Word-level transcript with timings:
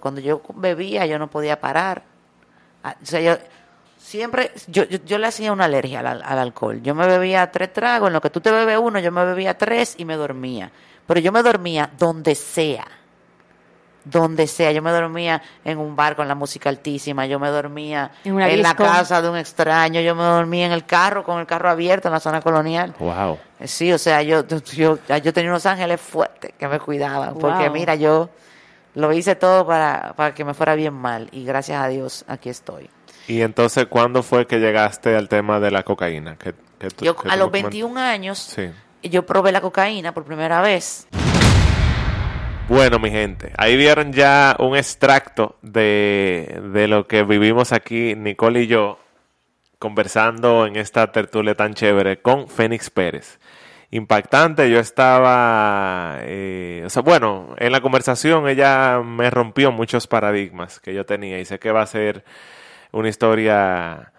Cuando 0.00 0.20
yo 0.20 0.42
bebía, 0.54 1.06
yo 1.06 1.18
no 1.18 1.28
podía 1.28 1.60
parar. 1.60 2.02
Ah, 2.82 2.96
O 3.02 3.06
sea, 3.06 3.20
yo 3.20 3.36
siempre, 3.98 4.50
yo, 4.66 4.84
yo, 4.84 4.98
yo 5.04 5.18
le 5.18 5.26
hacía 5.26 5.52
una 5.52 5.66
alergia 5.66 6.00
al, 6.00 6.22
al 6.24 6.38
alcohol. 6.38 6.80
Yo 6.82 6.94
me 6.94 7.06
bebía 7.06 7.50
tres 7.52 7.72
tragos, 7.72 8.08
en 8.08 8.14
lo 8.14 8.20
que 8.20 8.30
tú 8.30 8.40
te 8.40 8.50
bebes 8.50 8.78
uno, 8.80 8.98
yo 8.98 9.12
me 9.12 9.24
bebía 9.24 9.56
tres 9.56 9.94
y 9.98 10.04
me 10.04 10.16
dormía. 10.16 10.70
Pero 11.06 11.20
yo 11.20 11.30
me 11.32 11.42
dormía 11.42 11.90
donde 11.98 12.34
sea. 12.34 12.86
Donde 14.04 14.46
sea. 14.46 14.72
Yo 14.72 14.80
me 14.80 14.90
dormía 14.92 15.42
en 15.62 15.76
un 15.78 15.94
bar 15.94 16.16
con 16.16 16.26
la 16.26 16.34
música 16.34 16.70
altísima, 16.70 17.26
yo 17.26 17.38
me 17.38 17.48
dormía 17.50 18.10
En 18.24 18.32
una 18.34 18.48
en 18.48 18.62
la 18.62 18.74
casa 18.74 19.20
de 19.20 19.28
un 19.28 19.36
extraño, 19.36 20.00
yo 20.00 20.14
me 20.14 20.22
dormía 20.22 20.64
en 20.66 20.72
el 20.72 20.86
carro 20.86 21.22
con 21.22 21.38
el 21.38 21.46
carro 21.46 21.68
abierto 21.68 22.08
en 22.08 22.12
la 22.14 22.20
zona 22.20 22.40
colonial. 22.40 22.94
Wow. 22.98 23.38
Eh, 23.58 23.68
Sí, 23.68 23.92
o 23.92 23.98
sea, 23.98 24.22
yo, 24.22 24.46
yo, 24.46 24.98
yo 25.06 25.32
tenía 25.34 25.50
unos 25.50 25.66
ángeles 25.66 26.00
fuertes 26.00 26.52
que 26.58 26.66
me 26.66 26.80
cuidaban, 26.80 27.34
porque 27.34 27.64
Wow. 27.64 27.72
mira, 27.74 27.94
yo 27.94 28.30
lo 28.94 29.12
hice 29.12 29.34
todo 29.36 29.66
para, 29.66 30.14
para 30.16 30.34
que 30.34 30.44
me 30.44 30.54
fuera 30.54 30.74
bien 30.74 30.94
mal 30.94 31.28
y 31.32 31.44
gracias 31.44 31.82
a 31.82 31.88
Dios 31.88 32.24
aquí 32.28 32.48
estoy. 32.48 32.90
Y 33.28 33.42
entonces, 33.42 33.86
¿cuándo 33.86 34.22
fue 34.22 34.46
que 34.46 34.58
llegaste 34.58 35.14
al 35.16 35.28
tema 35.28 35.60
de 35.60 35.70
la 35.70 35.82
cocaína? 35.84 36.36
Yo 37.00 37.14
que 37.16 37.28
a 37.28 37.36
los 37.36 37.50
me 37.52 37.60
comen- 37.60 37.62
21 37.64 37.98
años, 37.98 38.38
Sí. 38.38 38.70
yo 39.02 39.24
probé 39.26 39.52
la 39.52 39.60
cocaína 39.60 40.12
por 40.12 40.24
primera 40.24 40.60
vez. 40.62 41.06
Bueno, 42.68 42.98
mi 43.00 43.10
gente, 43.10 43.52
ahí 43.58 43.76
vieron 43.76 44.12
ya 44.12 44.54
un 44.60 44.76
extracto 44.76 45.56
de, 45.60 46.60
de 46.72 46.86
lo 46.86 47.06
que 47.08 47.24
vivimos 47.24 47.72
aquí, 47.72 48.14
Nicole 48.14 48.62
y 48.62 48.66
yo, 48.68 48.98
conversando 49.80 50.66
en 50.66 50.76
esta 50.76 51.10
tertulia 51.10 51.56
tan 51.56 51.74
chévere 51.74 52.22
con 52.22 52.48
Fénix 52.48 52.88
Pérez. 52.90 53.40
Impactante, 53.92 54.70
yo 54.70 54.78
estaba, 54.78 56.18
eh, 56.20 56.84
o 56.86 56.90
sea, 56.90 57.02
bueno, 57.02 57.56
en 57.58 57.72
la 57.72 57.80
conversación 57.80 58.48
ella 58.48 59.00
me 59.04 59.30
rompió 59.30 59.72
muchos 59.72 60.06
paradigmas 60.06 60.78
que 60.78 60.94
yo 60.94 61.04
tenía 61.04 61.40
y 61.40 61.44
sé 61.44 61.58
que 61.58 61.72
va 61.72 61.82
a 61.82 61.86
ser 61.86 62.24
una 62.92 63.08
historia 63.08 64.12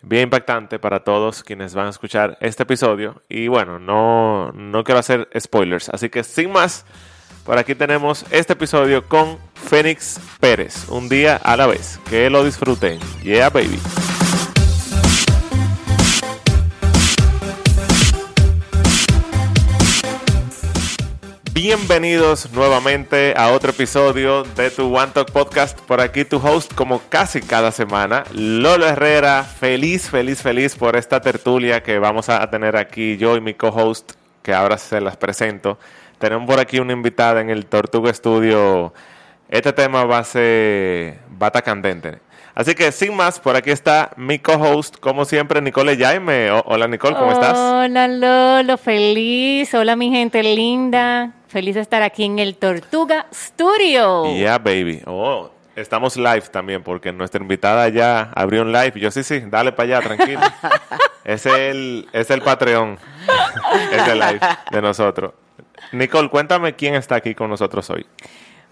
bien 0.00 0.24
impactante 0.24 0.78
para 0.78 1.00
todos 1.00 1.42
quienes 1.42 1.74
van 1.74 1.88
a 1.88 1.90
escuchar 1.90 2.38
este 2.40 2.62
episodio. 2.62 3.22
Y 3.28 3.48
bueno, 3.48 3.78
no, 3.78 4.50
no 4.52 4.82
quiero 4.82 5.00
hacer 5.00 5.28
spoilers, 5.38 5.90
así 5.90 6.08
que 6.08 6.24
sin 6.24 6.50
más, 6.50 6.86
por 7.44 7.58
aquí 7.58 7.74
tenemos 7.74 8.24
este 8.30 8.54
episodio 8.54 9.06
con 9.08 9.38
Fénix 9.54 10.20
Pérez, 10.40 10.88
un 10.88 11.08
día 11.10 11.36
a 11.36 11.54
la 11.56 11.66
vez. 11.66 12.00
Que 12.08 12.30
lo 12.30 12.44
disfruten. 12.44 12.98
Yeah, 13.22 13.50
baby. 13.50 13.78
Bienvenidos 21.60 22.52
nuevamente 22.52 23.34
a 23.36 23.50
otro 23.50 23.70
episodio 23.70 24.44
de 24.44 24.70
tu 24.70 24.96
One 24.96 25.10
Talk 25.12 25.32
Podcast. 25.32 25.76
Por 25.80 26.00
aquí 26.00 26.24
tu 26.24 26.36
host, 26.36 26.72
como 26.72 27.02
casi 27.08 27.42
cada 27.42 27.72
semana, 27.72 28.22
Lolo 28.32 28.86
Herrera. 28.86 29.42
Feliz, 29.42 30.08
feliz, 30.08 30.40
feliz 30.40 30.76
por 30.76 30.94
esta 30.94 31.20
tertulia 31.20 31.82
que 31.82 31.98
vamos 31.98 32.28
a 32.28 32.48
tener 32.48 32.76
aquí 32.76 33.16
yo 33.16 33.36
y 33.36 33.40
mi 33.40 33.54
co-host, 33.54 34.12
que 34.40 34.54
ahora 34.54 34.78
se 34.78 35.00
las 35.00 35.16
presento. 35.16 35.80
Tenemos 36.20 36.48
por 36.48 36.60
aquí 36.60 36.78
una 36.78 36.92
invitada 36.92 37.40
en 37.40 37.50
el 37.50 37.66
Tortuga 37.66 38.14
Studio. 38.14 38.94
Este 39.48 39.72
tema 39.72 40.04
va 40.04 40.18
a 40.18 40.24
ser 40.24 41.18
bata 41.28 41.60
candente. 41.60 42.20
Así 42.54 42.76
que 42.76 42.92
sin 42.92 43.16
más, 43.16 43.40
por 43.40 43.56
aquí 43.56 43.72
está 43.72 44.12
mi 44.16 44.38
co-host, 44.38 44.98
como 45.00 45.24
siempre, 45.24 45.60
Nicole 45.60 45.96
Jaime. 45.96 46.52
Hola 46.66 46.86
Nicole, 46.86 47.16
¿cómo 47.16 47.32
estás? 47.32 47.58
Hola 47.58 48.06
Lolo, 48.06 48.78
feliz. 48.78 49.74
Hola 49.74 49.96
mi 49.96 50.12
gente 50.12 50.40
linda. 50.44 51.34
Feliz 51.48 51.76
de 51.76 51.80
estar 51.80 52.02
aquí 52.02 52.24
en 52.24 52.38
el 52.38 52.56
Tortuga 52.56 53.26
Studio. 53.32 54.26
Yeah, 54.34 54.58
baby. 54.58 55.00
Oh, 55.06 55.50
estamos 55.76 56.18
live 56.18 56.42
también 56.52 56.82
porque 56.82 57.10
nuestra 57.10 57.40
invitada 57.40 57.88
ya 57.88 58.30
abrió 58.34 58.60
un 58.60 58.70
live. 58.70 58.92
Yo 59.00 59.10
sí, 59.10 59.22
sí, 59.22 59.40
dale 59.46 59.72
para 59.72 59.96
allá, 59.96 60.06
tranquilo. 60.06 60.42
es 61.24 61.46
el, 61.46 62.06
es 62.12 62.30
el 62.30 62.42
Patreon. 62.42 62.98
es 63.92 64.08
el 64.08 64.18
live 64.18 64.40
de 64.70 64.82
nosotros. 64.82 65.32
Nicole, 65.92 66.28
cuéntame 66.28 66.74
quién 66.74 66.94
está 66.94 67.14
aquí 67.14 67.34
con 67.34 67.48
nosotros 67.48 67.88
hoy. 67.88 68.06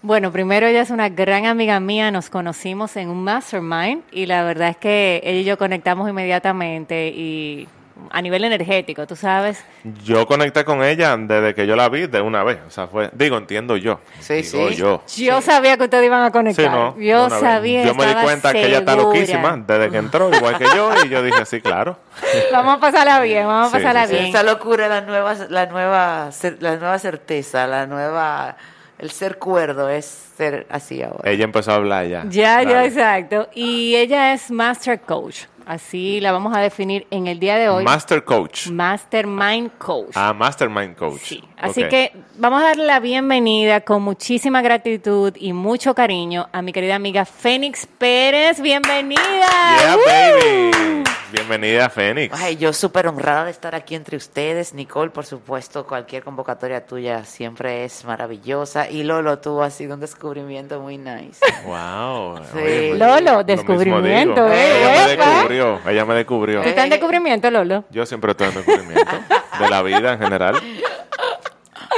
Bueno, 0.03 0.31
primero 0.31 0.67
ella 0.67 0.81
es 0.81 0.91
una 0.91 1.09
gran 1.09 1.47
amiga 1.47 1.79
mía, 1.79 2.11
nos 2.11 2.29
conocimos 2.29 2.95
en 2.95 3.09
un 3.09 3.23
mastermind 3.23 4.03
y 4.11 4.27
la 4.27 4.43
verdad 4.43 4.69
es 4.69 4.77
que 4.77 5.19
ella 5.23 5.39
y 5.39 5.43
yo 5.43 5.57
conectamos 5.57 6.07
inmediatamente 6.07 7.07
y 7.07 7.67
a 8.11 8.21
nivel 8.21 8.43
energético, 8.43 9.05
tú 9.07 9.15
sabes. 9.15 9.63
Yo 10.03 10.25
conecté 10.27 10.63
con 10.65 10.83
ella 10.83 11.15
desde 11.17 11.53
que 11.55 11.67
yo 11.67 11.75
la 11.75 11.89
vi 11.89 12.07
de 12.07 12.21
una 12.21 12.43
vez. 12.43 12.59
O 12.67 12.69
sea, 12.69 12.87
fue, 12.87 13.09
digo, 13.13 13.37
entiendo 13.37 13.77
yo. 13.77 13.99
Sí, 14.19 14.41
Digo 14.41 14.69
sí. 14.69 14.75
yo. 14.75 15.03
Yo 15.15 15.41
sabía 15.41 15.77
que 15.77 15.83
ustedes 15.85 16.05
iban 16.05 16.23
a 16.23 16.31
conectar. 16.31 16.65
Sí, 16.65 16.71
no. 16.71 16.97
yo 16.99 17.29
sabía. 17.29 17.83
Yo 17.85 17.95
me 17.95 18.05
di 18.05 18.13
cuenta 18.15 18.51
que 18.51 18.65
ella 18.65 18.79
está 18.79 18.95
loquísima 18.95 19.57
desde 19.65 19.89
que 19.89 19.97
entró, 19.97 20.33
igual 20.35 20.57
que 20.57 20.65
yo, 20.75 20.91
y 21.05 21.09
yo 21.09 21.21
dije, 21.23 21.45
sí, 21.45 21.61
claro. 21.61 21.97
Vamos 22.51 22.77
a 22.77 22.79
pasarla 22.79 23.19
bien, 23.21 23.45
vamos 23.47 23.67
a 23.73 23.77
Sí, 23.77 23.83
pasarla 23.83 24.03
sí, 24.07 24.09
sí. 24.09 24.13
bien. 24.15 24.29
Esa 24.29 24.43
locura 24.43 24.85
es 24.85 24.89
la 24.89 25.01
nueva, 25.01 25.33
la 25.49 25.65
nueva, 25.67 26.29
la 26.59 26.75
nueva 26.77 26.99
certeza, 26.99 27.67
la 27.67 27.85
nueva, 27.85 28.57
el 28.99 29.11
ser 29.11 29.37
cuerdo 29.37 29.89
es 29.89 30.05
ser 30.37 30.65
así 30.69 31.01
ahora. 31.01 31.29
Ella 31.29 31.43
empezó 31.43 31.71
a 31.71 31.75
hablar 31.75 32.07
ya. 32.07 32.23
Ya, 32.29 32.63
ya, 32.63 32.73
Dale. 32.73 32.85
exacto. 32.87 33.49
Y 33.53 33.95
ella 33.95 34.33
es 34.33 34.51
Master 34.51 34.99
Coach. 35.01 35.45
Así 35.65 36.21
la 36.21 36.31
vamos 36.31 36.55
a 36.55 36.61
definir 36.61 37.05
en 37.11 37.27
el 37.27 37.39
día 37.39 37.57
de 37.57 37.67
hoy. 37.67 37.83
Master 37.83 38.23
Coach. 38.23 38.67
Mastermind 38.67 39.71
Coach. 39.77 40.11
Ah, 40.15 40.31
Mastermind 40.33 40.95
Coach. 40.95 41.19
Sí. 41.21 41.43
Así 41.57 41.83
que 41.89 42.13
vamos 42.37 42.61
a 42.61 42.67
darle 42.67 42.85
la 42.85 43.01
bienvenida 43.01 43.81
con 43.81 44.01
muchísima 44.01 44.61
gratitud 44.61 45.33
y 45.35 45.51
mucho 45.51 45.93
cariño 45.93 46.47
a 46.53 46.61
mi 46.61 46.71
querida 46.71 46.95
amiga 46.95 47.25
Fénix 47.25 47.85
Pérez. 47.85 48.61
Bienvenida. 48.61 49.19
Yeah, 49.21 49.95
¡Woo! 49.97 50.03
baby. 50.05 51.06
Bienvenida, 51.31 51.89
Fénix. 51.89 52.33
Ay, 52.39 52.55
yo 52.55 52.71
súper 52.71 53.07
honrada 53.07 53.45
de 53.45 53.51
estar 53.51 53.75
aquí 53.75 53.95
entre 53.95 54.15
ustedes. 54.15 54.73
Nicole, 54.73 55.09
por 55.09 55.25
supuesto, 55.25 55.85
cualquier 55.85 56.23
convocatoria 56.23 56.85
tuya 56.85 57.25
siempre 57.25 57.83
es 57.83 58.05
maravillosa. 58.05 58.89
Y 58.89 59.03
Lolo, 59.03 59.37
tú 59.39 59.61
has 59.61 59.73
sido 59.73 59.95
un 59.95 59.99
descubrimiento 59.99 60.79
muy 60.79 60.97
nice. 60.97 61.39
Wow. 61.65 62.37
Sí. 62.37 62.57
oye, 62.57 62.87
pues, 62.89 62.99
Lolo, 62.99 63.43
descubrimiento, 63.43 64.47
eh, 64.47 64.81
Ella 64.81 65.17
me 65.17 65.25
descubrió. 65.25 65.79
Ella 65.85 66.05
me 66.05 66.15
descubrió. 66.15 66.61
¿Tú 66.61 66.69
estás 66.69 66.83
en 66.85 66.89
descubrimiento, 66.91 67.51
Lolo? 67.51 67.83
Yo 67.89 68.05
siempre 68.05 68.31
estoy 68.31 68.47
en 68.47 68.55
descubrimiento 68.55 69.11
de 69.59 69.69
la 69.69 69.81
vida 69.81 70.13
en 70.13 70.19
general. 70.19 70.55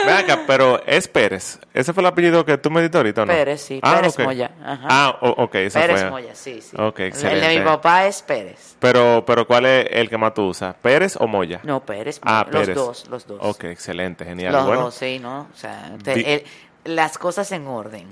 Ven 0.05 0.15
acá, 0.15 0.39
pero 0.47 0.81
es 0.85 1.07
Pérez. 1.07 1.59
¿Ese 1.73 1.93
fue 1.93 2.01
el 2.01 2.07
apellido 2.07 2.45
que 2.45 2.57
tú 2.57 2.69
me 2.71 2.81
diste 2.81 2.97
ahorita 2.97 3.23
o 3.23 3.25
no? 3.25 3.33
Pérez, 3.33 3.61
sí. 3.61 3.79
Ah, 3.83 3.95
Pérez 3.97 4.13
ok. 4.13 4.25
Moya. 4.25 4.51
Ajá. 4.63 4.87
Ah, 4.89 5.17
ok. 5.21 5.55
Esa 5.55 5.81
Pérez 5.81 6.01
fue. 6.01 6.09
Moya, 6.11 6.35
sí, 6.35 6.61
sí. 6.61 6.75
Ok, 6.79 6.99
El 6.99 7.05
excelente. 7.07 7.47
de 7.47 7.59
mi 7.59 7.65
papá 7.65 8.05
es 8.05 8.21
Pérez. 8.21 8.75
Pero, 8.79 9.23
pero 9.25 9.45
¿cuál 9.47 9.65
es 9.65 9.87
el 9.91 10.09
que 10.09 10.17
más 10.17 10.33
tú 10.33 10.47
usas? 10.47 10.75
¿Pérez 10.81 11.15
o 11.19 11.27
Moya? 11.27 11.59
No, 11.63 11.79
Pérez. 11.81 12.19
Ah. 12.23 12.45
Pérez. 12.49 12.67
Los 12.69 12.75
dos, 12.75 13.09
los 13.09 13.27
dos. 13.27 13.39
Ok, 13.41 13.65
excelente, 13.65 14.25
genial. 14.25 14.53
Los 14.53 14.65
bueno, 14.65 14.81
dos, 14.83 14.95
sí, 14.95 15.19
¿no? 15.19 15.47
O 15.53 15.57
sea, 15.57 15.91
te- 16.03 16.33
el- 16.35 16.43
las 16.85 17.17
cosas 17.17 17.51
en 17.51 17.67
orden. 17.67 18.07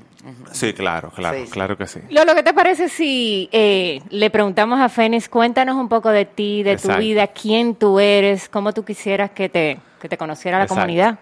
Sí, 0.51 0.73
claro, 0.73 1.09
claro, 1.15 1.37
Sí, 1.39 1.45
sí. 1.45 1.51
claro 1.51 1.77
que 1.77 1.87
sí. 1.87 1.99
Lolo, 2.09 2.35
¿qué 2.35 2.43
te 2.43 2.53
parece 2.53 2.89
si 2.89 3.47
eh, 3.53 4.01
le 4.09 4.29
preguntamos 4.29 4.79
a 4.81 4.89
Fénix, 4.89 5.29
cuéntanos 5.29 5.77
un 5.77 5.87
poco 5.87 6.09
de 6.09 6.25
ti, 6.25 6.63
de 6.63 6.73
Exacto. 6.73 6.97
tu 6.97 7.01
vida, 7.01 7.27
quién 7.27 7.75
tú 7.75 7.99
eres, 7.99 8.49
cómo 8.49 8.73
tú 8.73 8.83
quisieras 8.83 9.31
que 9.31 9.47
te, 9.47 9.79
que 10.01 10.09
te 10.09 10.17
conociera 10.17 10.57
la 10.57 10.65
Exacto. 10.65 10.81
comunidad? 10.81 11.17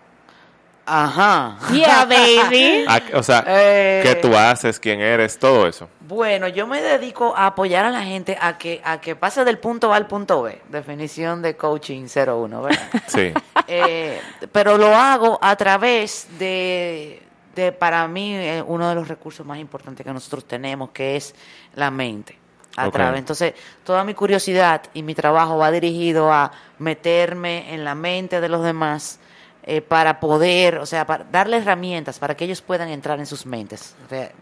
Ajá. 0.86 1.58
Yeah, 1.74 2.06
baby. 2.10 2.86
Ah, 2.88 3.02
o 3.14 3.24
sea, 3.24 3.44
Eh. 3.48 4.02
¿qué 4.04 4.16
tú 4.16 4.36
haces? 4.36 4.80
¿Quién 4.80 5.02
eres? 5.02 5.38
Todo 5.40 5.68
eso. 5.68 5.90
Bueno, 6.02 6.48
yo 6.48 6.68
me 6.68 6.82
dedico 6.82 7.34
a 7.36 7.48
apoyar 7.48 7.86
a 7.86 7.90
la 7.90 8.04
gente 8.04 8.38
a 8.40 8.58
que, 8.58 8.82
a 8.84 9.02
que 9.02 9.16
pase 9.16 9.44
del 9.44 9.58
punto 9.58 9.92
A 9.92 9.96
al 9.96 10.06
punto 10.06 10.44
B. 10.44 10.62
Definición 10.70 11.42
de 11.42 11.56
coaching 11.58 12.06
01, 12.08 12.62
¿verdad? 12.62 12.80
Sí. 13.08 13.34
Eh, 13.68 14.22
pero 14.52 14.78
lo 14.78 14.96
hago 14.96 15.40
a 15.42 15.56
través 15.56 16.28
de, 16.38 17.24
de 17.56 17.72
para 17.72 18.08
mí, 18.08 18.36
eh, 18.36 18.64
uno 18.66 18.88
de 18.88 18.94
los 18.96 19.08
recursos 19.08 19.44
más 19.46 19.58
importantes 19.58 20.06
que 20.06 20.14
nosotros 20.14 20.46
tenemos, 20.46 20.92
que 20.92 21.16
es 21.16 21.34
la 21.74 21.90
mente. 21.90 22.38
A 22.78 22.92
través. 22.92 23.20
Entonces, 23.20 23.54
toda 23.86 24.04
mi 24.04 24.14
curiosidad 24.14 24.82
y 24.94 25.02
mi 25.02 25.16
trabajo 25.16 25.58
va 25.58 25.72
dirigido 25.72 26.32
a 26.34 26.52
meterme 26.78 27.74
en 27.74 27.86
la 27.86 27.96
mente 27.96 28.42
de 28.42 28.50
los 28.50 28.64
demás 28.66 29.20
eh, 29.66 29.82
para 29.82 30.20
poder, 30.20 30.78
o 30.78 30.86
sea, 30.86 31.06
para 31.06 31.26
darle 31.26 31.58
herramientas 31.58 32.20
para 32.20 32.36
que 32.38 32.46
ellos 32.46 32.62
puedan 32.62 32.90
entrar 32.90 33.20
en 33.20 33.26
sus 33.26 33.46
mentes 33.46 33.96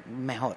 mejor. 0.06 0.56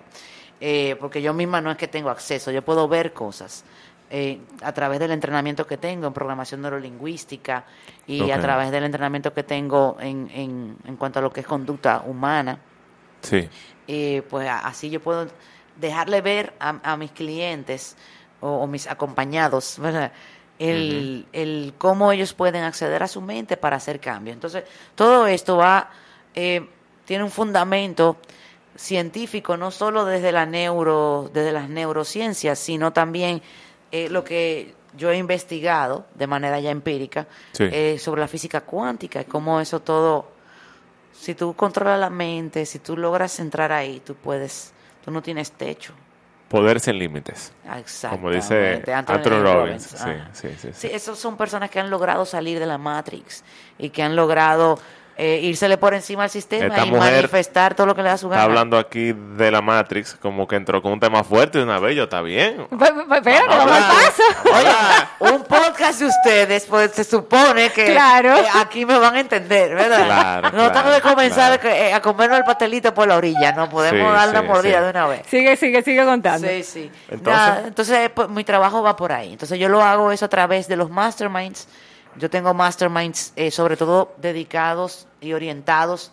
Eh, 0.61 0.97
porque 0.99 1.21
yo 1.21 1.33
misma 1.35 1.61
no 1.61 1.71
es 1.71 1.77
que 1.77 1.87
tengo 1.87 2.11
acceso, 2.11 2.51
yo 2.51 2.63
puedo 2.63 2.89
ver 2.89 3.13
cosas 3.13 3.63
eh, 4.11 4.41
a 4.63 4.73
través 4.73 4.99
del 4.99 5.11
entrenamiento 5.11 5.67
que 5.67 5.77
tengo 5.77 6.07
en 6.07 6.13
programación 6.15 6.63
neurolingüística 6.63 7.65
y 8.07 8.31
a 8.31 8.41
través 8.41 8.71
del 8.71 8.85
entrenamiento 8.85 9.35
que 9.35 9.43
tengo 9.43 9.99
en, 10.01 10.31
en, 10.33 10.77
en 10.87 10.97
cuanto 10.97 11.19
a 11.19 11.23
lo 11.23 11.31
que 11.31 11.41
es 11.41 11.47
conducta 11.47 12.03
humana. 12.07 12.59
Sí. 13.21 13.49
Eh, 13.87 14.23
pues 14.31 14.49
así 14.49 14.89
yo 14.89 15.01
puedo 15.01 15.29
dejarle 15.77 16.23
ver 16.23 16.55
a, 16.59 16.93
a 16.93 16.97
mis 16.97 17.11
clientes 17.13 17.95
o, 18.41 18.49
o 18.49 18.67
mis 18.67 18.87
acompañados, 18.87 19.79
¿verdad? 19.79 20.11
El, 20.59 21.27
el 21.33 21.75
cómo 21.77 22.13
ellos 22.13 22.33
pueden 22.33 22.65
acceder 22.65 23.03
a 23.03 23.09
su 23.09 23.21
mente 23.21 23.57
para 23.57 23.77
hacer 23.77 24.01
cambios. 24.01 24.35
Entonces, 24.35 24.65
todo 24.95 25.27
esto 25.27 25.57
va, 25.59 25.91
eh, 26.35 26.67
tiene 27.05 27.25
un 27.25 27.31
fundamento 27.31 28.17
científico, 28.75 29.57
no 29.57 29.71
solo 29.71 30.05
desde 30.05 30.33
la 30.33 30.47
neuro, 30.47 31.31
desde 31.33 31.53
las 31.53 31.69
neurociencias, 31.69 32.59
sino 32.59 32.93
también 32.93 33.43
eh, 33.93 34.09
lo 34.09 34.25
que 34.25 34.75
yo 34.97 35.11
he 35.11 35.17
investigado 35.19 36.07
de 36.15 36.27
manera 36.27 36.59
ya 36.61 36.71
empírica 36.71 37.27
Sí. 37.53 37.65
eh, 37.71 37.99
sobre 37.99 38.21
la 38.21 38.29
física 38.29 38.63
cuántica 38.63 39.21
y 39.21 39.25
cómo 39.25 39.61
eso 39.61 39.81
todo, 39.81 40.29
si 41.13 41.35
tú 41.35 41.55
controlas 41.55 42.01
la 42.01 42.11
mente, 42.11 42.65
si 42.67 42.79
tú 42.79 42.97
logras 42.97 43.39
entrar 43.41 43.73
ahí, 43.73 44.01
tú 44.05 44.15
puedes, 44.15 44.73
tú 45.05 45.11
no 45.11 45.23
tienes 45.23 45.53
techo. 45.53 45.93
Poder 46.49 46.79
sin 46.79 46.99
límites. 46.99 47.53
Exacto. 47.77 48.17
Como 48.17 48.31
dice 48.31 48.83
Anthony 48.93 49.43
Robbins. 49.43 49.83
Sí, 49.83 50.11
sí, 50.33 50.49
sí, 50.51 50.57
sí. 50.59 50.69
Sí, 50.73 50.89
esos 50.93 51.19
son 51.19 51.37
personas 51.37 51.71
que 51.71 51.81
han 51.81 51.91
logrado 51.91 52.25
salir 52.25 52.61
de 52.61 52.67
la 52.67 52.79
Matrix 52.79 53.43
y 53.79 53.91
que 53.91 54.03
han 54.03 54.15
logrado 54.15 54.79
eh, 55.19 55.41
írsele 55.43 55.79
por 55.79 55.95
encima 55.95 56.25
al 56.25 56.31
sistema 56.31 56.67
Esta 56.67 56.87
y 56.87 56.91
manifestar 56.91 57.75
todo 57.75 57.87
lo 57.87 57.95
que 57.95 58.03
le 58.03 58.11
da 58.11 58.19
su 58.19 58.29
gana. 58.29 58.43
Está 58.43 58.51
hablando 58.51 58.77
aquí 58.79 59.13
de 59.15 59.51
la 59.51 59.63
Matrix, 59.63 60.15
como 60.15 60.47
que 60.47 60.57
entró 60.57 60.83
con 60.83 60.93
un 60.93 61.01
tema 61.01 61.25
fuerte 61.25 61.59
de 61.59 61.65
una 61.65 61.79
vez, 61.79 61.97
yo 61.97 62.05
está 62.05 62.21
bien. 62.21 62.67
Pe- 62.71 62.77
pe- 62.77 63.17
Espérate, 63.17 63.47
Vamos 63.49 63.53
a 63.53 63.57
vamos 63.57 63.73
al 63.77 63.83
hablar. 63.83 64.13
paso. 64.13 65.25
Oye, 65.25 65.33
un 65.35 65.43
podcast 65.45 66.01
de 66.01 66.07
ustedes, 66.07 66.67
pues 66.67 66.91
se 66.93 67.05
supone 67.05 67.71
que 67.71 67.87
Claro. 67.87 68.37
eh, 68.37 68.45
aquí 68.57 68.85
me 68.85 68.99
van 68.99 69.15
a 69.17 69.21
entender, 69.21 69.75
¿verdad? 69.75 70.05
Claro, 70.05 70.43
no 70.53 70.71
tengo 70.71 70.71
claro, 70.73 70.95
que 70.97 71.01
comenzar 71.01 71.61
claro. 71.61 71.95
a, 71.95 71.97
a 71.97 72.03
comernos 72.03 72.39
el 72.39 72.45
pastelito 72.45 72.93
por 72.93 73.09
la 73.09 73.17
orilla, 73.17 73.53
no 73.53 73.69
podemos 73.71 74.11
Sí, 74.11 74.17
dar 74.17 74.29
una 74.29 74.41
sí, 74.43 74.47
mordida 74.47 74.79
sí. 74.79 74.85
de 74.85 74.91
una 74.91 75.07
vez. 75.07 75.23
Sigue, 75.31 75.57
sigue, 75.57 75.83
sigue 75.83 76.05
contando. 76.05 76.47
Sí, 76.47 76.63
sí. 76.63 76.91
Entonces- 77.09 77.43
Nada, 77.43 77.63
entonces 77.67 78.11
pues, 78.15 78.29
mi 78.29 78.45
trabajo 78.45 78.83
va 78.83 78.95
por 78.97 79.13
ahí. 79.13 79.33
Entonces 79.33 79.59
yo 79.59 79.69
lo 79.71 79.83
hago 79.83 80.13
eso 80.13 80.27
a 80.27 80.29
través 80.29 80.69
de 80.69 80.77
los 80.77 80.91
masterminds. 80.91 81.69
Yo 82.19 82.31
tengo 82.31 82.55
masterminds 82.55 83.33
eh, 83.37 83.51
sobre 83.51 83.77
todo 83.77 84.15
dedicados 84.19 85.07
y 85.21 85.33
orientados 85.33 86.13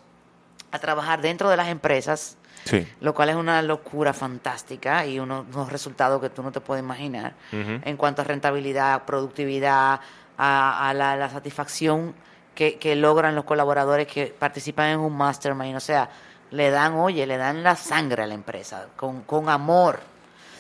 a 0.71 0.79
trabajar 0.79 1.21
dentro 1.21 1.49
de 1.49 1.57
las 1.57 1.67
empresas, 1.67 2.37
Sí. 2.65 2.87
lo 3.01 3.13
cual 3.13 3.29
es 3.29 3.35
una 3.35 3.61
locura 3.61 4.13
fantástica 4.13 5.05
y 5.05 5.19
uno- 5.19 5.45
unos 5.53 5.69
resultados 5.71 6.21
que 6.21 6.29
tú 6.29 6.41
no 6.43 6.51
te 6.51 6.61
puedes 6.61 6.81
imaginar 6.83 7.33
en 7.51 7.97
cuanto 7.97 8.21
a 8.21 8.25
rentabilidad, 8.25 9.03
productividad, 9.03 9.99
a, 10.37 10.89
a 10.89 10.93
la, 10.93 11.15
la 11.17 11.29
satisfacción 11.29 12.15
que, 12.55 12.77
que 12.79 12.95
logran 12.95 13.35
los 13.35 13.43
colaboradores 13.43 14.07
que 14.07 14.27
participan 14.27 14.87
en 14.91 14.99
un 14.99 15.15
mastermind. 15.15 15.75
O 15.75 15.79
sea, 15.81 16.09
le 16.51 16.69
dan, 16.71 16.93
oye, 16.93 17.25
le 17.27 17.37
dan 17.37 17.63
la 17.63 17.75
sangre 17.75 18.23
a 18.23 18.27
la 18.27 18.33
empresa, 18.33 18.87
con, 18.95 19.23
con 19.23 19.49
amor. 19.49 19.99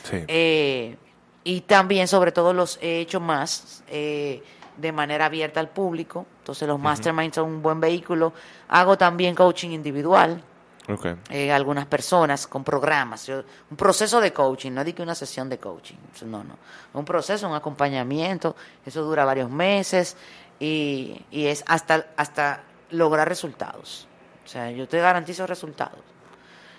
Sí. 0.03 0.23
Eh, 0.27 0.97
y 1.45 1.61
también, 1.61 2.07
sobre 2.07 2.31
todo, 2.33 2.51
los 2.53 2.77
he 2.81 2.99
hecho 2.99 3.19
más 3.21 3.81
eh, 3.87 4.43
de 4.77 4.91
manera 4.91 5.25
abierta 5.25 5.59
al 5.59 5.69
público. 5.69 6.25
Entonces, 6.39 6.67
los 6.67 6.79
masterminds 6.79 7.35
son 7.35 7.45
un 7.49 7.61
buen 7.61 7.79
vehículo. 7.79 8.33
Hago 8.69 8.97
también 8.97 9.35
coaching 9.35 9.69
individual. 9.71 10.41
Ok. 10.89 11.05
eh, 11.29 11.49
algunas 11.49 11.85
personas 11.85 12.45
con 12.45 12.65
programas, 12.65 13.25
Yo- 13.27 13.43
un 13.71 13.77
proceso 13.77 14.19
de 14.19 14.33
coaching, 14.33 14.73
no 14.73 14.83
di 14.83 14.91
que 14.91 15.01
una 15.01 15.15
sesión 15.15 15.47
de 15.47 15.57
coaching, 15.57 15.95
no, 16.25 16.43
no, 16.43 16.57
un 16.91 17.05
proceso, 17.05 17.47
un 17.47 17.55
acompañamiento, 17.55 18.53
eso 18.85 19.01
dura 19.01 19.23
varios 19.23 19.49
meses 19.49 20.17
y, 20.59 21.21
y 21.31 21.45
es 21.45 21.63
hasta, 21.67 22.07
hasta 22.17 22.63
lograr 22.91 23.29
resultados. 23.29 24.09
O 24.43 24.47
sea, 24.49 24.71
yo 24.71 24.85
te 24.85 24.99
garantizo 24.99 25.47
resultados. 25.47 25.99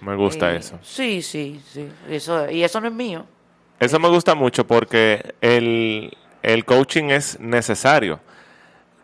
Me 0.02 0.14
gusta 0.16 0.52
Eh, 0.52 0.56
eso. 0.58 0.78
Sí, 0.82 1.22
sí, 1.22 1.62
sí. 1.66 1.90
Eso, 2.06 2.50
y 2.50 2.62
eso 2.62 2.82
no 2.82 2.88
es 2.88 2.92
mío. 2.92 3.24
Eso 3.80 3.98
me 3.98 4.08
gusta 4.10 4.34
mucho 4.34 4.66
porque 4.66 5.34
el, 5.40 6.14
el 6.44 6.64
coaching 6.64 7.04
es 7.10 7.38
necesario. 7.40 8.20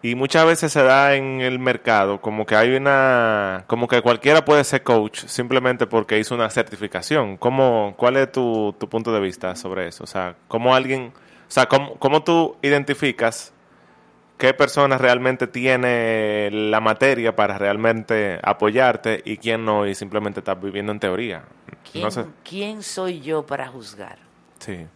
Y 0.02 0.14
muchas 0.14 0.46
veces 0.46 0.72
se 0.72 0.82
da 0.82 1.14
en 1.14 1.42
el 1.42 1.58
mercado 1.58 2.22
como 2.22 2.46
que 2.46 2.56
hay 2.56 2.74
una, 2.74 3.64
como 3.66 3.86
que 3.86 4.00
cualquiera 4.00 4.44
puede 4.46 4.64
ser 4.64 4.82
coach 4.82 5.26
simplemente 5.26 5.86
porque 5.86 6.18
hizo 6.18 6.34
una 6.34 6.48
certificación. 6.48 7.36
¿Cómo, 7.36 7.94
¿Cuál 7.98 8.16
es 8.16 8.32
tu, 8.32 8.74
tu 8.78 8.88
punto 8.88 9.12
de 9.12 9.20
vista 9.20 9.54
sobre 9.56 9.88
eso? 9.88 10.04
O 10.04 10.06
sea, 10.06 10.36
¿cómo 10.48 10.74
alguien, 10.74 11.12
o 11.14 11.50
sea, 11.50 11.66
cómo, 11.66 11.96
cómo 11.96 12.22
tú 12.24 12.56
identificas 12.62 13.52
qué 14.38 14.54
persona 14.54 14.96
realmente 14.96 15.46
tiene 15.46 16.48
la 16.50 16.80
materia 16.80 17.36
para 17.36 17.58
realmente 17.58 18.40
apoyarte 18.42 19.20
y 19.26 19.36
quién 19.36 19.66
no 19.66 19.86
y 19.86 19.94
simplemente 19.94 20.40
está 20.40 20.54
viviendo 20.54 20.92
en 20.92 21.00
teoría? 21.00 21.42
¿Quién, 21.92 22.04
No 22.04 22.10
sé. 22.10 22.24
quién 22.42 22.82
soy 22.82 23.20
yo 23.20 23.44
para 23.44 23.68
juzgar? 23.68 24.16
Sí. 24.60 24.86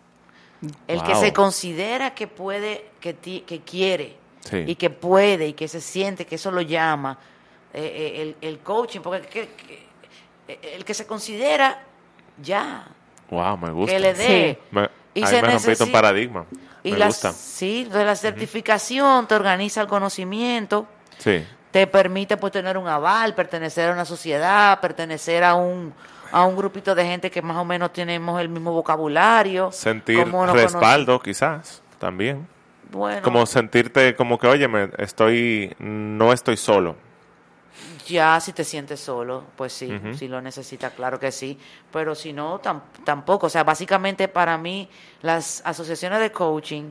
El 0.89 1.03
que 1.03 1.15
se 1.17 1.33
considera 1.33 2.15
que 2.15 2.27
puede, 2.27 2.87
que, 3.01 3.15
ti- 3.15 3.43
que 3.47 3.61
quiere 3.61 4.17
Sí. 4.41 4.65
y 4.67 4.75
que 4.77 4.91
puede 4.91 5.49
y 5.49 5.53
que 5.55 5.69
se 5.69 5.81
siente 5.81 6.27
que 6.27 6.35
eso 6.35 6.51
lo 6.51 6.61
llama 6.61 7.19
eh, 7.73 7.81
eh, 8.17 8.23
el, 8.23 8.37
el 8.49 8.59
coaching, 8.61 9.01
porque 9.01 9.23
que- 9.27 9.49
que- 10.47 10.75
el 10.77 10.85
que 10.85 10.95
se 10.95 11.07
considera 11.07 11.83
ya, 12.43 12.87
Wow, 13.31 13.57
me 13.57 13.71
gusta. 13.71 13.93
que 13.93 13.99
le 14.01 14.15
dé. 14.15 14.59
Me, 14.71 14.89
Y 15.15 15.25
se 15.27 15.41
me 15.41 15.49
un 15.81 15.93
paradigma. 15.93 16.45
Y 16.83 16.93
me 16.93 16.99
la, 16.99 17.07
gusta. 17.07 17.33
sí, 17.33 17.85
de 17.85 18.05
la 18.05 18.15
certificación 18.15 19.27
te 19.27 19.35
organiza 19.35 19.81
el 19.81 19.87
conocimiento, 19.89 20.87
Sí. 21.19 21.45
te 21.71 21.87
permite 21.87 22.37
pues 22.37 22.53
tener 22.53 22.77
un 22.77 22.87
aval, 22.87 23.35
pertenecer 23.35 23.89
a 23.91 23.93
una 23.93 24.05
sociedad, 24.05 24.79
pertenecer 24.81 25.43
a 25.43 25.55
un 25.55 25.95
a 26.35 26.45
un 26.45 26.57
grupito 26.57 26.95
de 26.97 27.05
gente 27.07 27.31
que 27.31 27.41
más 27.43 27.57
o 27.57 27.65
menos 27.65 27.93
tenemos 27.93 28.41
el 28.41 28.49
mismo 28.49 28.73
vocabulario. 28.73 29.71
Sentir 29.71 30.27
respaldo, 30.53 31.21
quizás, 31.21 31.81
también. 31.99 32.47
Bueno, 32.91 33.23
Como 33.23 33.47
sentirte 33.47 34.15
como 34.17 34.37
que, 34.39 34.47
oye, 34.49 34.67
me 34.69 34.91
estoy, 34.99 35.75
no 35.79 36.33
estoy 36.33 36.57
solo. 36.57 36.97
Ya 38.07 38.39
si 38.41 38.53
te 38.53 38.65
sientes 38.65 39.01
solo, 39.01 39.45
pues 39.57 39.73
sí, 39.73 39.91
si 40.17 40.29
lo 40.29 40.41
necesitas, 40.43 40.93
claro 40.93 41.19
que 41.19 41.33
sí, 41.33 41.59
pero 41.93 42.15
si 42.15 42.33
no, 42.33 42.61
tam- 42.61 42.83
tampoco. 43.05 43.47
O 43.47 43.51
sea, 43.51 43.65
básicamente 43.65 44.29
para 44.29 44.59
mí 44.59 44.89
las 45.23 45.63
asociaciones 45.65 46.19
de 46.21 46.31
coaching, 46.31 46.91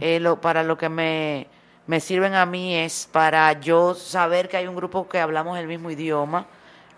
eh, 0.00 0.20
lo, 0.20 0.40
para 0.40 0.62
lo 0.62 0.78
que 0.78 0.88
me, 0.88 1.48
me 1.86 1.98
sirven 1.98 2.34
a 2.34 2.46
mí 2.46 2.76
es 2.76 3.08
para 3.10 3.52
yo 3.60 3.94
saber 3.94 4.48
que 4.48 4.56
hay 4.58 4.66
un 4.68 4.76
grupo 4.76 5.08
que 5.08 5.18
hablamos 5.18 5.58
el 5.58 5.66
mismo 5.66 5.90
idioma, 5.90 6.46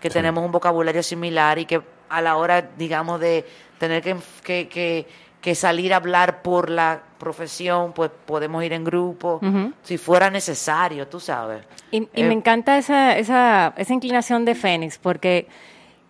que 0.05 0.11
Sí. 0.11 0.19
tenemos 0.19 0.43
un 0.45 0.51
vocabulario 0.51 1.01
similar 1.01 1.57
y 1.57 1.65
que 1.65 1.81
a 2.09 2.21
la 2.21 2.35
hora, 2.37 2.61
digamos, 2.77 3.19
de 3.19 3.43
tener 3.79 4.03
que, 4.03 4.15
que, 4.43 4.67
que, 4.69 5.07
que 5.41 5.55
salir 5.55 5.93
a 5.93 5.97
hablar 5.97 6.41
por 6.43 6.69
la 6.69 7.01
profesión, 7.17 7.91
pues 7.93 8.11
podemos 8.25 8.63
ir 8.63 8.73
en 8.73 8.83
grupo, 8.83 9.39
si 9.83 9.97
fuera 9.97 10.29
necesario, 10.29 11.07
tú 11.07 11.19
sabes. 11.19 11.63
Y, 11.91 11.97
y 12.03 12.09
Eh, 12.13 12.23
me 12.27 12.33
encanta 12.33 12.77
esa, 12.77 13.17
esa, 13.17 13.73
esa 13.77 13.93
inclinación 13.93 14.45
de 14.45 14.53
Fénix, 14.53 14.97
porque 14.99 15.47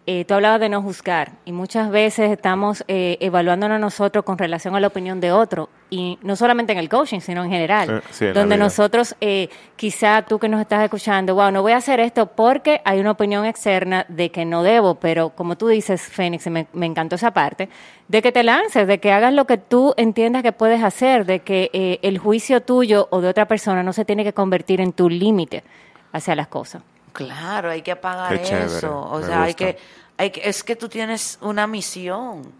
eh, 0.07 0.25
tú 0.25 0.33
hablabas 0.33 0.59
de 0.59 0.69
no 0.69 0.81
juzgar, 0.81 1.31
y 1.45 1.51
muchas 1.51 1.89
veces 1.89 2.31
estamos 2.31 2.83
eh, 2.87 3.17
evaluándonos 3.19 3.79
nosotros 3.79 4.23
con 4.23 4.37
relación 4.37 4.75
a 4.75 4.79
la 4.79 4.87
opinión 4.87 5.19
de 5.19 5.31
otro, 5.31 5.69
y 5.89 6.17
no 6.21 6.35
solamente 6.35 6.73
en 6.73 6.79
el 6.79 6.89
coaching, 6.89 7.19
sino 7.19 7.43
en 7.43 7.49
general, 7.49 7.89
Eh, 7.89 8.01
sí, 8.11 8.25
en 8.25 8.33
la 8.33 8.39
donde 8.41 8.57
nosotros, 8.57 9.15
eh, 9.21 9.49
quizá 9.75 10.23
tú 10.23 10.39
que 10.39 10.49
nos 10.49 10.61
estás 10.61 10.83
escuchando, 10.83 11.35
wow, 11.35 11.51
no 11.51 11.61
voy 11.61 11.73
a 11.73 11.77
hacer 11.77 11.99
esto 11.99 12.27
porque 12.27 12.81
hay 12.85 12.99
una 12.99 13.11
opinión 13.11 13.45
externa 13.45 14.05
de 14.07 14.29
que 14.29 14.45
no 14.45 14.63
debo, 14.63 14.95
pero 14.95 15.29
como 15.29 15.57
tú 15.57 15.67
dices, 15.67 16.01
Fénix, 16.01 16.47
me, 16.47 16.67
me 16.73 16.85
encantó 16.85 17.15
esa 17.15 17.31
parte, 17.31 17.69
de 18.07 18.21
que 18.21 18.31
te 18.31 18.43
lances, 18.43 18.87
de 18.87 18.99
que 18.99 19.11
hagas 19.11 19.33
lo 19.33 19.45
que 19.45 19.57
tú 19.57 19.93
entiendas 19.97 20.43
que 20.43 20.51
puedes 20.51 20.83
hacer, 20.83 21.25
de 21.25 21.39
que 21.39 21.69
eh, 21.73 21.99
el 22.01 22.17
juicio 22.17 22.61
tuyo 22.61 23.07
o 23.09 23.21
de 23.21 23.29
otra 23.29 23.47
persona 23.47 23.81
no 23.83 23.93
se 23.93 24.05
tiene 24.05 24.23
que 24.23 24.33
convertir 24.33 24.81
en 24.81 24.91
tu 24.91 25.09
límite 25.09 25.63
hacia 26.11 26.35
las 26.35 26.47
cosas. 26.47 26.81
Claro, 27.15 27.71
hay 27.71 27.81
que 27.81 27.91
apagar 27.91 28.37
Qué 28.37 28.43
chévere, 28.43 28.65
eso. 28.65 29.01
O 29.09 29.21
sea, 29.23 29.43
hay 29.43 29.53
que, 29.53 29.77
hay 30.17 30.29
que, 30.31 30.47
es 30.47 30.63
que 30.63 30.75
tú 30.75 30.89
tienes 30.89 31.37
una 31.41 31.65
misión. 31.67 32.53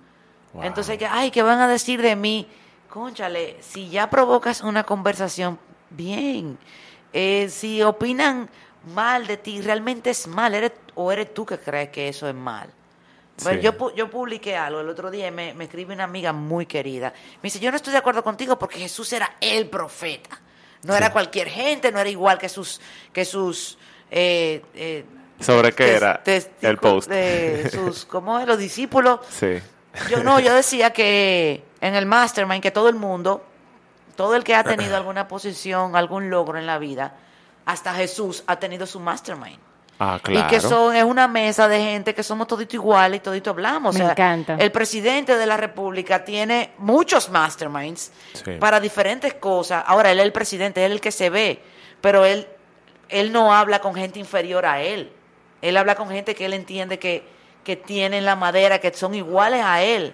Wow. 0.53 0.63
Entonces, 0.63 0.91
hay 0.91 0.97
que, 0.97 1.05
ay, 1.07 1.31
¿qué 1.31 1.43
van 1.43 1.59
a 1.59 1.67
decir 1.67 2.01
de 2.01 2.15
mí? 2.15 2.47
Conchale, 2.89 3.57
si 3.61 3.89
ya 3.89 4.09
provocas 4.09 4.61
una 4.61 4.83
conversación, 4.83 5.59
bien. 5.89 6.57
Eh, 7.11 7.49
si 7.49 7.81
opinan 7.81 8.49
mal 8.93 9.27
de 9.27 9.37
ti, 9.37 9.61
realmente 9.61 10.09
es 10.11 10.27
mal, 10.27 10.53
eres, 10.53 10.71
o 10.95 11.11
eres 11.11 11.33
tú 11.33 11.45
que 11.45 11.57
crees 11.59 11.89
que 11.89 12.07
eso 12.07 12.27
es 12.27 12.35
mal. 12.35 12.69
Bueno, 13.43 13.59
Sí. 13.59 13.65
yo, 13.65 13.93
yo 13.95 14.09
publiqué 14.09 14.55
algo 14.55 14.79
el 14.79 14.87
otro 14.87 15.11
día 15.11 15.27
y 15.27 15.31
me, 15.31 15.53
me 15.53 15.65
escribe 15.65 15.93
una 15.93 16.05
amiga 16.05 16.31
muy 16.31 16.65
querida. 16.65 17.11
Me 17.41 17.47
dice, 17.47 17.59
yo 17.59 17.69
no 17.69 17.75
estoy 17.75 17.91
de 17.91 17.99
acuerdo 17.99 18.23
contigo 18.23 18.57
porque 18.57 18.79
Jesús 18.79 19.11
era 19.11 19.35
el 19.41 19.69
profeta. 19.69 20.39
No 20.83 20.95
era 20.95 21.11
cualquier 21.11 21.49
gente, 21.49 21.91
no 21.91 21.99
era 21.99 22.09
igual 22.09 22.37
que 22.37 22.47
sus... 22.47 22.79
Que 23.11 23.25
sus 23.25 23.77
eh, 24.15 24.63
eh, 24.73 25.05
¿Sobre 25.39 25.73
qué 25.73 25.99
tes- 26.23 26.49
era 26.61 26.71
el 26.71 26.77
post? 26.77 27.09
De 27.09 27.69
sus, 27.69 28.05
¿cómo 28.05 28.39
es? 28.39 28.47
Los 28.47 28.57
discípulos. 28.57 29.19
Sí. 29.29 29.59
Yo 30.09 30.23
no, 30.23 30.39
yo 30.41 30.53
decía 30.53 30.91
que 30.91 31.63
en 31.79 31.95
el 31.95 32.05
mastermind, 32.05 32.61
que 32.61 32.71
todo 32.71 32.89
el 32.89 32.95
mundo, 32.95 33.45
todo 34.17 34.35
el 34.35 34.43
que 34.43 34.53
ha 34.55 34.63
tenido 34.63 34.95
alguna 34.97 35.25
posición, 35.27 35.95
algún 35.95 36.29
logro 36.29 36.57
en 36.59 36.65
la 36.65 36.77
vida, 36.79 37.13
hasta 37.65 37.93
Jesús 37.93 38.43
ha 38.47 38.57
tenido 38.59 38.85
su 38.87 38.99
mastermind. 38.99 39.57
Ah, 39.97 40.19
claro. 40.21 40.47
Y 40.47 40.49
que 40.49 40.59
son, 40.59 40.93
es 40.97 41.05
una 41.05 41.29
mesa 41.29 41.69
de 41.69 41.79
gente 41.79 42.13
que 42.13 42.23
somos 42.23 42.45
todito 42.47 42.75
iguales 42.75 43.19
y 43.19 43.23
todito 43.23 43.51
hablamos. 43.51 43.95
Me 43.95 44.01
o 44.01 44.03
sea, 44.03 44.11
encanta. 44.11 44.55
El 44.59 44.69
presidente 44.73 45.37
de 45.37 45.45
la 45.45 45.55
República 45.55 46.25
tiene 46.25 46.71
muchos 46.79 47.29
masterminds 47.29 48.11
Sí. 48.33 48.51
para 48.59 48.81
diferentes 48.81 49.35
cosas. 49.35 49.81
Ahora, 49.87 50.11
él 50.11 50.19
es 50.19 50.25
el 50.25 50.33
presidente, 50.33 50.83
él 50.85 50.91
es 50.91 50.95
el 50.95 51.01
que 51.01 51.11
se 51.13 51.29
ve, 51.29 51.63
pero 52.01 52.25
él, 52.25 52.45
él 53.09 53.31
no 53.31 53.53
habla 53.53 53.79
con 53.79 53.95
gente 53.95 54.19
inferior 54.19 54.65
a 54.65 54.81
él. 54.81 55.11
Él 55.61 55.77
habla 55.77 55.95
con 55.95 56.09
gente 56.09 56.35
que 56.35 56.45
él 56.45 56.53
entiende 56.53 56.99
que, 56.99 57.23
que 57.63 57.75
tienen 57.75 58.25
la 58.25 58.35
madera, 58.35 58.79
que 58.79 58.93
son 58.93 59.15
iguales 59.15 59.61
a 59.63 59.83
él 59.83 60.13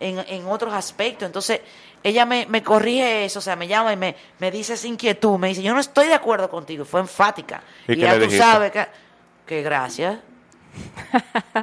en, 0.00 0.18
en 0.28 0.46
otros 0.46 0.72
aspectos. 0.74 1.26
Entonces, 1.26 1.60
ella 2.02 2.26
me, 2.26 2.46
me 2.46 2.62
corrige 2.62 3.24
eso, 3.24 3.38
o 3.38 3.42
sea, 3.42 3.56
me 3.56 3.68
llama 3.68 3.92
y 3.92 3.96
me, 3.96 4.16
me 4.38 4.50
dice 4.50 4.74
esa 4.74 4.86
inquietud, 4.86 5.38
me 5.38 5.48
dice, 5.48 5.62
yo 5.62 5.72
no 5.72 5.80
estoy 5.80 6.08
de 6.08 6.14
acuerdo 6.14 6.50
contigo, 6.50 6.84
fue 6.84 7.00
enfática. 7.00 7.62
¿Y 7.86 7.96
ya 7.96 8.14
tú 8.14 8.20
dijiste? 8.20 8.38
sabes 8.38 8.72
que, 8.72 8.86
que 9.46 9.62
gracias. 9.62 10.18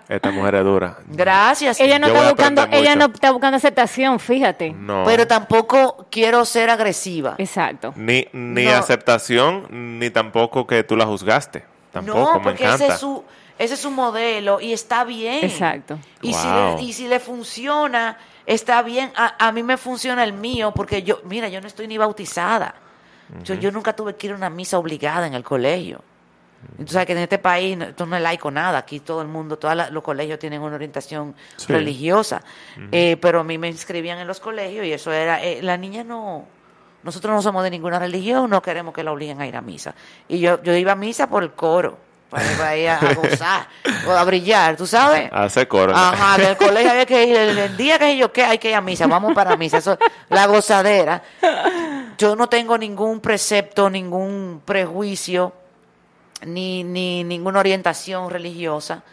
Esta 0.07 0.31
mujer 0.31 0.55
es 0.55 0.63
dura. 0.63 0.97
Gracias. 1.07 1.79
Ella 1.79 1.99
no 1.99 2.07
Yo 2.07 2.15
está 2.15 2.29
buscando, 2.29 2.67
ella 2.71 2.95
no 2.95 3.05
está 3.05 3.31
buscando 3.31 3.57
aceptación, 3.57 4.19
fíjate. 4.19 4.71
No. 4.71 5.03
Pero 5.05 5.25
tampoco 5.27 6.07
quiero 6.11 6.45
ser 6.45 6.69
agresiva. 6.69 7.35
Exacto. 7.37 7.93
Ni, 7.95 8.27
ni 8.33 8.65
No. 8.65 8.71
aceptación, 8.71 9.99
ni 9.99 10.09
tampoco 10.09 10.67
que 10.67 10.83
tú 10.83 10.95
la 10.95 11.05
juzgaste. 11.05 11.65
Tampoco, 11.91 12.19
no, 12.19 12.33
me 12.35 12.39
porque 12.41 12.63
encanta. 12.63 12.85
ese 12.85 12.93
es 12.93 12.99
su 12.99 13.23
ese 13.57 13.73
es 13.73 13.79
su 13.81 13.91
modelo 13.91 14.61
y 14.61 14.71
está 14.71 15.03
bien. 15.03 15.43
Exacto. 15.43 15.97
Y, 16.21 16.33
si 16.33 16.47
le, 16.47 16.81
y 16.81 16.93
si 16.93 17.07
le 17.07 17.19
funciona, 17.19 18.17
está 18.45 18.81
bien. 18.83 19.11
A, 19.17 19.47
a 19.47 19.51
mí 19.51 19.63
me 19.63 19.75
funciona 19.75 20.23
el 20.23 20.31
mío 20.33 20.71
porque 20.73 21.03
yo, 21.03 21.19
mira, 21.25 21.49
yo 21.49 21.59
no 21.59 21.67
estoy 21.67 21.87
ni 21.87 21.97
bautizada. 21.97 22.75
yo, 23.43 23.55
yo 23.55 23.71
nunca 23.71 23.93
tuve 23.93 24.15
que 24.15 24.27
ir 24.27 24.33
a 24.33 24.35
una 24.37 24.49
misa 24.49 24.77
obligada 24.77 25.27
en 25.27 25.33
el 25.33 25.43
colegio. 25.43 26.01
Sabes 26.85 27.05
que 27.07 27.11
en 27.13 27.19
este 27.19 27.37
país 27.37 27.77
esto 27.79 28.05
no 28.05 28.15
es 28.15 28.21
laico 28.21 28.51
nada. 28.51 28.79
Aquí 28.79 28.99
todo 28.99 29.21
el 29.21 29.27
mundo, 29.27 29.57
todos 29.57 29.91
los 29.91 30.03
colegios 30.03 30.39
tienen 30.39 30.61
una 30.61 30.75
orientación 30.75 31.35
Sí. 31.55 31.71
religiosa. 31.71 32.41
Eh, 32.91 33.17
pero 33.21 33.39
a 33.41 33.43
mí 33.43 33.57
me 33.57 33.67
inscribían 33.69 34.19
en 34.19 34.27
los 34.27 34.39
colegios 34.39 34.85
y 34.85 34.91
eso 34.91 35.11
era, 35.11 35.41
eh, 35.43 35.61
la 35.61 35.77
niña 35.77 36.03
no, 36.03 36.45
nosotros 37.03 37.33
no 37.33 37.41
somos 37.41 37.63
de 37.63 37.69
ninguna 37.69 37.97
religión, 37.99 38.49
no 38.49 38.61
queremos 38.61 38.93
que 38.93 39.03
la 39.03 39.11
obliguen 39.13 39.39
a 39.39 39.47
ir 39.47 39.55
a 39.55 39.61
misa. 39.61 39.95
Y 40.27 40.39
yo, 40.39 40.61
yo 40.63 40.75
iba 40.75 40.91
a 40.91 40.95
misa 40.95 41.27
por 41.29 41.43
el 41.43 41.51
coro, 41.51 41.97
para, 42.29 42.75
ir 42.77 42.89
a, 42.89 42.97
a 42.99 43.13
gozar, 43.15 43.67
o 44.05 44.11
a 44.11 44.23
brillar, 44.25 44.75
¿tú 44.75 44.85
sabes? 44.85 45.29
Hace 45.31 45.65
coro. 45.67 45.93
Ajá, 45.95 46.37
del 46.37 46.57
colegio 46.57 46.91
había 46.91 47.05
que 47.05 47.23
ir, 47.25 47.35
el, 47.37 47.57
el 47.57 47.77
día 47.77 47.97
que 47.97 48.17
yo 48.17 48.31
que 48.33 48.43
hay 48.43 48.57
que 48.57 48.69
ir 48.69 48.75
a 48.75 48.81
misa, 48.81 49.07
vamos 49.07 49.33
para 49.33 49.55
misa, 49.55 49.77
eso, 49.77 49.97
la 50.29 50.45
gozadera. 50.45 51.23
Yo 52.17 52.35
no 52.35 52.47
tengo 52.49 52.77
ningún 52.77 53.21
precepto, 53.21 53.89
ningún 53.89 54.61
prejuicio, 54.65 55.53
ni, 56.45 56.83
ni 56.83 57.23
ninguna 57.23 57.59
orientación 57.59 58.29
religiosa, 58.29 59.03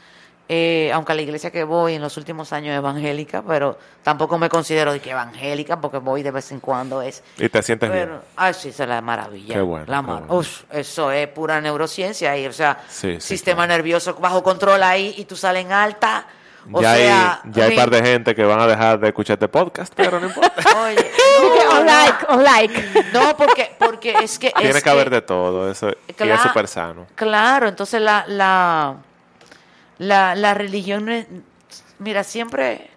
eh, 0.48 0.90
aunque 0.94 1.12
la 1.14 1.22
iglesia 1.22 1.50
que 1.50 1.64
voy 1.64 1.94
en 1.94 2.02
los 2.02 2.16
últimos 2.16 2.52
años 2.52 2.70
es 2.72 2.78
evangélica, 2.78 3.42
pero 3.42 3.76
tampoco 4.04 4.38
me 4.38 4.48
considero 4.48 4.92
de 4.92 5.00
que 5.00 5.10
evangélica, 5.10 5.80
porque 5.80 5.98
voy 5.98 6.22
de 6.22 6.30
vez 6.30 6.52
en 6.52 6.60
cuando 6.60 7.02
es 7.02 7.22
Y 7.36 7.48
te 7.48 7.60
sientes 7.64 7.90
pero, 7.90 8.06
bien. 8.06 8.20
ay, 8.36 8.54
sí, 8.54 8.68
esa 8.68 8.84
es 8.84 8.88
la 8.88 9.00
maravilla. 9.00 9.54
Qué 9.56 9.60
bueno, 9.60 9.86
La 9.88 9.96
qué 10.02 10.06
mar- 10.06 10.22
bueno. 10.22 10.34
Uf, 10.40 10.62
eso 10.72 11.10
es 11.10 11.26
pura 11.28 11.60
neurociencia. 11.60 12.36
Y, 12.38 12.46
o 12.46 12.52
sea, 12.52 12.78
Sí, 12.88 13.14
sí, 13.14 13.20
sistema 13.20 13.66
claro. 13.66 13.72
nervioso 13.78 14.14
bajo 14.14 14.42
control 14.44 14.82
ahí 14.84 15.14
y 15.18 15.24
tú 15.24 15.34
sales 15.34 15.64
en 15.64 15.72
alta. 15.72 16.26
O 16.72 16.82
ya 16.82 16.94
sea, 16.96 17.40
hay, 17.44 17.50
ya 17.52 17.64
hay 17.66 17.76
par 17.76 17.90
de 17.90 18.02
gente 18.02 18.34
que 18.34 18.44
van 18.44 18.58
a 18.60 18.66
dejar 18.66 18.98
de 18.98 19.08
escuchar 19.08 19.34
este 19.34 19.48
podcast, 19.48 19.92
pero 19.94 20.18
no 20.18 20.26
importa. 20.26 20.62
Oye, 20.84 21.10
no, 21.40 21.74
no, 21.74 21.84
like, 21.84 22.26
on 22.28 22.42
like. 22.42 22.84
no, 23.12 23.36
porque, 23.36 23.70
porque 23.78 24.14
es 24.22 24.38
que. 24.38 24.50
Tiene 24.50 24.70
es 24.78 24.82
que 24.82 24.90
haber 24.90 25.10
de 25.10 25.22
todo, 25.22 25.70
eso 25.70 25.90
y 25.90 26.28
es 26.28 26.40
súper 26.40 26.66
sano. 26.66 27.06
Claro, 27.14 27.68
entonces 27.68 28.00
la, 28.00 28.24
la, 28.26 28.96
la, 29.98 30.34
la 30.34 30.54
religión, 30.54 31.08
mira, 31.98 32.24
siempre, 32.24 32.90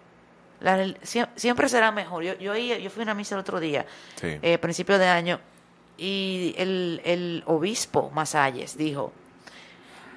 la 0.60 0.92
siempre 1.36 1.68
será 1.68 1.92
mejor. 1.92 2.24
Yo, 2.24 2.34
yo, 2.38 2.52
fui 2.90 3.00
a 3.00 3.04
una 3.04 3.14
misa 3.14 3.34
el 3.36 3.40
otro 3.40 3.60
día, 3.60 3.86
Sí. 4.16 4.38
eh, 4.42 4.58
principio 4.58 4.98
de 4.98 5.06
año, 5.06 5.38
y 5.96 6.54
el, 6.58 7.00
el 7.04 7.42
obispo 7.46 8.10
Masalles 8.14 8.76
dijo 8.76 9.12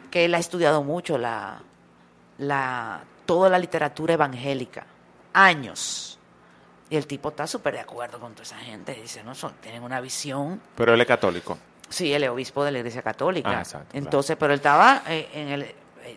que 0.10 0.26
él 0.26 0.34
ha 0.36 0.38
estudiado 0.40 0.84
mucho 0.84 1.18
la, 1.18 1.60
la, 2.38 3.02
toda 3.26 3.50
la 3.50 3.60
literatura 3.60 4.14
evangélica, 4.14 4.86
años. 5.34 6.18
Y 6.90 6.96
el 6.96 7.08
tipo 7.08 7.30
está 7.30 7.48
súper 7.48 7.74
de 7.74 7.80
acuerdo 7.80 8.20
con 8.20 8.34
toda 8.34 8.44
esa 8.44 8.58
gente. 8.58 8.94
Dice, 8.94 9.24
no, 9.24 9.34
son, 9.34 9.54
tienen 9.62 9.82
una 9.84 10.00
visión 10.02 10.62
Pero 10.76 10.94
él 10.94 11.02
es 11.02 11.08
católico. 11.08 11.58
Sí, 11.90 12.14
él 12.14 12.24
es 12.24 12.30
obispo 12.30 12.64
de 12.64 12.72
la 12.72 12.80
Iglesia 12.80 13.02
Católica. 13.02 13.50
Ah, 13.50 13.60
exacto, 13.62 13.88
claro. 13.92 14.06
Entonces, 14.06 14.36
pero 14.40 14.54
él 14.54 14.58
estaba 14.60 15.04
eh, 15.08 15.30
en 15.34 15.48
el, 15.50 15.62
eh, 15.64 15.76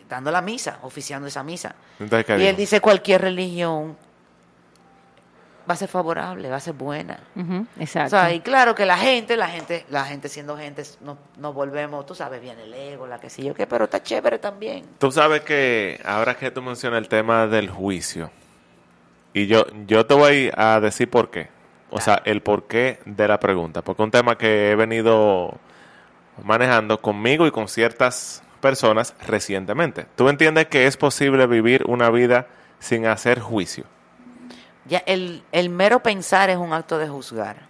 dando 0.08 0.30
la 0.30 0.40
misa, 0.40 0.78
oficiando 0.82 1.28
esa 1.28 1.42
misa. 1.42 1.74
Entonces, 1.98 2.26
¿qué 2.26 2.34
Y 2.34 2.38
dijo? 2.38 2.50
él 2.50 2.56
dice, 2.56 2.80
cualquier 2.80 3.22
religión 3.22 3.96
va 5.68 5.74
a 5.74 5.76
ser 5.76 5.88
favorable, 5.88 6.48
va 6.48 6.56
a 6.56 6.60
ser 6.60 6.74
buena. 6.74 7.18
Ujú, 7.34 7.66
O 7.78 7.80
exacto. 7.82 8.10
sea, 8.10 8.32
y 8.32 8.40
claro 8.40 8.74
que 8.74 8.86
la 8.86 8.96
gente, 8.96 9.36
la 9.36 9.48
gente, 9.48 9.84
la 9.90 10.04
gente 10.04 10.28
siendo 10.28 10.56
gente, 10.56 10.82
nos, 11.00 11.16
nos 11.38 11.54
volvemos, 11.54 12.06
tú 12.06 12.14
sabes, 12.14 12.40
bien 12.40 12.58
el 12.60 12.72
ego, 12.72 13.06
la 13.06 13.18
que 13.18 13.28
sé 13.30 13.42
yo 13.44 13.54
qué, 13.54 13.66
pero 13.66 13.84
está 13.84 14.02
chévere 14.02 14.38
también. 14.38 14.84
Tú 14.98 15.10
sabes 15.10 15.40
que 15.42 16.00
ahora 16.04 16.34
que 16.36 16.50
tú 16.50 16.62
mencionas 16.62 16.98
el 16.98 17.08
tema 17.08 17.46
del 17.46 17.68
juicio, 17.70 18.30
y 19.32 19.46
yo, 19.48 19.66
yo 19.86 20.06
te 20.06 20.14
voy 20.14 20.50
a 20.56 20.80
decir 20.80 21.10
por 21.10 21.30
qué. 21.30 21.48
O 21.90 22.00
sea, 22.00 22.22
el 22.24 22.42
porqué 22.42 22.98
de 23.04 23.28
la 23.28 23.38
pregunta. 23.38 23.82
Porque 23.82 24.02
es 24.02 24.04
un 24.04 24.10
tema 24.10 24.36
que 24.38 24.70
he 24.70 24.74
venido 24.76 25.54
manejando 26.42 27.00
conmigo 27.00 27.46
y 27.46 27.50
con 27.50 27.68
ciertas 27.68 28.42
personas 28.60 29.14
recientemente. 29.26 30.06
¿Tú 30.16 30.28
entiendes 30.28 30.66
que 30.66 30.86
es 30.86 30.96
posible 30.96 31.46
vivir 31.46 31.84
una 31.86 32.10
vida 32.10 32.46
sin 32.78 33.06
hacer 33.06 33.40
juicio? 33.40 33.84
Ya 34.88 34.98
el, 34.98 35.42
el 35.52 35.68
mero 35.68 36.02
pensar 36.02 36.50
es 36.50 36.56
un 36.56 36.72
acto 36.72 36.98
de 36.98 37.08
juzgar. 37.08 37.66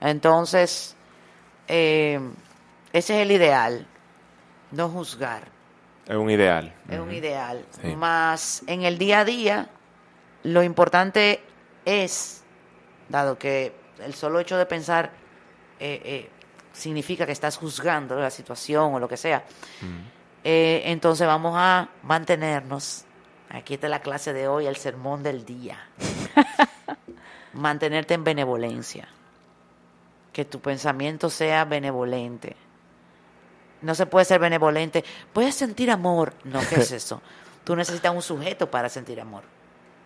Entonces, 0.00 0.96
eh, 1.68 2.18
ese 2.92 3.16
es 3.16 3.22
el 3.22 3.32
ideal, 3.32 3.86
no 4.72 4.88
juzgar. 4.88 5.42
Es 6.06 6.16
un 6.16 6.30
ideal. 6.30 6.74
Es 6.88 6.98
un 6.98 7.12
ideal. 7.12 7.64
Sí. 7.80 7.94
Más 7.94 8.62
en 8.66 8.82
el 8.82 8.98
día 8.98 9.20
a 9.20 9.24
día, 9.24 9.68
lo 10.42 10.62
importante 10.62 11.40
es, 11.84 12.42
dado 13.08 13.38
que 13.38 13.72
el 14.02 14.14
solo 14.14 14.40
hecho 14.40 14.56
de 14.56 14.66
pensar 14.66 15.12
eh, 15.78 16.00
eh, 16.04 16.30
significa 16.72 17.26
que 17.26 17.32
estás 17.32 17.56
juzgando 17.56 18.16
la 18.16 18.30
situación 18.30 18.94
o 18.94 18.98
lo 18.98 19.08
que 19.08 19.16
sea, 19.16 19.44
entonces 20.42 21.26
vamos 21.26 21.54
a 21.56 21.88
mantenernos. 22.02 23.04
Aquí 23.50 23.74
está 23.74 23.88
la 23.88 24.00
clase 24.00 24.32
de 24.32 24.46
hoy, 24.48 24.66
el 24.66 24.76
sermón 24.76 25.22
del 25.22 25.44
día. 25.44 25.78
Mantenerte 27.52 28.14
en 28.14 28.24
benevolencia. 28.24 29.08
Que 30.32 30.44
tu 30.44 30.60
pensamiento 30.60 31.28
sea 31.30 31.64
benevolente. 31.64 32.54
No 33.82 33.94
se 33.94 34.06
puede 34.06 34.24
ser 34.24 34.38
benevolente. 34.40 35.04
Voy 35.34 35.46
a 35.46 35.52
sentir 35.52 35.90
amor. 35.90 36.32
No, 36.44 36.60
¿qué 36.68 36.76
es 36.76 36.92
eso? 36.92 37.20
Tú 37.64 37.74
necesitas 37.74 38.14
un 38.14 38.22
sujeto 38.22 38.70
para 38.70 38.88
sentir 38.88 39.20
amor. 39.20 39.42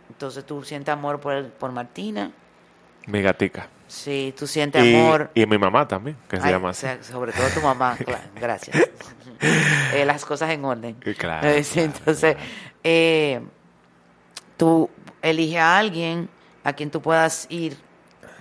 Entonces 0.08 0.44
tú 0.46 0.62
sientes 0.64 0.92
amor 0.92 1.20
por, 1.20 1.34
el- 1.34 1.46
por 1.46 1.70
Martina. 1.72 2.30
Mi 3.06 3.20
gatica. 3.20 3.68
Sí, 3.86 4.34
tú 4.38 4.46
sientes 4.46 4.82
Y, 4.82 4.94
amor. 4.94 5.30
y 5.34 5.44
mi 5.44 5.58
mamá 5.58 5.86
también, 5.86 6.16
que 6.26 6.38
se 6.40 6.46
Ay, 6.46 6.52
llama 6.52 6.68
o 6.68 6.70
así. 6.70 6.80
sea, 6.82 7.02
sobre 7.02 7.32
todo 7.32 7.46
tu 7.50 7.60
mamá. 7.60 7.96
claro, 8.02 8.24
gracias. 8.40 8.88
Eh, 9.92 10.04
las 10.06 10.24
cosas 10.24 10.50
en 10.50 10.64
orden. 10.64 10.94
Claro, 11.18 11.46
entonces, 11.76 12.36
eh, 12.84 13.40
tú 14.56 14.90
eliges 15.22 15.58
a 15.58 15.78
alguien 15.78 16.28
a 16.62 16.74
quien 16.74 16.90
tú 16.90 17.00
puedas 17.00 17.46
ir 17.50 17.76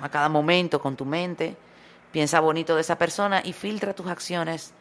a 0.02 0.10
cada 0.10 0.30
momento 0.30 0.82
con 0.82 0.96
tu 0.96 1.06
mente, 1.06 1.56
piensa 2.12 2.40
bonito 2.40 2.76
de 2.76 2.82
esa 2.82 2.98
persona 2.98 3.42
y 3.44 3.54
filtra 3.54 3.94
tus 3.94 4.08
acciones 4.08 4.74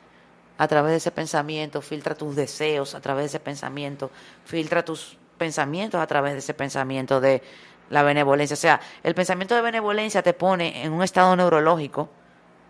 a 0.59 0.69
través 0.69 0.91
de 0.91 0.97
ese 0.99 1.11
pensamiento, 1.11 1.81
filtra 1.81 2.15
tus 2.15 2.37
deseos 2.37 2.95
a 2.95 3.01
través 3.01 3.23
de 3.25 3.27
ese 3.27 3.41
pensamiento, 3.41 4.11
filtra 4.45 4.85
tus 4.85 5.17
pensamientos 5.39 6.01
a 6.01 6.07
través 6.07 6.35
de 6.35 6.39
ese 6.41 6.55
pensamiento 6.55 7.21
de 7.21 7.43
la 7.91 8.03
benevolencia. 8.03 8.55
O 8.55 8.57
sea, 8.57 8.81
el 9.03 9.15
pensamiento 9.15 9.55
de 9.55 9.63
benevolencia 9.63 10.23
te 10.23 10.35
pone 10.35 10.85
en 10.85 10.93
un 10.93 11.03
estado 11.03 11.35
neurológico, 11.37 12.09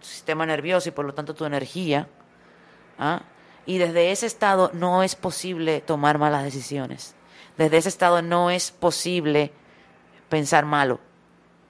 tu 0.00 0.06
sistema 0.06 0.46
nervioso 0.46 0.88
y 0.88 0.92
por 0.92 1.04
lo 1.04 1.14
tanto 1.14 1.34
tu 1.34 1.44
energía, 1.44 2.08
¿ah? 2.98 3.22
Y 3.66 3.78
desde 3.78 4.10
ese 4.12 4.26
estado 4.26 4.70
no 4.74 5.02
es 5.02 5.14
posible 5.14 5.80
tomar 5.80 6.18
malas 6.18 6.42
decisiones. 6.44 7.14
Desde 7.56 7.76
ese 7.76 7.88
estado 7.88 8.22
no 8.22 8.50
es 8.50 8.70
posible 8.70 9.52
pensar 10.28 10.64
malo. 10.64 10.98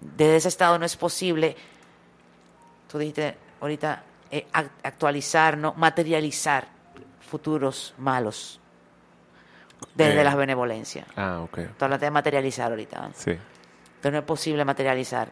Desde 0.01 0.37
ese 0.37 0.49
estado 0.49 0.79
no 0.79 0.85
es 0.87 0.97
posible, 0.97 1.57
tú 2.91 2.99
dijiste 2.99 3.37
ahorita, 3.61 4.03
eh, 4.31 4.47
ac- 4.53 4.71
actualizar, 4.83 5.57
no, 5.59 5.75
materializar 5.75 6.69
futuros 7.21 7.95
malos 7.99 8.61
desde 9.95 10.21
Eh. 10.21 10.25
la 10.25 10.35
benevolencia. 10.35 11.07
Ah, 11.17 11.41
ok. 11.43 11.59
Tú 11.79 11.85
hablaste 11.85 12.07
de 12.07 12.11
materializar 12.11 12.71
ahorita. 12.71 13.07
¿eh? 13.09 13.11
Sí. 13.15 13.31
Entonces 13.31 14.13
no 14.13 14.19
es 14.19 14.25
posible 14.25 14.65
materializar 14.65 15.29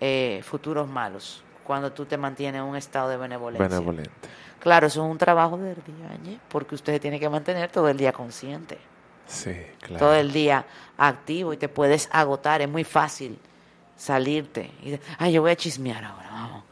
eh, 0.00 0.40
futuros 0.44 0.88
malos 0.88 1.44
cuando 1.64 1.92
tú 1.92 2.06
te 2.06 2.16
mantienes 2.16 2.60
en 2.60 2.64
un 2.66 2.76
estado 2.76 3.08
de 3.08 3.16
benevolencia. 3.16 3.68
Benevolente. 3.68 4.10
Claro, 4.62 4.86
eso 4.86 5.04
es 5.04 5.10
un 5.10 5.18
trabajo 5.18 5.56
del 5.58 5.74
día, 5.84 6.32
¿eh? 6.32 6.38
porque 6.48 6.76
usted 6.76 6.92
se 6.92 7.00
tiene 7.00 7.18
que 7.18 7.28
mantener 7.28 7.68
todo 7.70 7.88
el 7.88 7.96
día 7.96 8.12
consciente, 8.12 8.78
Sí, 9.26 9.56
claro. 9.80 9.98
todo 9.98 10.14
el 10.14 10.32
día 10.32 10.64
activo 10.96 11.52
y 11.52 11.56
te 11.56 11.68
puedes 11.68 12.08
agotar. 12.12 12.62
Es 12.62 12.68
muy 12.68 12.84
fácil 12.84 13.38
salirte 13.96 14.70
y 14.84 14.98
ay, 15.18 15.32
yo 15.32 15.42
voy 15.42 15.50
a 15.50 15.56
chismear 15.56 16.04
ahora, 16.04 16.28
vamos. 16.30 16.62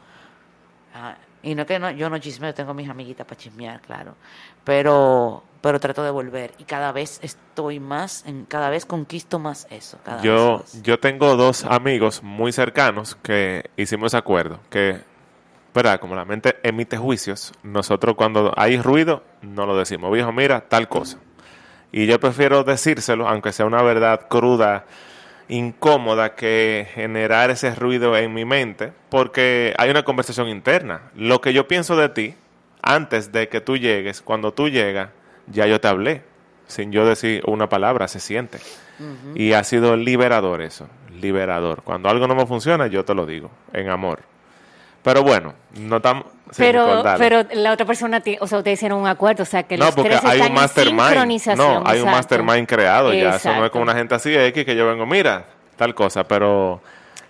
Ah, 0.93 1.15
y 1.43 1.53
no 1.53 1.65
que 1.65 1.79
no, 1.79 1.91
yo 1.91 2.09
no 2.09 2.17
chismeo, 2.19 2.53
tengo 2.53 2.73
mis 2.73 2.89
amiguitas 2.89 3.25
para 3.27 3.37
chismear, 3.39 3.81
claro. 3.81 4.15
Pero 4.63 5.43
pero 5.61 5.79
trato 5.79 6.03
de 6.03 6.09
volver 6.11 6.53
y 6.57 6.63
cada 6.63 6.91
vez 6.91 7.19
estoy 7.21 7.79
más, 7.79 8.23
en, 8.25 8.45
cada 8.45 8.69
vez 8.69 8.85
conquisto 8.85 9.37
más 9.37 9.67
eso. 9.69 9.99
Cada 10.03 10.21
Yo, 10.21 10.59
vez 10.59 10.75
más. 10.75 10.83
yo 10.83 10.99
tengo 10.99 11.35
dos 11.35 11.65
amigos 11.65 12.23
muy 12.23 12.51
cercanos 12.51 13.15
que 13.21 13.69
hicimos 13.77 14.13
acuerdo, 14.15 14.59
que, 14.71 15.01
¿verdad? 15.73 15.99
Como 15.99 16.15
la 16.15 16.25
mente 16.25 16.57
emite 16.63 16.97
juicios, 16.97 17.53
nosotros 17.63 18.15
cuando 18.15 18.53
hay 18.55 18.77
ruido 18.77 19.23
no 19.41 19.65
lo 19.65 19.77
decimos. 19.77 20.11
Viejo, 20.11 20.31
mira, 20.31 20.61
tal 20.61 20.87
cosa. 20.87 21.17
Y 21.91 22.05
yo 22.05 22.19
prefiero 22.19 22.63
decírselo, 22.63 23.27
aunque 23.27 23.51
sea 23.51 23.65
una 23.65 23.81
verdad 23.81 24.27
cruda, 24.29 24.85
incómoda, 25.49 26.35
que 26.35 26.87
generar 26.93 27.51
ese 27.51 27.75
ruido 27.75 28.15
en 28.15 28.33
mi 28.33 28.45
mente, 28.45 28.93
porque 29.09 29.73
hay 29.77 29.89
una 29.89 30.03
conversación 30.03 30.47
interna. 30.47 31.11
Lo 31.15 31.41
que 31.41 31.53
yo 31.53 31.67
pienso 31.67 31.97
de 31.97 32.09
ti, 32.09 32.35
antes 32.81 33.31
de 33.31 33.49
que 33.49 33.59
tú 33.59 33.77
llegues, 33.77 34.21
cuando 34.21 34.53
tú 34.53 34.69
llegas, 34.69 35.09
ya 35.47 35.67
yo 35.67 35.81
te 35.81 35.87
hablé. 35.87 36.23
Sin 36.67 36.93
yo 36.93 37.05
decir 37.05 37.43
una 37.47 37.67
palabra, 37.67 38.07
se 38.07 38.21
siente. 38.21 38.59
Y 39.35 39.53
ha 39.53 39.63
sido 39.63 39.97
liberador 39.97 40.61
eso, 40.61 40.87
liberador. 41.19 41.81
Cuando 41.81 42.07
algo 42.07 42.27
no 42.27 42.35
me 42.35 42.45
funciona, 42.45 42.87
yo 42.87 43.03
te 43.03 43.13
lo 43.13 43.25
digo, 43.25 43.51
en 43.73 43.89
amor. 43.89 44.30
Pero 45.03 45.23
bueno, 45.23 45.53
no 45.79 45.97
estamos... 45.97 46.25
pero, 46.57 47.03
pero 47.17 47.43
la 47.53 47.71
otra 47.71 47.85
persona, 47.85 48.21
o 48.39 48.47
sea, 48.47 48.57
ustedes 48.59 48.79
hicieron 48.79 48.99
un 48.99 49.07
acuerdo, 49.07 49.43
o 49.43 49.45
sea, 49.45 49.63
que 49.63 49.77
no, 49.77 49.85
los 49.85 49.95
porque 49.95 50.09
tres 50.11 50.23
hay 50.23 50.39
están 50.39 50.51
un 50.51 50.57
mastermind. 50.57 51.07
sincronización. 51.07 51.57
No, 51.57 51.83
hay 51.85 51.99
un 51.99 52.07
exacto. 52.07 52.11
mastermind 52.11 52.67
creado 52.67 53.13
ya. 53.13 53.19
Eso 53.19 53.27
no 53.29 53.35
es 53.35 53.45
Exacto. 53.45 53.71
como 53.71 53.83
una 53.83 53.95
gente 53.95 54.15
así 54.15 54.29
de 54.29 54.47
X 54.47 54.65
que 54.65 54.75
yo 54.75 54.87
vengo, 54.87 55.05
mira, 55.05 55.45
tal 55.75 55.95
cosa, 55.95 56.23
pero... 56.23 56.81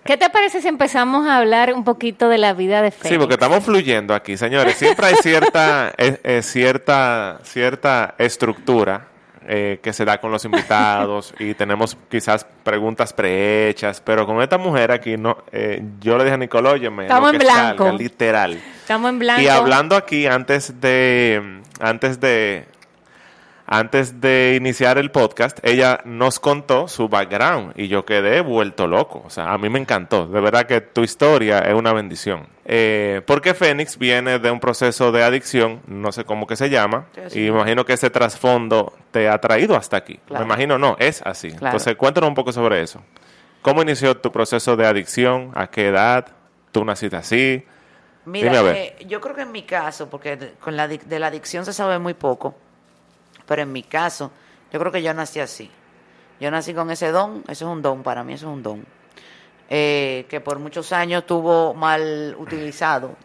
¿Qué 0.03 0.17
te 0.17 0.31
parece 0.31 0.61
si 0.63 0.67
empezamos 0.67 1.27
a 1.27 1.37
hablar 1.37 1.71
un 1.73 1.83
poquito 1.83 2.27
de 2.27 2.39
la 2.39 2.53
vida 2.53 2.81
de 2.81 2.89
Fénix? 2.89 3.09
Sí, 3.09 3.19
porque 3.19 3.35
estamos 3.35 3.63
fluyendo 3.63 4.15
aquí, 4.15 4.35
señores. 4.35 4.75
Siempre 4.75 5.05
hay 5.05 5.15
cierta, 5.21 5.93
eh, 5.97 6.19
eh, 6.23 6.41
cierta, 6.41 7.39
cierta 7.43 8.15
estructura 8.17 9.10
eh, 9.47 9.79
que 9.81 9.91
se 9.93 10.05
da 10.05 10.19
con 10.19 10.31
los 10.31 10.45
invitados 10.45 11.33
y 11.39 11.53
tenemos 11.53 11.97
quizás 12.09 12.45
preguntas 12.63 13.13
prehechas, 13.13 14.01
pero 14.01 14.25
con 14.25 14.41
esta 14.41 14.57
mujer 14.57 14.91
aquí 14.91 15.17
no, 15.17 15.37
eh, 15.51 15.81
yo 15.99 16.17
le 16.17 16.23
dije 16.25 16.35
a 16.35 16.37
Nicole, 16.37 16.69
óyeme, 16.69 17.03
Estamos 17.03 17.33
lo 17.33 17.39
en 17.39 17.39
blanco. 17.39 17.83
salga, 17.85 17.97
literal. 17.97 18.59
Estamos 18.81 19.09
en 19.09 19.19
blanco. 19.19 19.41
Y 19.41 19.47
hablando 19.47 19.95
aquí 19.95 20.27
antes 20.27 20.79
de 20.79 21.61
antes 21.79 22.19
de 22.19 22.65
antes 23.73 24.19
de 24.19 24.57
iniciar 24.59 24.97
el 24.97 25.11
podcast, 25.11 25.57
ella 25.63 26.01
nos 26.03 26.41
contó 26.41 26.89
su 26.89 27.07
background 27.07 27.71
y 27.77 27.87
yo 27.87 28.03
quedé 28.03 28.41
vuelto 28.41 28.85
loco. 28.85 29.23
O 29.25 29.29
sea, 29.29 29.53
a 29.53 29.57
mí 29.57 29.69
me 29.69 29.79
encantó. 29.79 30.25
De 30.27 30.41
verdad 30.41 30.65
que 30.65 30.81
tu 30.81 31.03
historia 31.03 31.59
es 31.59 31.73
una 31.73 31.93
bendición. 31.93 32.47
Eh, 32.65 33.21
porque 33.25 33.53
Fénix 33.53 33.97
viene 33.97 34.39
de 34.39 34.51
un 34.51 34.59
proceso 34.59 35.13
de 35.13 35.23
adicción, 35.23 35.79
no 35.87 36.11
sé 36.11 36.25
cómo 36.25 36.47
que 36.47 36.57
se 36.57 36.69
llama, 36.69 37.05
Sí, 37.29 37.39
y 37.39 37.47
imagino 37.47 37.85
que 37.85 37.93
ese 37.93 38.09
trasfondo 38.09 38.91
te 39.11 39.29
ha 39.29 39.39
traído 39.39 39.77
hasta 39.77 39.95
aquí. 39.95 40.19
Claro. 40.27 40.43
Me 40.43 40.51
imagino 40.51 40.77
no, 40.77 40.97
es 40.99 41.21
así. 41.25 41.47
Claro. 41.51 41.67
Entonces, 41.67 41.95
cuéntanos 41.95 42.27
un 42.27 42.35
poco 42.35 42.51
sobre 42.51 42.81
eso. 42.81 43.01
¿Cómo 43.61 43.81
inició 43.81 44.17
tu 44.17 44.33
proceso 44.33 44.75
de 44.75 44.85
adicción? 44.85 45.51
¿A 45.55 45.67
qué 45.67 45.87
edad? 45.87 46.27
¿Tú 46.73 46.83
naciste 46.83 47.15
así? 47.15 47.63
Mira, 48.25 48.47
Dime 48.49 48.57
a 48.57 48.61
ver. 48.63 48.75
eh, 48.75 48.95
yo 49.07 49.21
creo 49.21 49.33
que 49.33 49.43
en 49.43 49.51
mi 49.53 49.63
caso, 49.63 50.09
porque 50.09 50.55
con 50.59 50.75
la, 50.75 50.89
de 50.89 51.19
la 51.19 51.27
adicción 51.27 51.63
se 51.63 51.71
sabe 51.71 51.99
muy 51.99 52.13
poco, 52.15 52.53
pero 53.51 53.63
en 53.63 53.73
mi 53.73 53.83
caso, 53.83 54.31
yo 54.71 54.79
creo 54.79 54.93
que 54.93 55.03
yo 55.03 55.13
nací 55.13 55.41
así. 55.41 55.69
Yo 56.39 56.49
nací 56.49 56.73
con 56.73 56.89
ese 56.89 57.11
don, 57.11 57.43
eso 57.49 57.65
es 57.65 57.69
un 57.69 57.81
don 57.81 58.01
para 58.01 58.23
mí, 58.23 58.31
eso 58.31 58.47
es 58.49 58.53
un 58.53 58.63
don. 58.63 58.85
Eh, 59.69 60.25
que 60.29 60.39
por 60.39 60.57
muchos 60.57 60.93
años 60.93 61.25
tuvo 61.25 61.73
mal 61.73 62.33
utilizado, 62.39 63.17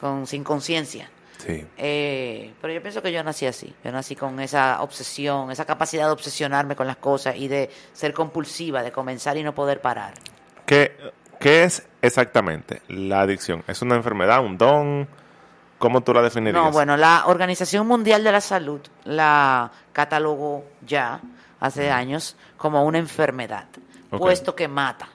con, 0.00 0.24
sin 0.28 0.44
conciencia. 0.44 1.10
Sí. 1.38 1.66
Eh, 1.76 2.54
pero 2.60 2.72
yo 2.72 2.80
pienso 2.80 3.02
que 3.02 3.10
yo 3.10 3.24
nací 3.24 3.44
así. 3.44 3.74
Yo 3.82 3.90
nací 3.90 4.14
con 4.14 4.38
esa 4.38 4.80
obsesión, 4.82 5.50
esa 5.50 5.64
capacidad 5.64 6.06
de 6.06 6.12
obsesionarme 6.12 6.76
con 6.76 6.86
las 6.86 6.98
cosas 6.98 7.34
y 7.34 7.48
de 7.48 7.68
ser 7.92 8.12
compulsiva, 8.14 8.84
de 8.84 8.92
comenzar 8.92 9.36
y 9.36 9.42
no 9.42 9.52
poder 9.52 9.80
parar. 9.80 10.14
¿Qué, 10.64 10.96
¿Qué 11.40 11.64
es 11.64 11.84
exactamente 12.02 12.82
la 12.86 13.22
adicción? 13.22 13.64
¿Es 13.66 13.82
una 13.82 13.96
enfermedad, 13.96 14.44
un 14.44 14.58
don? 14.58 15.08
¿Cómo 15.78 16.00
tú 16.00 16.14
la 16.14 16.22
definirías? 16.22 16.64
No, 16.64 16.70
bueno, 16.70 16.96
la 16.96 17.24
Organización 17.26 17.86
Mundial 17.86 18.24
de 18.24 18.32
la 18.32 18.40
Salud 18.40 18.80
la 19.04 19.70
catalogó 19.92 20.64
ya 20.86 21.20
hace 21.60 21.90
años 21.90 22.36
como 22.56 22.84
una 22.84 22.98
enfermedad, 22.98 23.64
puesto 24.10 24.54
que 24.54 24.68
mata. 24.68 25.08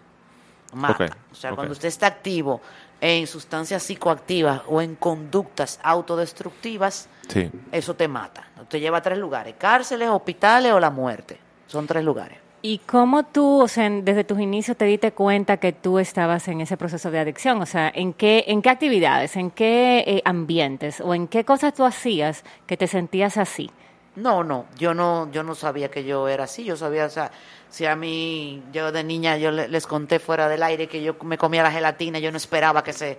Mata. 0.73 1.05
Ok, 1.05 1.11
O 1.31 1.35
sea, 1.35 1.51
cuando 1.53 1.73
usted 1.73 1.87
está 1.87 2.07
activo 2.07 2.61
en 3.01 3.25
sustancias 3.27 3.81
psicoactivas 3.83 4.61
o 4.67 4.81
en 4.81 4.95
conductas 4.95 5.79
autodestructivas, 5.83 7.09
Sí. 7.27 7.49
eso 7.71 7.95
te 7.95 8.07
mata. 8.07 8.47
Te 8.69 8.79
lleva 8.79 8.99
a 8.99 9.01
tres 9.01 9.17
lugares, 9.17 9.55
cárceles, 9.57 10.09
hospitales 10.09 10.71
o 10.71 10.79
la 10.79 10.89
muerte. 10.91 11.39
Son 11.67 11.87
tres 11.87 12.03
lugares. 12.03 12.37
¿Y 12.63 12.77
cómo 12.79 13.23
tú, 13.23 13.61
o 13.61 13.67
sea, 13.67 13.89
desde 13.89 14.23
tus 14.23 14.39
inicios 14.39 14.77
te 14.77 14.85
diste 14.85 15.11
cuenta 15.13 15.57
que 15.57 15.71
tú 15.73 15.97
estabas 15.97 16.47
en 16.47 16.61
ese 16.61 16.77
proceso 16.77 17.09
de 17.09 17.17
adicción? 17.19 17.59
O 17.59 17.65
sea, 17.65 17.91
¿en 17.93 18.13
qué, 18.13 18.43
en 18.47 18.61
qué 18.61 18.69
actividades, 18.69 19.35
en 19.35 19.49
qué 19.49 20.03
eh, 20.05 20.21
ambientes 20.25 21.01
o 21.01 21.15
en 21.15 21.27
qué 21.27 21.43
cosas 21.43 21.73
tú 21.73 21.85
hacías 21.85 22.43
que 22.67 22.77
te 22.77 22.85
sentías 22.85 23.37
así? 23.37 23.71
No, 24.15 24.43
no, 24.43 24.65
yo 24.77 24.93
no, 24.93 25.31
yo 25.31 25.41
no 25.41 25.55
sabía 25.55 25.89
que 25.89 26.03
yo 26.03 26.27
era 26.27 26.43
así. 26.43 26.63
Yo 26.63 26.75
sabía, 26.77 27.05
o 27.05 27.09
sea, 27.09 27.31
si 27.69 27.85
a 27.85 27.95
mí, 27.95 28.61
yo 28.71 28.91
de 28.91 29.03
niña, 29.03 29.37
yo 29.37 29.51
le- 29.51 29.67
les 29.69 29.87
conté 29.87 30.19
fuera 30.19 30.47
del 30.49 30.61
aire 30.63 30.87
que 30.87 31.01
yo 31.01 31.15
me 31.23 31.37
comía 31.37 31.63
la 31.63 31.71
gelatina, 31.71 32.19
yo 32.19 32.29
no 32.29 32.37
esperaba 32.37 32.83
que 32.83 32.93
se, 32.93 33.17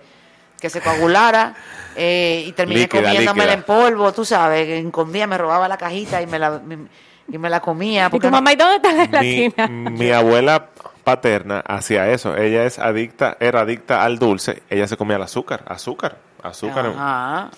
que 0.61 0.69
se 0.69 0.81
coagulara 0.81 1.55
eh, 1.95 2.43
y 2.47 2.51
terminé 2.53 2.87
Líquida, 2.87 3.01
comiéndomela 3.01 3.53
líquida. 3.53 3.53
en 3.53 3.63
polvo, 3.63 4.13
tú 4.13 4.23
sabes, 4.23 4.65
que 4.67 4.79
escondía, 4.79 5.25
me 5.27 5.37
robaba 5.37 5.67
la 5.67 5.77
cajita 5.77 6.21
y 6.21 6.27
me 6.27 6.37
la, 6.39 6.59
me- 6.59 6.87
y 7.27 7.37
me 7.37 7.49
la 7.49 7.59
comía. 7.59 8.07
¿Y 8.07 8.09
porque 8.09 8.27
tu 8.27 8.31
no- 8.31 8.37
mamá, 8.37 8.53
¿y 8.53 8.55
dónde 8.55 8.75
está 8.75 8.93
la 8.93 9.05
gelatina? 9.05 9.67
mi 9.67 10.11
abuela 10.11 10.69
paterna 11.03 11.59
hacía 11.67 12.09
eso. 12.09 12.35
Ella 12.37 12.63
es 12.65 12.79
adicta, 12.79 13.37
era 13.39 13.61
adicta 13.61 14.03
al 14.03 14.19
dulce. 14.19 14.63
Ella 14.69 14.87
se 14.87 14.97
comía 14.97 15.17
el 15.17 15.21
azúcar, 15.23 15.63
azúcar, 15.67 16.17
azúcar. 16.41 16.87
Ajá. 16.87 17.49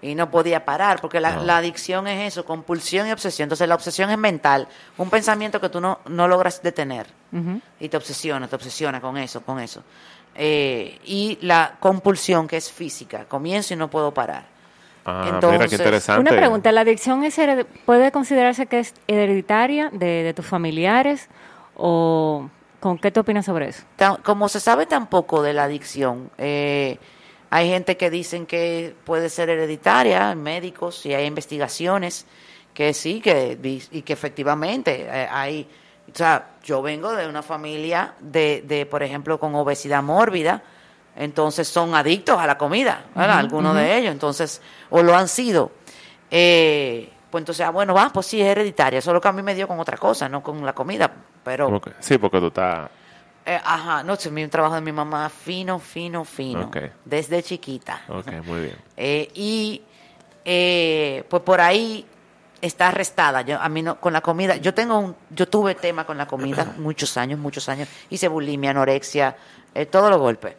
Y 0.00 0.14
no 0.14 0.30
podía 0.30 0.64
parar, 0.64 1.00
porque 1.00 1.18
la, 1.18 1.36
No. 1.36 1.42
la 1.42 1.56
adicción 1.56 2.06
es 2.06 2.32
eso, 2.32 2.44
compulsión 2.44 3.08
y 3.08 3.12
obsesión. 3.12 3.46
Entonces 3.46 3.66
la 3.68 3.74
obsesión 3.74 4.10
es 4.10 4.18
mental, 4.18 4.68
un 4.96 5.10
pensamiento 5.10 5.60
que 5.60 5.68
tú 5.70 5.80
no, 5.80 5.98
no 6.06 6.28
logras 6.28 6.62
detener. 6.62 7.06
Y 7.80 7.88
te 7.88 7.96
obsesiona, 7.96 8.46
te 8.48 8.54
obsesiona 8.56 9.00
con 9.00 9.16
eso, 9.16 9.42
con 9.42 9.58
eso. 9.60 9.82
Eh, 10.36 11.00
y 11.04 11.36
la 11.42 11.74
compulsión 11.80 12.46
que 12.46 12.56
es 12.58 12.70
física, 12.70 13.24
comienzo 13.24 13.74
y 13.74 13.76
no 13.76 13.88
puedo 13.90 14.14
parar. 14.14 14.44
Ah, 15.08 15.20
mira 15.24 15.40
qué 15.40 15.46
Entonces, 15.46 15.72
interesante. 15.80 16.20
Una 16.20 16.30
pregunta, 16.30 16.72
¿la 16.72 16.82
adicción 16.82 17.24
es 17.24 17.38
hered- 17.38 17.66
puede 17.86 18.12
considerarse 18.12 18.66
que 18.66 18.80
es 18.80 18.94
hereditaria 19.06 19.90
de, 19.92 20.22
de 20.22 20.34
tus 20.34 20.46
familiares 20.46 21.28
o 21.76 22.48
con 22.80 22.98
qué 22.98 23.10
tú 23.10 23.20
opinas 23.20 23.46
sobre 23.46 23.68
eso? 23.68 23.82
Como 24.24 24.48
se 24.48 24.60
sabe 24.60 24.86
tan 24.86 25.08
poco 25.08 25.42
de 25.42 25.52
la 25.52 25.64
adicción, 25.64 26.30
eh, 26.38 26.98
hay 27.50 27.68
gente 27.68 27.96
que 27.96 28.10
dicen 28.10 28.46
que 28.46 28.94
puede 29.04 29.28
ser 29.30 29.48
hereditaria, 29.50 30.34
médicos, 30.34 31.06
y 31.06 31.14
hay 31.14 31.26
investigaciones 31.26 32.26
que 32.74 32.92
sí, 32.94 33.20
que 33.20 33.58
y 33.90 34.02
que 34.02 34.12
efectivamente 34.12 35.06
eh, 35.10 35.28
hay, 35.30 35.66
o 36.12 36.16
sea, 36.16 36.50
yo 36.62 36.82
vengo 36.82 37.12
de 37.12 37.26
una 37.26 37.42
familia 37.42 38.14
de, 38.20 38.62
de, 38.66 38.86
por 38.86 39.02
ejemplo, 39.02 39.40
con 39.40 39.54
obesidad 39.54 40.02
mórbida, 40.02 40.62
entonces 41.18 41.66
son 41.66 41.96
adictos 41.96 42.38
a 42.38 42.46
la 42.46 42.56
comida, 42.56 43.06
¿verdad? 43.14 43.38
Algunos 43.38 43.74
de 43.74 43.98
ellos, 43.98 44.12
entonces, 44.12 44.62
o 44.88 45.02
lo 45.02 45.16
han 45.16 45.26
sido. 45.26 45.72
Eh, 46.30 47.10
pues 47.28 47.42
entonces, 47.42 47.66
ah, 47.66 47.70
bueno, 47.70 47.92
va, 47.92 48.10
pues 48.10 48.26
sí, 48.26 48.40
es 48.40 48.46
hereditaria, 48.46 49.02
solo 49.02 49.20
que 49.20 49.26
a 49.26 49.32
mí 49.32 49.42
me 49.42 49.54
dio 49.54 49.66
con 49.66 49.80
otra 49.80 49.96
cosa, 49.96 50.28
no 50.28 50.42
con 50.42 50.64
la 50.64 50.72
comida, 50.74 51.12
pero... 51.42 51.82
Sí, 51.98 52.18
porque 52.18 52.38
tú 52.38 52.46
estás... 52.46 52.88
Eh, 53.44 53.60
ajá, 53.64 54.04
no 54.04 54.14
sé, 54.14 54.30
mi 54.30 54.46
trabajo 54.46 54.76
de 54.76 54.80
mi 54.80 54.92
mamá 54.92 55.28
fino, 55.28 55.80
fino, 55.80 56.24
fino. 56.24 56.70
Desde 57.04 57.42
chiquita. 57.42 58.02
Ok, 58.08 58.30
muy 58.44 58.60
bien. 58.60 58.76
Eh, 58.96 59.28
y 59.34 59.82
eh, 60.44 61.24
pues 61.28 61.42
por 61.42 61.60
ahí 61.60 62.06
está 62.60 62.88
arrestada. 62.88 63.42
Yo, 63.42 63.60
a 63.60 63.68
mí 63.68 63.82
no, 63.82 64.00
con 64.00 64.12
la 64.12 64.20
comida, 64.20 64.56
yo 64.56 64.74
tengo 64.74 64.98
un, 64.98 65.16
yo 65.30 65.48
tuve 65.48 65.74
tema 65.74 66.04
con 66.04 66.18
la 66.18 66.26
comida 66.26 66.74
muchos 66.78 67.16
años, 67.16 67.38
muchos 67.38 67.68
años. 67.68 67.88
Hice 68.10 68.28
bulimia, 68.28 68.70
anorexia, 68.70 69.36
eh, 69.74 69.86
todos 69.86 70.10
los 70.10 70.18
golpes. 70.18 70.54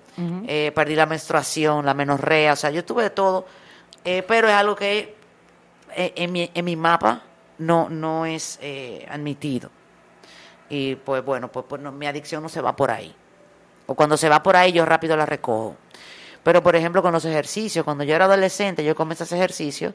Eh, 0.47 0.73
perdí 0.75 0.95
la 0.95 1.05
menstruación, 1.05 1.85
la 1.85 1.93
menorrea, 1.93 2.53
o 2.53 2.55
sea, 2.57 2.71
yo 2.71 2.83
tuve 2.83 3.03
de 3.03 3.09
todo. 3.09 3.45
Eh, 4.03 4.23
pero 4.27 4.47
es 4.47 4.53
algo 4.53 4.75
que 4.75 5.15
en, 5.95 6.31
mi, 6.31 6.51
en 6.53 6.65
mi 6.65 6.75
mapa 6.75 7.23
no, 7.59 7.89
no 7.89 8.25
es 8.25 8.57
eh, 8.61 9.07
admitido. 9.09 9.69
Y 10.69 10.95
pues 10.95 11.23
bueno, 11.23 11.51
pues, 11.51 11.65
pues 11.69 11.81
no, 11.81 11.91
mi 11.91 12.05
adicción 12.05 12.43
no 12.43 12.49
se 12.49 12.61
va 12.61 12.75
por 12.75 12.91
ahí. 12.91 13.13
O 13.85 13.95
cuando 13.95 14.17
se 14.17 14.29
va 14.29 14.43
por 14.43 14.55
ahí, 14.55 14.71
yo 14.71 14.85
rápido 14.85 15.15
la 15.15 15.25
recojo. 15.25 15.75
Pero 16.43 16.63
por 16.63 16.75
ejemplo, 16.75 17.01
con 17.01 17.11
los 17.11 17.25
ejercicios, 17.25 17.83
cuando 17.83 18.03
yo 18.03 18.15
era 18.15 18.25
adolescente, 18.25 18.83
yo 18.83 18.95
comencé 18.95 19.23
a 19.23 19.25
hacer 19.25 19.37
ejercicio 19.37 19.93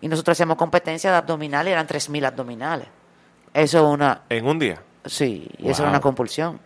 y 0.00 0.08
nosotros 0.08 0.34
hacíamos 0.36 0.56
competencia 0.56 1.10
de 1.10 1.16
abdominales 1.16 1.70
y 1.70 1.72
eran 1.72 1.86
3.000 1.86 2.26
abdominales. 2.26 2.86
Eso 3.54 3.78
es 3.78 3.84
una, 3.94 4.22
En 4.28 4.46
un 4.46 4.58
día. 4.58 4.80
sí, 5.04 5.48
y 5.58 5.68
eso 5.70 5.82
era 5.82 5.90
una 5.90 6.00
compulsión. 6.00 6.60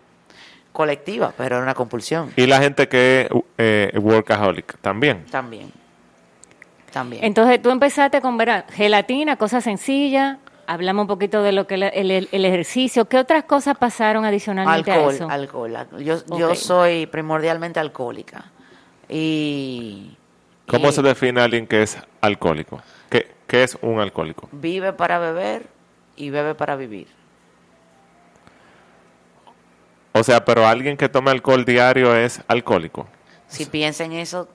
Colectiva, 0.73 1.35
pero 1.37 1.57
era 1.57 1.63
una 1.63 1.75
compulsión 1.75 2.33
Y 2.35 2.47
la 2.47 2.59
gente 2.59 2.89
que 2.89 3.29
es 3.31 3.43
eh, 3.59 3.93
workaholic 3.99 4.79
también. 4.81 5.27
también. 5.31 5.71
También. 6.91 7.25
Entonces 7.25 7.61
tú 7.63 7.71
empezaste 7.71 8.21
con 8.21 8.37
verá, 8.39 8.67
gelatina, 8.71 9.37
cosa 9.37 9.61
sencilla. 9.61 10.39
Hablamos 10.67 11.03
un 11.03 11.09
poquito 11.09 11.43
de 11.43 11.53
lo 11.53 11.67
que 11.67 11.75
el, 11.75 11.83
el- 11.85 12.29
el 12.31 12.45
ejercicio. 12.45 13.07
¿Qué 13.07 13.19
otras 13.19 13.45
cosas 13.45 13.77
pasaron 13.77 14.25
adicionalmente 14.25 14.91
a 14.91 14.95
alcohol, 14.95 15.15
eso? 15.15 15.29
alcohol. 15.31 15.77
al- 15.77 16.05
Yo, 16.05 16.19
yo 16.39 16.55
soy 16.55 17.07
primordialmente 17.07 17.81
alcohólica. 17.81 18.45
Y. 19.09 20.17
¿Cómo 20.67 20.89
y 20.89 20.93
se 20.93 21.03
define 21.03 21.41
a 21.41 21.45
alguien 21.45 21.67
que 21.67 21.83
es 21.83 21.99
alcohólico? 22.21 22.81
¿Qué, 23.53 23.65
es 23.65 23.77
un 23.83 24.01
alcohólico? 24.01 24.49
Vive 24.51 24.95
para 24.95 25.19
beber 25.19 25.67
y 26.17 26.31
bebe 26.31 26.55
para 26.55 26.75
vivir. 26.75 27.07
O 30.13 30.25
sea, 30.25 30.43
pero 30.43 30.67
alguien 30.67 30.97
que 30.97 31.11
tome 31.11 31.31
alcohol 31.31 31.67
diario 31.67 32.17
es 32.17 32.41
alcohólico. 32.49 33.07
Si 33.49 33.67
piensa 33.67 34.05
en 34.05 34.13
eso, 34.13 34.49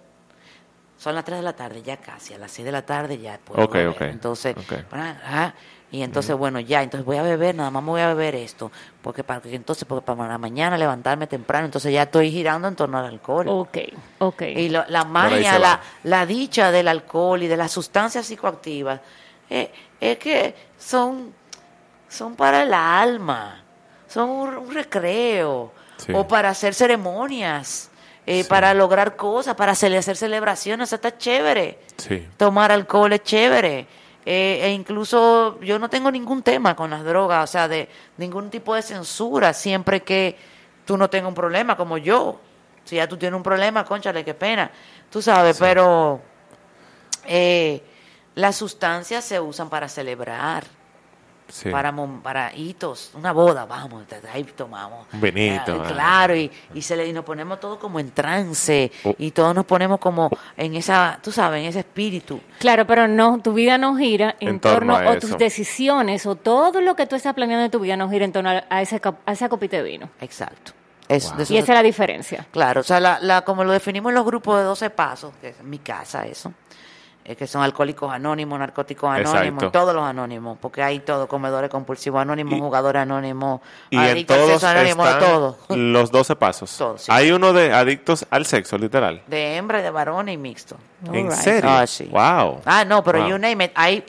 son 0.98 1.14
las 1.14 1.26
3 1.26 1.38
de 1.38 1.44
la 1.44 1.54
tarde, 1.56 1.84
ya 1.84 1.98
casi, 1.98 2.34
a 2.34 2.40
las 2.40 2.50
6 2.50 2.66
de 2.66 2.72
la 2.72 2.88
tarde 2.88 3.20
ya 3.20 3.38
puedo 3.38 3.64
Ok, 3.64 3.74
beber. 3.74 3.90
ok, 3.90 4.02
Entonces, 4.02 4.56
ah, 4.92 5.16
ah, 5.24 5.54
y 5.90 6.02
entonces, 6.02 6.36
bueno, 6.36 6.60
ya, 6.60 6.84
entonces 6.84 7.06
voy 7.06 7.16
a 7.18 7.22
beber, 7.22 7.56
nada 7.56 7.72
más 7.72 7.82
me 7.82 7.92
voy 7.92 8.02
a 8.02 8.08
beber 8.10 8.36
esto, 8.36 8.72
porque 9.02 9.24
para 9.24 9.40
que 9.42 9.56
entonces, 9.56 9.86
porque 9.86 10.06
para 10.06 10.28
la 10.28 10.38
mañana 10.38 10.78
levantarme 10.78 11.28
temprano, 11.28 11.66
entonces 11.66 11.94
ya 11.94 12.04
estoy 12.04 12.30
girando 12.30 12.68
en 12.68 12.76
torno 12.76 12.98
al 12.98 13.06
alcohol. 13.06 13.48
Ok, 13.48 13.78
ok. 14.20 14.42
Y 14.42 14.68
lo- 14.70 14.84
la 14.90 15.06
magia, 15.06 15.58
la, 15.60 15.80
la 16.04 16.26
dicha 16.26 16.72
del 16.72 16.90
alcohol 16.90 17.42
y 17.42 17.48
de 17.48 17.56
las 17.56 17.72
sustancias 17.72 18.26
psicoactivas, 18.26 19.00
eh, 19.50 19.72
es 20.02 20.18
que 20.18 20.54
son, 20.78 21.34
son 22.10 22.36
para 22.36 22.64
el 22.64 22.74
alma, 22.74 23.64
son 24.10 24.30
un, 24.30 24.58
un 24.58 24.74
recreo, 24.74 25.72
Sí. 25.98 26.12
o 26.14 26.28
para 26.28 26.50
hacer 26.50 26.76
ceremonias, 26.76 27.90
eh, 28.28 28.44
Sí. 28.44 28.50
para 28.50 28.74
lograr 28.76 29.16
cosas, 29.16 29.56
para 29.56 29.72
hacer 29.72 30.16
celebraciones, 30.16 30.94
está 30.94 31.18
chévere. 31.18 31.80
Sí. 31.98 32.28
Tomar 32.38 32.72
alcohol 32.72 33.14
es 33.14 33.24
chévere. 33.24 33.88
Eh, 34.30 34.60
e 34.62 34.72
incluso 34.74 35.58
yo 35.62 35.80
no 35.80 35.90
tengo 35.90 36.12
ningún 36.12 36.44
tema 36.44 36.76
con 36.76 36.90
las 36.90 37.02
drogas, 37.06 37.46
o 37.46 37.48
sea, 37.50 37.70
de 37.70 37.88
ningún 38.18 38.50
tipo 38.50 38.76
de 38.76 38.82
censura, 38.82 39.54
siempre 39.54 40.04
que 40.04 40.36
tú 40.84 40.98
no 40.98 41.10
tengas 41.10 41.30
un 41.30 41.34
problema 41.34 41.78
como 41.78 41.98
yo. 41.98 42.38
Si 42.84 42.98
ya 42.98 43.08
tú 43.08 43.16
tienes 43.16 43.38
un 43.38 43.44
problema, 43.44 43.86
conchale, 43.86 44.26
qué 44.26 44.34
pena. 44.34 44.70
Tú 45.10 45.22
sabes, 45.22 45.58
pero 45.58 46.20
eh, 47.26 47.82
las 48.36 48.58
sustancias 48.58 49.24
se 49.24 49.40
usan 49.40 49.70
para 49.70 49.88
celebrar, 49.88 50.66
Sí. 51.50 51.70
para, 51.70 51.94
para 52.22 52.54
hitos, 52.56 53.12
una 53.14 53.32
boda, 53.32 53.66
vamos, 53.66 54.04
ahí 54.34 54.44
tomamos. 54.44 55.08
Un 55.14 55.22
vinito, 55.22 55.76
Eh, 55.76 55.82
ah. 55.84 55.88
claro, 55.88 56.36
y, 56.36 56.52
y, 56.74 56.82
se 56.82 56.96
le, 56.98 57.08
y 57.08 57.14
nos 57.14 57.24
ponemos 57.24 57.60
todos 57.60 57.78
como 57.80 58.00
en 58.00 58.12
trance, 58.12 58.92
Oh. 59.04 59.16
y 59.18 59.32
todos 59.32 59.56
nos 59.56 59.66
ponemos 59.66 60.00
como 60.00 60.30
en 60.56 60.76
esa, 60.76 61.20
tú 61.22 61.32
sabes, 61.32 61.62
en 61.62 61.68
ese 61.70 61.80
espíritu. 61.80 62.40
Claro, 62.60 62.86
pero 62.86 63.08
no, 63.08 63.40
tu 63.42 63.54
vida 63.54 63.78
no 63.78 63.96
gira 63.96 64.36
en, 64.40 64.50
En 64.50 64.60
torno 64.60 64.94
torno, 64.96 65.10
a 65.10 65.14
o 65.14 65.20
tus 65.20 65.38
decisiones 65.38 66.26
o 66.26 66.36
todo 66.36 66.82
lo 66.82 66.96
que 66.96 67.06
tú 67.08 67.16
estás 67.16 67.34
planeando 67.34 67.66
en 67.66 67.72
tu 67.72 67.80
vida 67.80 67.96
no 67.98 68.10
gira 68.10 68.26
en 68.26 68.32
torno 68.32 68.50
a, 68.50 68.64
a 68.70 68.82
ese, 68.82 69.02
a 69.26 69.32
esa 69.32 69.50
copita 69.50 69.78
de 69.78 69.84
vino. 69.84 70.10
Exacto. 70.22 70.74
Es, 71.08 71.30
Wow. 71.30 71.38
de 71.38 71.44
eso 71.44 71.54
Y 71.54 71.58
esa 71.58 71.72
es 71.72 71.78
la 71.78 71.84
diferencia. 71.84 72.46
Claro, 72.52 72.82
o 72.82 72.84
sea, 72.84 73.00
la, 73.00 73.20
la, 73.22 73.42
como 73.44 73.64
lo 73.64 73.72
definimos 73.72 74.10
en 74.10 74.16
los 74.16 74.26
grupos 74.26 74.58
de 74.58 74.64
12 74.66 74.90
pasos, 74.90 75.32
que 75.40 75.50
es 75.50 75.64
mi 75.64 75.80
casa 75.80 76.26
eso, 76.26 76.52
eh, 77.30 77.36
que 77.36 77.46
son 77.46 77.62
alcohólicos 77.62 78.10
anónimos, 78.12 78.58
narcóticos 78.58 79.10
anónimos, 79.10 79.62
Exacto. 79.64 79.72
todos 79.72 79.94
los 79.94 80.04
anónimos, 80.06 80.58
porque 80.62 80.82
hay 80.82 81.02
todo, 81.02 81.28
comedores 81.28 81.70
compulsivos 81.70 82.22
anónimos, 82.22 82.54
Y- 82.54 82.60
jugadores 82.62 83.02
anónimos, 83.02 83.60
Y 83.90 83.98
en 83.98 84.02
adictos 84.04 84.38
al 84.38 84.42
todos 84.44 84.52
sexo 84.62 84.68
anónimo, 84.68 85.04
de 85.06 85.12
están 85.12 85.30
todo. 85.30 85.58
los 85.76 86.10
12 86.12 86.36
pasos. 86.38 86.78
Todos, 86.78 87.02
sí. 87.02 87.12
Hay 87.14 87.32
uno 87.32 87.52
de 87.52 87.74
adictos 87.74 88.26
al 88.30 88.46
sexo, 88.46 88.78
literal. 88.78 89.22
De 89.28 89.58
hembra, 89.58 89.82
de 89.82 89.90
varones 89.92 90.36
y 90.36 90.38
mixto. 90.38 90.78
¿En 91.12 91.30
serio? 91.34 91.70
Ah, 91.70 91.86
sí. 91.86 92.06
Wow. 92.06 92.62
Ah, 92.66 92.86
no, 92.86 93.04
pero 93.04 93.20
Wow. 93.20 93.30
you 93.30 93.38
name 93.38 93.66
it. 93.66 93.72
Hay, 93.76 94.06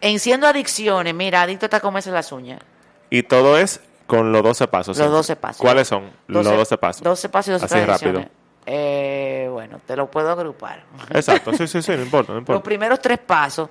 en 0.00 0.18
siendo 0.18 0.48
adicciones, 0.48 1.14
mira, 1.14 1.42
adicto 1.42 1.66
está 1.66 1.78
comerse 1.78 2.10
las 2.10 2.32
uñas. 2.32 2.60
Y 3.08 3.22
todo 3.22 3.56
es 3.56 3.80
con 4.08 4.32
los 4.32 4.42
12 4.42 4.66
pasos. 4.66 4.88
Los 4.88 4.96
siempre. 4.96 5.16
12 5.16 5.36
pasos. 5.36 5.60
¿Cuáles 5.60 5.86
son 5.86 6.10
los 6.26 6.44
12 6.44 6.76
pasos? 6.76 7.02
12 7.04 7.28
pasos 7.28 7.48
y 7.48 7.52
12 7.52 7.64
Así 7.66 7.84
rápido. 7.84 8.24
Eh, 8.70 9.48
bueno, 9.50 9.80
te 9.86 9.96
lo 9.96 10.10
puedo 10.10 10.30
agrupar. 10.30 10.84
Exacto, 11.10 11.54
sí, 11.54 11.66
sí, 11.66 11.80
sí, 11.80 11.92
no 11.92 12.02
importa, 12.02 12.32
no 12.32 12.36
Los 12.36 12.42
importa. 12.42 12.62
primeros 12.64 13.00
tres 13.00 13.18
pasos 13.18 13.68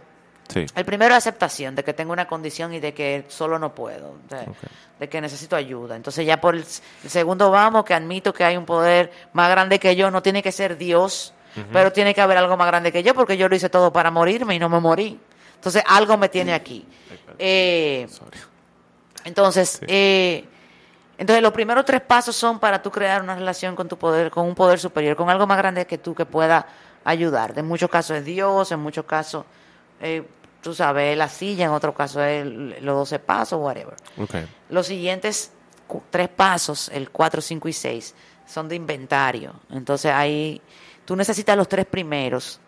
Sí. 0.49 0.65
El 0.75 0.86
primero 0.86 1.12
es 1.13 1.17
aceptación 1.17 1.75
de 1.75 1.83
que 1.83 1.93
tengo 1.93 2.13
una 2.13 2.25
condición 2.25 2.73
y 2.73 2.79
de 2.79 2.93
que 2.93 3.25
solo 3.27 3.60
no 3.60 3.75
puedo, 3.75 4.15
de, 4.29 4.47
de 4.97 5.10
que 5.10 5.19
necesito 5.19 5.57
ayuda. 5.57 5.95
Entonces 5.97 6.25
ya 6.25 6.39
por 6.39 6.55
el, 6.55 6.63
segundo 6.63 7.51
vamos, 7.51 7.83
que 7.83 7.93
admito 7.93 8.33
que 8.33 8.45
hay 8.45 8.55
un 8.55 8.65
poder 8.65 9.12
más 9.33 9.49
grande 9.49 9.77
que 9.77 9.95
yo, 9.95 10.10
no 10.10 10.21
tiene 10.21 10.41
que 10.41 10.53
ser 10.53 10.77
Dios, 10.77 11.33
pero 11.73 11.91
tiene 11.91 12.13
que 12.13 12.21
haber 12.21 12.38
algo 12.38 12.55
más 12.55 12.67
grande 12.67 12.91
que 12.91 13.03
yo 13.03 13.13
porque 13.13 13.36
yo 13.36 13.49
lo 13.49 13.55
hice 13.55 13.67
todo 13.67 13.91
para 13.91 14.10
morirme 14.10 14.55
y 14.55 14.60
no 14.60 14.69
me 14.69 14.79
morí. 14.79 15.19
Entonces 15.55 15.83
algo 15.86 16.15
me 16.15 16.29
tiene 16.29 16.53
aquí. 16.53 16.88
Eh, 17.39 18.07
entonces, 19.25 19.81
eh, 19.88 20.45
entonces 21.17 21.41
los 21.41 21.51
primeros 21.51 21.84
tres 21.84 22.01
pasos 22.01 22.36
son 22.36 22.60
para 22.60 22.82
tú 22.82 22.91
crear 22.91 23.21
una 23.23 23.36
relación 23.36 23.75
con 23.75 23.88
tu 23.88 23.97
poder, 23.97 24.30
con 24.30 24.45
un 24.45 24.53
poder 24.53 24.80
superior, 24.80 25.15
con 25.15 25.30
algo 25.30 25.47
más 25.47 25.58
grande 25.58 25.88
que 25.88 25.97
tú 25.97 26.13
que 26.13 26.25
pueda 26.25 26.67
ayudarte. 27.03 27.62
En 27.62 27.67
muchos 27.67 27.89
casos 27.89 28.17
es 28.17 28.25
Dios, 28.25 28.71
en 28.71 28.80
muchos 28.80 29.06
casos, 29.06 29.45
eh, 29.99 30.23
tú 30.62 30.75
sabes, 30.75 31.13
es 31.13 31.17
la 31.17 31.27
silla, 31.27 31.65
en 31.65 31.71
otros 31.71 31.95
casos 31.95 32.21
es 32.21 32.45
los 32.45 32.95
12 32.95 33.19
pasos, 33.19 33.60
whatever. 33.60 33.95
Los 34.69 34.88
siguientes 34.88 35.51
tres 36.12 36.30
pasos, 36.30 36.89
el 36.89 37.10
4, 37.10 37.41
5 37.41 37.67
y 37.67 37.73
6, 37.73 38.15
son 38.45 38.67
de 38.69 38.75
inventario. 38.75 39.56
Entonces 39.71 40.12
ahí 40.12 40.62
tú 41.03 41.15
necesitas 41.15 41.58
los 41.58 41.67
tres 41.67 41.86
primeros 41.86 42.60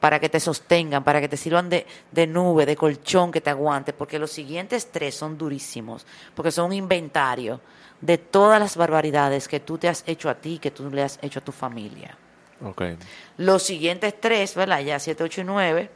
para 0.00 0.20
que 0.20 0.28
te 0.28 0.38
sostengan, 0.38 1.02
para 1.02 1.20
que 1.20 1.28
te 1.28 1.38
sirvan 1.38 1.70
de, 1.70 1.86
de 2.12 2.26
nube, 2.26 2.66
de 2.66 2.76
colchón 2.76 3.32
que 3.32 3.40
te 3.40 3.48
aguante, 3.48 3.94
porque 3.94 4.18
los 4.18 4.30
siguientes 4.30 4.90
tres 4.92 5.14
son 5.14 5.38
durísimos, 5.38 6.06
porque 6.34 6.50
son 6.50 6.66
un 6.66 6.72
inventario 6.74 7.60
de 8.00 8.18
todas 8.18 8.60
las 8.60 8.76
barbaridades 8.76 9.48
que 9.48 9.60
tú 9.60 9.78
te 9.78 9.88
has 9.88 10.04
hecho 10.06 10.28
a 10.28 10.34
ti, 10.34 10.58
que 10.58 10.70
tú 10.70 10.90
le 10.90 11.02
has 11.02 11.18
hecho 11.22 11.38
a 11.40 11.44
tu 11.44 11.52
familia. 11.52 12.16
Ok. 12.64 12.82
Los 13.38 13.62
siguientes 13.62 14.14
tres, 14.20 14.54
¿verdad? 14.54 14.80
Ya 14.80 14.98
7, 14.98 15.24
8 15.24 15.40
y 15.40 15.44
9, 15.44 15.90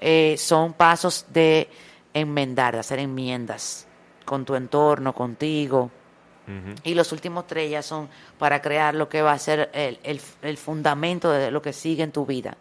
eh, 0.00 0.36
son 0.38 0.72
pasos 0.74 1.26
de 1.30 1.68
enmendar, 2.12 2.74
de 2.74 2.80
hacer 2.80 2.98
enmiendas 2.98 3.86
con 4.24 4.44
tu 4.44 4.54
entorno, 4.54 5.14
contigo. 5.14 5.90
Y 6.82 6.92
los 6.94 7.10
últimos 7.12 7.46
tres 7.46 7.70
ya 7.70 7.80
son 7.82 8.10
para 8.38 8.60
crear 8.60 8.94
lo 8.94 9.08
que 9.08 9.22
va 9.22 9.32
a 9.32 9.38
ser 9.38 9.70
el, 9.72 9.98
el- 10.02 10.20
el 10.42 10.56
fundamento 10.58 11.30
de 11.30 11.50
lo 11.50 11.62
que 11.62 11.72
sigue 11.72 12.02
en 12.02 12.12
tu 12.12 12.26
vida. 12.26 12.54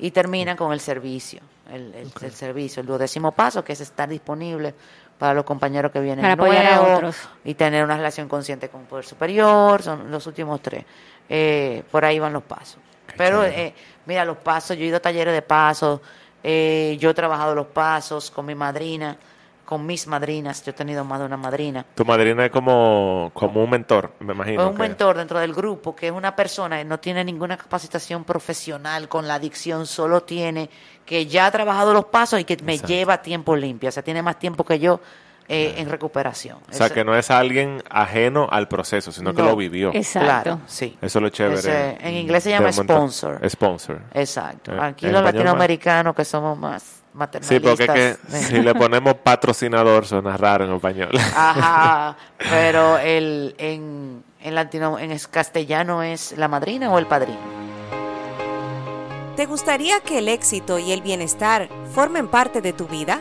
Y 0.00 0.10
terminan 0.10 0.56
con 0.56 0.72
el 0.72 0.80
servicio, 0.80 1.40
el, 1.70 1.94
el- 1.94 2.10
el 2.20 2.32
servicio, 2.32 2.80
el 2.80 2.86
duodécimo 2.88 3.30
paso, 3.30 3.62
que 3.62 3.74
es 3.74 3.80
estar 3.80 4.08
disponible 4.08 4.74
para 5.22 5.34
los 5.34 5.44
compañeros 5.44 5.92
que 5.92 6.00
vienen 6.00 6.20
Para 6.20 6.34
apoyar 6.34 6.66
a 6.66 6.96
otros. 6.96 7.16
y 7.44 7.54
tener 7.54 7.84
una 7.84 7.96
relación 7.96 8.28
consciente 8.28 8.68
con 8.68 8.80
un 8.80 8.86
poder 8.88 9.04
superior, 9.04 9.80
son 9.80 10.10
los 10.10 10.26
últimos 10.26 10.60
tres. 10.60 10.84
Eh, 11.28 11.84
por 11.92 12.04
ahí 12.04 12.18
van 12.18 12.32
los 12.32 12.42
pasos. 12.42 12.78
Pero, 13.16 13.44
eh, 13.44 13.72
mira, 14.04 14.24
los 14.24 14.38
pasos, 14.38 14.76
yo 14.76 14.82
he 14.82 14.88
ido 14.88 14.96
a 14.96 15.00
talleres 15.00 15.32
de 15.32 15.42
pasos, 15.42 16.00
eh, 16.42 16.96
yo 16.98 17.10
he 17.10 17.14
trabajado 17.14 17.54
los 17.54 17.68
pasos 17.68 18.32
con 18.32 18.46
mi 18.46 18.56
madrina, 18.56 19.16
con 19.64 19.86
mis 19.86 20.06
madrinas, 20.06 20.62
yo 20.64 20.70
he 20.70 20.74
tenido 20.74 21.04
más 21.04 21.20
de 21.20 21.26
una 21.26 21.36
madrina. 21.36 21.86
Tu 21.94 22.04
madrina 22.04 22.44
es 22.46 22.50
como, 22.50 23.30
como 23.32 23.62
un 23.64 23.70
mentor, 23.70 24.12
me 24.20 24.34
imagino. 24.34 24.62
Es 24.62 24.68
un 24.68 24.74
que- 24.76 24.82
mentor 24.82 25.16
dentro 25.16 25.38
del 25.38 25.54
grupo, 25.54 25.94
que 25.96 26.06
es 26.08 26.12
una 26.12 26.36
persona 26.36 26.78
que 26.78 26.84
no 26.84 26.98
tiene 27.00 27.24
ninguna 27.24 27.56
capacitación 27.56 28.24
profesional 28.24 29.08
con 29.08 29.26
la 29.28 29.34
adicción, 29.34 29.86
solo 29.86 30.22
tiene 30.22 30.68
que 31.06 31.26
ya 31.26 31.46
ha 31.46 31.50
trabajado 31.50 31.92
los 31.94 32.04
pasos 32.06 32.38
y 32.40 32.44
que 32.44 32.56
me 32.62 32.74
Exacto. 32.74 32.92
lleva 32.92 33.22
tiempo 33.22 33.56
limpio, 33.56 33.88
o 33.88 33.92
sea, 33.92 34.02
tiene 34.02 34.22
más 34.22 34.38
tiempo 34.38 34.64
que 34.64 34.78
yo 34.78 35.00
eh, 35.48 35.74
en 35.78 35.90
recuperación. 35.90 36.58
O 36.70 36.72
sea, 36.72 36.86
Ese- 36.86 36.94
que 36.94 37.04
no 37.04 37.16
es 37.16 37.30
alguien 37.30 37.82
ajeno 37.90 38.46
al 38.50 38.68
proceso, 38.68 39.10
sino 39.10 39.34
que 39.34 39.42
No. 39.42 39.48
lo 39.48 39.56
vivió. 39.56 39.90
Exacto. 39.92 40.26
Claro, 40.42 40.60
sí. 40.66 40.96
Eso 41.02 41.18
es 41.18 41.22
lo 41.22 41.28
chévere. 41.30 41.58
Ese- 41.58 41.98
en 42.00 42.14
inglés 42.14 42.44
se 42.44 42.50
llama 42.50 42.72
sponsor. 42.72 43.40
Sponsor. 43.50 44.00
Exacto. 44.14 44.72
Eh, 44.72 44.78
Aquí 44.80 45.06
en 45.06 45.12
los 45.12 45.22
latinoamericanos 45.24 46.14
que 46.14 46.24
somos 46.24 46.56
más 46.56 47.01
Sí, 47.12 47.18
maternalistas. 47.18 47.60
porque 47.60 47.84
es 47.84 48.18
que 48.18 48.38
si 48.38 48.60
le 48.60 48.74
ponemos 48.74 49.14
patrocinador 49.16 50.06
suena 50.06 50.36
raro 50.36 50.64
en 50.64 50.72
español. 50.72 51.10
Ajá, 51.34 52.16
pero 52.38 52.98
el, 52.98 53.54
en, 53.58 54.24
en, 54.40 54.54
latino, 54.54 54.98
en 54.98 55.16
castellano 55.30 56.02
es 56.02 56.36
la 56.38 56.48
madrina 56.48 56.90
o 56.90 56.98
el 56.98 57.06
padrino. 57.06 57.38
¿Te 59.36 59.46
gustaría 59.46 60.00
que 60.00 60.18
el 60.18 60.28
éxito 60.28 60.78
y 60.78 60.92
el 60.92 61.00
bienestar 61.00 61.68
formen 61.94 62.28
parte 62.28 62.60
de 62.60 62.72
tu 62.72 62.86
vida? 62.86 63.20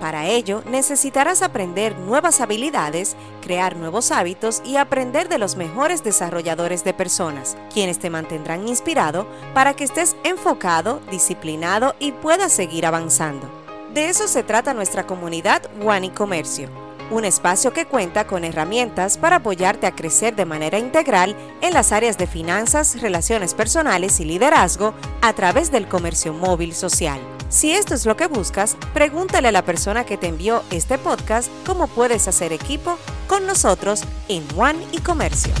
Para 0.00 0.26
ello, 0.26 0.62
necesitarás 0.66 1.42
aprender 1.42 1.96
nuevas 1.98 2.40
habilidades, 2.40 3.16
crear 3.40 3.76
nuevos 3.76 4.10
hábitos 4.10 4.60
y 4.64 4.76
aprender 4.76 5.28
de 5.28 5.38
los 5.38 5.56
mejores 5.56 6.02
desarrolladores 6.02 6.84
de 6.84 6.92
personas, 6.92 7.56
quienes 7.72 7.98
te 7.98 8.10
mantendrán 8.10 8.68
inspirado 8.68 9.26
para 9.54 9.74
que 9.74 9.84
estés 9.84 10.16
enfocado, 10.24 11.00
disciplinado 11.10 11.94
y 11.98 12.12
puedas 12.12 12.52
seguir 12.52 12.86
avanzando. 12.86 13.48
De 13.94 14.08
eso 14.08 14.26
se 14.26 14.42
trata 14.42 14.74
nuestra 14.74 15.06
comunidad 15.06 15.62
One 15.84 16.08
y 16.08 16.10
Comercio. 16.10 16.83
Un 17.10 17.24
espacio 17.24 17.72
que 17.72 17.86
cuenta 17.86 18.26
con 18.26 18.44
herramientas 18.44 19.18
para 19.18 19.36
apoyarte 19.36 19.86
a 19.86 19.94
crecer 19.94 20.34
de 20.34 20.44
manera 20.44 20.78
integral 20.78 21.36
en 21.60 21.72
las 21.74 21.92
áreas 21.92 22.18
de 22.18 22.26
finanzas, 22.26 23.00
relaciones 23.00 23.54
personales 23.54 24.20
y 24.20 24.24
liderazgo 24.24 24.94
a 25.22 25.32
través 25.32 25.70
del 25.70 25.86
comercio 25.86 26.32
móvil 26.32 26.74
social. 26.74 27.20
Si 27.48 27.72
esto 27.72 27.94
es 27.94 28.04
lo 28.06 28.16
que 28.16 28.26
buscas, 28.26 28.76
pregúntale 28.94 29.48
a 29.48 29.52
la 29.52 29.62
persona 29.64 30.04
que 30.04 30.16
te 30.16 30.26
envió 30.26 30.62
este 30.70 30.98
podcast 30.98 31.48
cómo 31.66 31.86
puedes 31.86 32.26
hacer 32.26 32.52
equipo 32.52 32.98
con 33.28 33.46
nosotros 33.46 34.02
en 34.28 34.42
One 34.56 34.84
y 34.92 34.98
Comercio. 34.98 35.52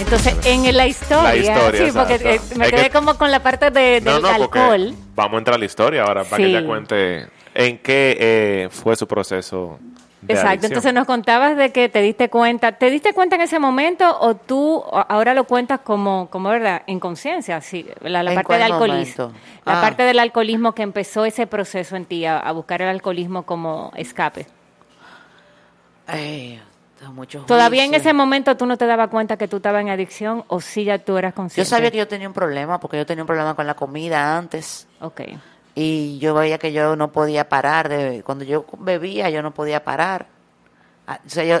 Entonces, 0.00 0.34
en 0.44 0.76
la 0.76 0.86
historia, 0.86 1.22
La 1.28 1.36
historia, 1.36 1.80
sí, 1.80 1.86
exacto. 1.88 2.14
eh, 2.14 2.40
me 2.56 2.64
Es 2.64 2.70
quedé 2.72 2.82
que- 2.84 2.90
como 2.90 3.14
con 3.18 3.30
la 3.30 3.42
parte 3.42 3.70
de, 3.70 4.00
del 4.00 4.22
no, 4.22 4.28
alcohol. 4.28 4.94
vamos 5.14 5.34
a 5.34 5.38
entrar 5.38 5.56
a 5.56 5.58
la 5.58 5.64
historia 5.66 6.02
ahora 6.04 6.24
para 6.24 6.38
que 6.38 6.46
ella 6.48 6.64
cuente 6.64 7.28
en 7.54 7.78
qué 7.78 8.16
eh, 8.20 8.68
fue 8.70 8.96
su 8.96 9.06
proceso. 9.06 9.78
De 10.22 10.34
Exacto, 10.34 10.48
adicción. 10.50 10.70
entonces 10.72 10.92
nos 10.94 11.06
contabas 11.06 11.56
de 11.56 11.72
que 11.72 11.88
te 11.88 12.02
diste 12.02 12.28
cuenta, 12.28 12.72
¿te 12.72 12.90
diste 12.90 13.14
cuenta 13.14 13.36
en 13.36 13.40
ese 13.40 13.58
momento 13.58 14.18
o 14.20 14.34
tú 14.36 14.84
ahora 15.08 15.32
lo 15.32 15.44
cuentas 15.44 15.80
como, 15.80 16.28
como 16.28 16.50
verdad, 16.50 16.82
en 16.86 17.00
conciencia? 17.00 17.58
Sí, 17.62 17.86
la, 18.02 18.22
la 18.22 18.32
¿En 18.32 18.34
parte 18.36 18.52
del 18.52 18.62
alcoholismo. 18.64 19.32
La 19.64 19.78
Ah. 19.78 19.80
parte 19.80 20.02
del 20.02 20.18
alcoholismo 20.18 20.74
que 20.74 20.82
empezó 20.82 21.24
ese 21.24 21.46
proceso 21.46 21.96
en 21.96 22.04
ti, 22.04 22.26
a, 22.26 22.38
a 22.38 22.52
buscar 22.52 22.82
el 22.82 22.88
alcoholismo 22.88 23.44
como 23.44 23.92
escape. 23.96 24.46
Ay, 26.06 26.60
tengo 26.98 27.12
mucho 27.12 27.40
¿Todavía 27.46 27.84
en 27.84 27.94
ese 27.94 28.12
momento 28.12 28.56
tú 28.56 28.66
no 28.66 28.76
te 28.76 28.86
dabas 28.86 29.08
cuenta 29.08 29.36
que 29.36 29.48
tú 29.48 29.56
estabas 29.56 29.80
en 29.82 29.88
adicción 29.88 30.44
o 30.48 30.60
sí 30.60 30.84
ya 30.84 30.98
tú 30.98 31.16
eras 31.16 31.32
Yo 31.32 31.36
consciente? 31.36 31.68
sabía 31.70 31.90
que 31.90 31.98
yo 31.98 32.08
tenía 32.08 32.28
un 32.28 32.34
problema 32.34 32.78
porque 32.80 32.96
yo 32.98 33.06
tenía 33.06 33.22
un 33.22 33.26
problema 33.28 33.54
con 33.54 33.66
la 33.66 33.74
comida 33.74 34.36
antes 34.36 34.86
Ok. 35.00 35.22
Y 35.82 36.18
yo 36.18 36.34
veía 36.34 36.58
que 36.58 36.72
yo 36.72 36.94
no 36.94 37.10
podía 37.10 37.48
parar 37.48 37.88
de 37.88 38.22
cuando 38.22 38.44
yo 38.44 38.66
bebía 38.78 39.30
yo 39.30 39.40
no 39.40 39.52
podía 39.52 39.82
parar. 39.82 40.26
Ah, 41.06 41.18
O 41.26 41.30
sea, 41.30 41.44
yo 41.44 41.60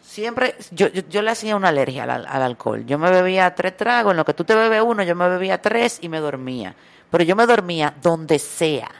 siempre 0.00 0.54
yo, 0.70 0.88
yo, 0.88 1.02
yo 1.10 1.20
le 1.20 1.30
hacía 1.30 1.56
una 1.56 1.68
alergia 1.68 2.04
al, 2.04 2.26
al 2.26 2.42
alcohol. 2.42 2.86
Yo 2.86 2.98
me 2.98 3.10
bebía 3.10 3.54
tres 3.54 3.76
tragos, 3.76 4.12
en 4.12 4.16
lo 4.16 4.24
que 4.24 4.32
tú 4.32 4.44
te 4.44 4.54
bebes 4.54 4.80
uno, 4.82 5.02
yo 5.02 5.14
me 5.14 5.28
bebía 5.28 5.60
tres 5.60 5.98
y 6.00 6.08
me 6.08 6.20
dormía. 6.20 6.74
Pero 7.10 7.22
yo 7.22 7.36
me 7.36 7.44
dormía 7.44 7.92
donde 8.00 8.38
sea. 8.38 8.90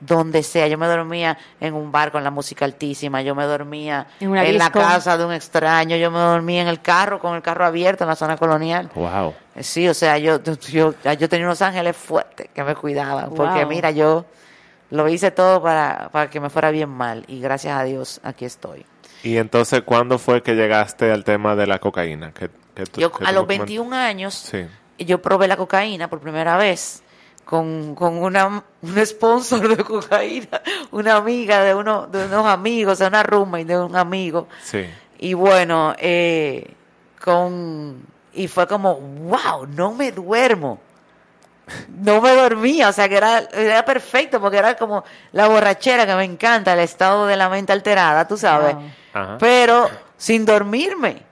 Donde 0.00 0.42
sea, 0.42 0.66
yo 0.66 0.78
me 0.78 0.86
dormía 0.86 1.36
en 1.60 1.74
un 1.74 1.92
bar 1.92 2.10
con 2.10 2.24
la 2.24 2.30
música 2.30 2.64
altísima, 2.64 3.20
yo 3.20 3.34
me 3.34 3.44
dormía 3.44 4.06
En 4.18 4.30
una 4.30 4.44
en 4.44 4.56
la 4.58 4.70
casa 4.70 5.16
de 5.18 5.26
un 5.26 5.32
extraño, 5.32 5.96
yo 5.96 6.10
me 6.10 6.18
dormía 6.18 6.62
en 6.62 6.68
el 6.68 6.80
carro 6.80 7.20
con 7.20 7.36
el 7.36 7.42
carro 7.42 7.66
abierto 7.66 8.02
en 8.02 8.08
la 8.08 8.16
zona 8.16 8.36
colonial. 8.36 8.90
Wow. 8.94 9.34
Sí, 9.60 9.86
o 9.88 9.94
sea, 9.94 10.16
yo, 10.18 10.40
yo, 10.70 10.94
yo 11.18 11.28
tenía 11.28 11.46
unos 11.46 11.60
ángeles 11.62 11.96
fuertes 11.96 12.48
que 12.54 12.64
me 12.64 12.74
cuidaban, 12.74 13.30
porque 13.34 13.60
Wow. 13.60 13.68
mira, 13.68 13.90
yo 13.90 14.24
lo 14.90 15.08
hice 15.08 15.30
todo 15.30 15.62
para, 15.62 16.08
para 16.10 16.30
que 16.30 16.40
me 16.40 16.48
fuera 16.50 16.70
bien 16.70 16.88
mal 16.88 17.24
y 17.28 17.40
gracias 17.40 17.78
a 17.78 17.84
Dios 17.84 18.20
aquí 18.24 18.44
estoy. 18.44 18.84
Y 19.22 19.36
entonces, 19.36 19.82
¿cuándo 19.82 20.18
fue 20.18 20.42
que 20.42 20.54
llegaste 20.54 21.10
al 21.12 21.22
tema 21.24 21.54
de 21.54 21.66
la 21.66 21.78
cocaína? 21.78 22.32
Que, 22.32 22.50
que 22.74 22.84
tú- 22.86 23.00
Yo 23.00 23.12
que 23.12 23.24
a 23.24 23.32
los 23.32 23.46
me 23.46 23.54
coment- 23.54 23.58
21 23.58 23.92
años, 23.94 24.34
Sí. 24.34 24.66
yo 24.98 25.20
probé 25.22 25.48
la 25.48 25.56
cocaína 25.56 26.08
por 26.08 26.20
primera 26.20 26.56
vez 26.56 27.02
con, 27.44 27.94
con 27.94 28.16
una, 28.22 28.64
un 28.82 29.06
sponsor 29.06 29.76
de 29.76 29.84
cocaína, 29.84 30.62
una 30.92 31.16
amiga 31.16 31.62
de, 31.62 31.74
uno, 31.74 32.06
de 32.06 32.24
unos 32.24 32.46
amigos, 32.46 32.98
sea, 32.98 33.08
una 33.08 33.22
roommate 33.22 33.64
de 33.66 33.78
un 33.78 33.96
amigo. 33.96 34.48
Sí. 34.62 34.86
Y 35.18 35.34
bueno, 35.34 35.94
eh, 35.98 36.72
con 37.22 38.02
y 38.34 38.48
fue 38.48 38.66
como, 38.66 38.94
wow, 38.96 39.66
no 39.66 39.92
me 39.92 40.12
duermo. 40.12 40.80
No 41.88 42.20
me 42.20 42.32
dormía, 42.34 42.88
o 42.88 42.92
sea 42.92 43.08
que 43.08 43.16
era, 43.16 43.38
era 43.52 43.84
perfecto 43.84 44.40
porque 44.40 44.58
era 44.58 44.76
como 44.76 45.04
la 45.30 45.48
borrachera 45.48 46.06
que 46.06 46.14
me 46.14 46.24
encanta, 46.24 46.72
el 46.72 46.80
estado 46.80 47.26
de 47.26 47.36
la 47.36 47.48
mente 47.48 47.72
alterada, 47.72 48.26
tú 48.26 48.36
sabes. 48.36 48.74
Wow. 49.14 49.38
Pero 49.38 49.88
sin 50.16 50.44
dormirme. 50.44 51.22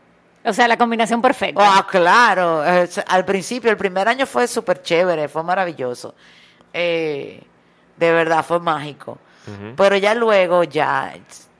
O 0.44 0.52
sea, 0.52 0.68
la 0.68 0.78
combinación 0.78 1.20
perfecta. 1.20 1.60
Ah, 1.62 1.86
claro. 1.88 2.62
Al 3.08 3.24
principio, 3.24 3.70
el 3.70 3.76
primer 3.76 4.08
año 4.08 4.24
fue 4.24 4.46
súper 4.46 4.82
chévere, 4.82 5.28
fue 5.28 5.42
maravilloso. 5.42 6.14
Eh, 6.72 7.42
de 7.96 8.12
verdad, 8.12 8.44
fue 8.44 8.58
mágico. 8.60 9.18
Pero 9.76 9.96
ya 9.96 10.14
luego, 10.14 10.62
ya 10.62 11.12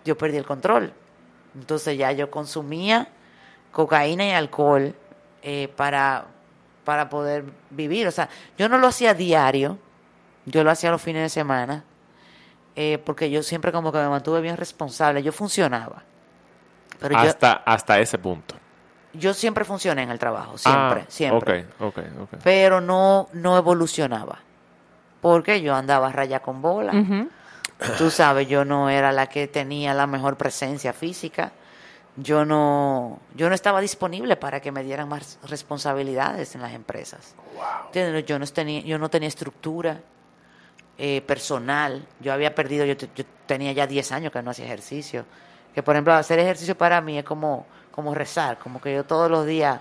yo 0.04 0.16
perdí 0.16 0.36
el 0.36 0.46
control. 0.46 0.92
Entonces 1.54 1.98
ya 1.98 2.12
yo 2.12 2.30
consumía 2.30 3.08
cocaína 3.72 4.26
y 4.26 4.30
alcohol 4.30 4.94
eh, 5.42 5.68
para, 5.76 6.24
para 6.84 7.08
poder 7.08 7.44
vivir. 7.70 8.06
O 8.06 8.10
sea, 8.10 8.28
yo 8.58 8.68
no 8.68 8.78
lo 8.78 8.86
hacía 8.88 9.14
diario, 9.14 9.78
yo 10.46 10.64
lo 10.64 10.70
hacía 10.70 10.90
los 10.90 11.02
fines 11.02 11.22
de 11.22 11.28
semana, 11.28 11.84
eh, 12.76 12.98
porque 13.04 13.30
yo 13.30 13.42
siempre 13.42 13.72
como 13.72 13.92
que 13.92 13.98
me 13.98 14.08
mantuve 14.08 14.40
bien 14.40 14.56
responsable, 14.56 15.22
yo 15.22 15.32
funcionaba. 15.32 16.02
Pero 16.98 17.14
yo, 17.14 17.20
hasta, 17.28 17.52
hasta 17.64 17.98
ese 18.00 18.18
punto. 18.18 18.54
yo 19.12 19.34
siempre 19.34 19.64
funcioné 19.64 20.02
en 20.02 20.10
el 20.10 20.18
trabajo, 20.18 20.58
siempre, 20.58 21.02
Ah, 21.02 21.06
siempre. 21.08 21.66
Ok, 21.80 21.96
ok, 21.98 22.04
ok. 22.22 22.34
Pero 22.44 22.80
no, 22.80 23.28
no 23.32 23.56
evolucionaba. 23.56 24.38
Porque 25.20 25.60
yo 25.60 25.74
andaba 25.74 26.08
a 26.08 26.12
raya 26.12 26.40
con 26.40 26.62
bola. 26.62 26.92
Ujú. 26.94 27.28
Tú 27.98 28.10
sabes, 28.10 28.46
yo 28.48 28.64
no 28.64 28.90
era 28.90 29.12
la 29.12 29.26
que 29.28 29.48
tenía 29.48 29.94
la 29.94 30.06
mejor 30.06 30.36
presencia 30.36 30.92
física. 30.92 31.52
Yo 32.16 32.44
no, 32.44 33.20
yo 33.34 33.48
no 33.48 33.54
estaba 33.54 33.80
disponible 33.80 34.36
para 34.36 34.60
que 34.60 34.72
me 34.72 34.82
dieran 34.82 35.08
más 35.08 35.38
responsabilidades 35.48 36.54
en 36.54 36.62
las 36.62 36.72
empresas. 36.72 37.34
Yo 38.26 38.38
no 38.38 38.46
tenía, 38.46 38.80
yo 38.80 38.98
no 38.98 39.08
tenía 39.08 39.28
estructura 39.28 40.00
eh, 40.98 41.22
personal. 41.22 42.06
Yo 42.20 42.32
había 42.32 42.54
perdido, 42.54 42.84
yo, 42.84 42.94
yo 42.94 43.24
tenía 43.46 43.72
ya 43.72 43.86
10 43.86 44.12
años 44.12 44.32
que 44.32 44.42
no 44.42 44.50
hacía 44.50 44.66
ejercicio. 44.66 45.24
Que 45.74 45.82
por 45.82 45.94
ejemplo, 45.94 46.12
hacer 46.12 46.38
ejercicio 46.38 46.76
para 46.76 47.00
mí 47.00 47.18
es 47.18 47.24
como, 47.24 47.66
como 47.90 48.14
rezar, 48.14 48.58
como 48.58 48.80
que 48.80 48.94
yo 48.94 49.04
todos 49.04 49.30
los 49.30 49.46
días 49.46 49.80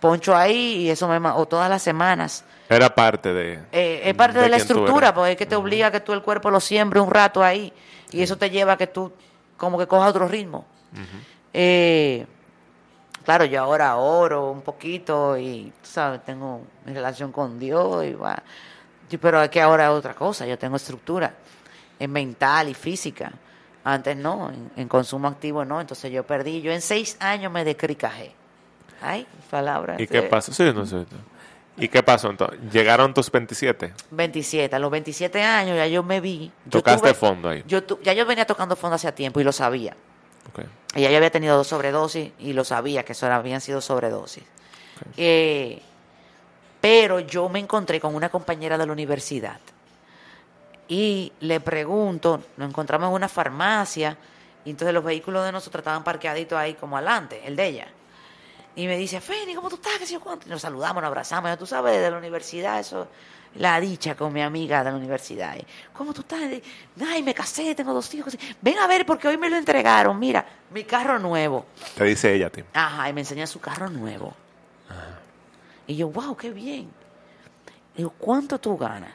poncho 0.00 0.34
ahí 0.34 0.76
y 0.76 0.90
eso 0.90 1.08
me 1.08 1.28
o 1.28 1.46
todas 1.46 1.68
las 1.68 1.82
semanas. 1.82 2.44
Era 2.68 2.94
parte 2.94 3.32
de. 3.32 3.60
Eh, 3.72 4.02
es 4.04 4.14
parte 4.14 4.38
de, 4.38 4.48
la 4.48 4.56
estructura, 4.56 5.14
porque 5.14 5.32
es 5.32 5.36
que 5.36 5.46
te 5.46 5.56
obliga 5.56 5.88
a 5.88 5.90
que 5.90 6.00
tú 6.00 6.12
el 6.12 6.22
cuerpo 6.22 6.50
lo 6.50 6.60
siembre 6.60 7.00
un 7.00 7.10
rato 7.10 7.42
ahí 7.42 7.72
y 8.10 8.22
eso 8.22 8.36
te 8.36 8.50
lleva 8.50 8.74
a 8.74 8.76
que 8.76 8.86
tú 8.86 9.12
como 9.56 9.78
que 9.78 9.86
cojas 9.86 10.10
otro 10.10 10.28
ritmo. 10.28 10.64
Eh, 11.52 12.26
claro, 13.24 13.44
yo 13.44 13.62
ahora 13.62 13.96
oro 13.96 14.50
un 14.50 14.62
poquito 14.62 15.36
y, 15.38 15.72
tú 15.82 15.88
sabes, 15.88 16.24
tengo 16.24 16.62
mi 16.84 16.92
relación 16.92 17.32
con 17.32 17.58
Dios, 17.58 18.04
y 18.04 18.12
va. 18.14 18.42
Pero 19.20 19.42
es 19.42 19.48
que 19.48 19.60
ahora 19.60 19.84
es 19.86 19.90
otra 19.90 20.14
cosa, 20.14 20.46
yo 20.46 20.58
tengo 20.58 20.76
estructura 20.76 21.34
en 21.98 22.10
mental 22.12 22.68
y 22.68 22.74
física. 22.74 23.32
Antes 23.84 24.16
no, 24.16 24.50
en, 24.50 24.70
en 24.76 24.88
consumo 24.88 25.28
activo 25.28 25.64
no, 25.64 25.80
entonces 25.80 26.12
yo 26.12 26.24
perdí, 26.26 26.60
yo 26.60 26.70
en 26.72 26.82
seis 26.82 27.16
años 27.20 27.50
me 27.50 27.64
decricajé. 27.64 28.32
Ay, 29.00 29.26
palabras. 29.50 29.98
¿Y 30.00 30.06
qué 30.06 30.22
pasó? 30.22 30.52
Sí, 30.52 30.70
no 30.74 30.84
sé. 30.84 31.06
¿Y 31.78 31.86
qué 31.88 32.02
pasó 32.02 32.28
entonces? 32.28 32.58
¿Llegaron 32.72 33.14
tus 33.14 33.30
27? 33.30 33.94
27, 34.10 34.74
a 34.74 34.78
los 34.80 34.90
27 34.90 35.40
años 35.42 35.76
ya 35.76 35.86
yo 35.86 36.02
me 36.02 36.20
vi. 36.20 36.50
yo 36.66 36.70
Tocaste 36.80 37.10
tuve- 37.10 37.14
fondo 37.14 37.48
ahí. 37.48 37.62
Yo 37.68 37.84
tu- 37.84 38.00
ya 38.02 38.12
yo 38.12 38.26
venía 38.26 38.44
tocando 38.44 38.74
fondo 38.76 38.96
hacía 38.96 39.14
tiempo 39.14 39.40
y 39.40 39.44
lo 39.44 39.52
sabía. 39.52 39.96
Y 40.94 41.02
ya 41.02 41.08
había 41.08 41.30
tenido 41.30 41.56
dos 41.56 41.66
sobredosis 41.66 42.32
y 42.38 42.52
lo 42.52 42.64
sabía 42.64 43.04
que 43.04 43.12
eso 43.12 43.30
habían 43.30 43.60
sido 43.60 43.80
sobredosis. 43.80 44.44
Eh, 45.16 45.80
pero 46.80 47.20
yo 47.20 47.48
me 47.48 47.58
encontré 47.58 48.00
con 48.00 48.14
una 48.14 48.28
compañera 48.30 48.78
de 48.78 48.86
la 48.86 48.92
universidad 48.92 49.60
y 50.88 51.32
le 51.40 51.60
pregunto, 51.60 52.42
nos 52.56 52.70
encontramos 52.70 53.08
en 53.08 53.14
una 53.14 53.28
farmacia 53.28 54.16
y 54.64 54.70
entonces 54.70 54.94
los 54.94 55.04
vehículos 55.04 55.44
de 55.44 55.52
nosotros 55.52 55.80
estaban 55.80 56.02
parqueaditos 56.02 56.58
ahí 56.58 56.74
como 56.74 56.96
adelante, 56.96 57.42
el 57.44 57.54
de 57.54 57.66
ella. 57.66 57.88
Y 58.74 58.86
me 58.86 58.96
dice, 58.96 59.20
Feni, 59.20 59.54
¿cómo 59.54 59.68
tú 59.68 59.76
estás? 59.76 59.98
¿Qué 59.98 60.06
sé 60.06 60.14
yo 60.14 60.20
cuánto? 60.20 60.46
Y 60.46 60.50
nos 60.50 60.62
saludamos, 60.62 61.02
nos 61.02 61.08
abrazamos. 61.08 61.50
Yo, 61.50 61.58
tú 61.58 61.66
sabes, 61.66 62.00
de 62.00 62.10
la 62.10 62.16
universidad, 62.16 62.78
eso, 62.78 63.08
la 63.56 63.80
dicha 63.80 64.14
con 64.14 64.32
mi 64.32 64.42
amiga 64.42 64.84
de 64.84 64.90
la 64.90 64.96
universidad. 64.96 65.56
¿Cómo 65.92 66.12
tú 66.12 66.20
estás? 66.20 66.40
Ay, 67.06 67.22
me 67.22 67.34
casé, 67.34 67.74
tengo 67.74 67.92
dos 67.92 68.12
hijos. 68.14 68.36
Ven 68.60 68.78
a 68.78 68.86
ver, 68.86 69.04
porque 69.04 69.28
hoy 69.28 69.36
me 69.36 69.50
lo 69.50 69.56
entregaron. 69.56 70.18
Mira, 70.18 70.44
mi 70.70 70.84
carro 70.84 71.18
nuevo. 71.18 71.66
Te 71.96 72.04
dice 72.04 72.34
ella, 72.34 72.50
Tim. 72.50 72.64
Ajá, 72.72 73.08
y 73.08 73.12
me 73.12 73.22
enseña 73.22 73.46
su 73.46 73.60
carro 73.60 73.88
nuevo. 73.88 74.34
Y 75.86 75.96
yo, 75.96 76.08
wow, 76.10 76.36
qué 76.36 76.50
bien. 76.50 76.90
Digo, 77.96 78.10
¿cuánto 78.18 78.58
tú 78.58 78.76
ganas? 78.76 79.12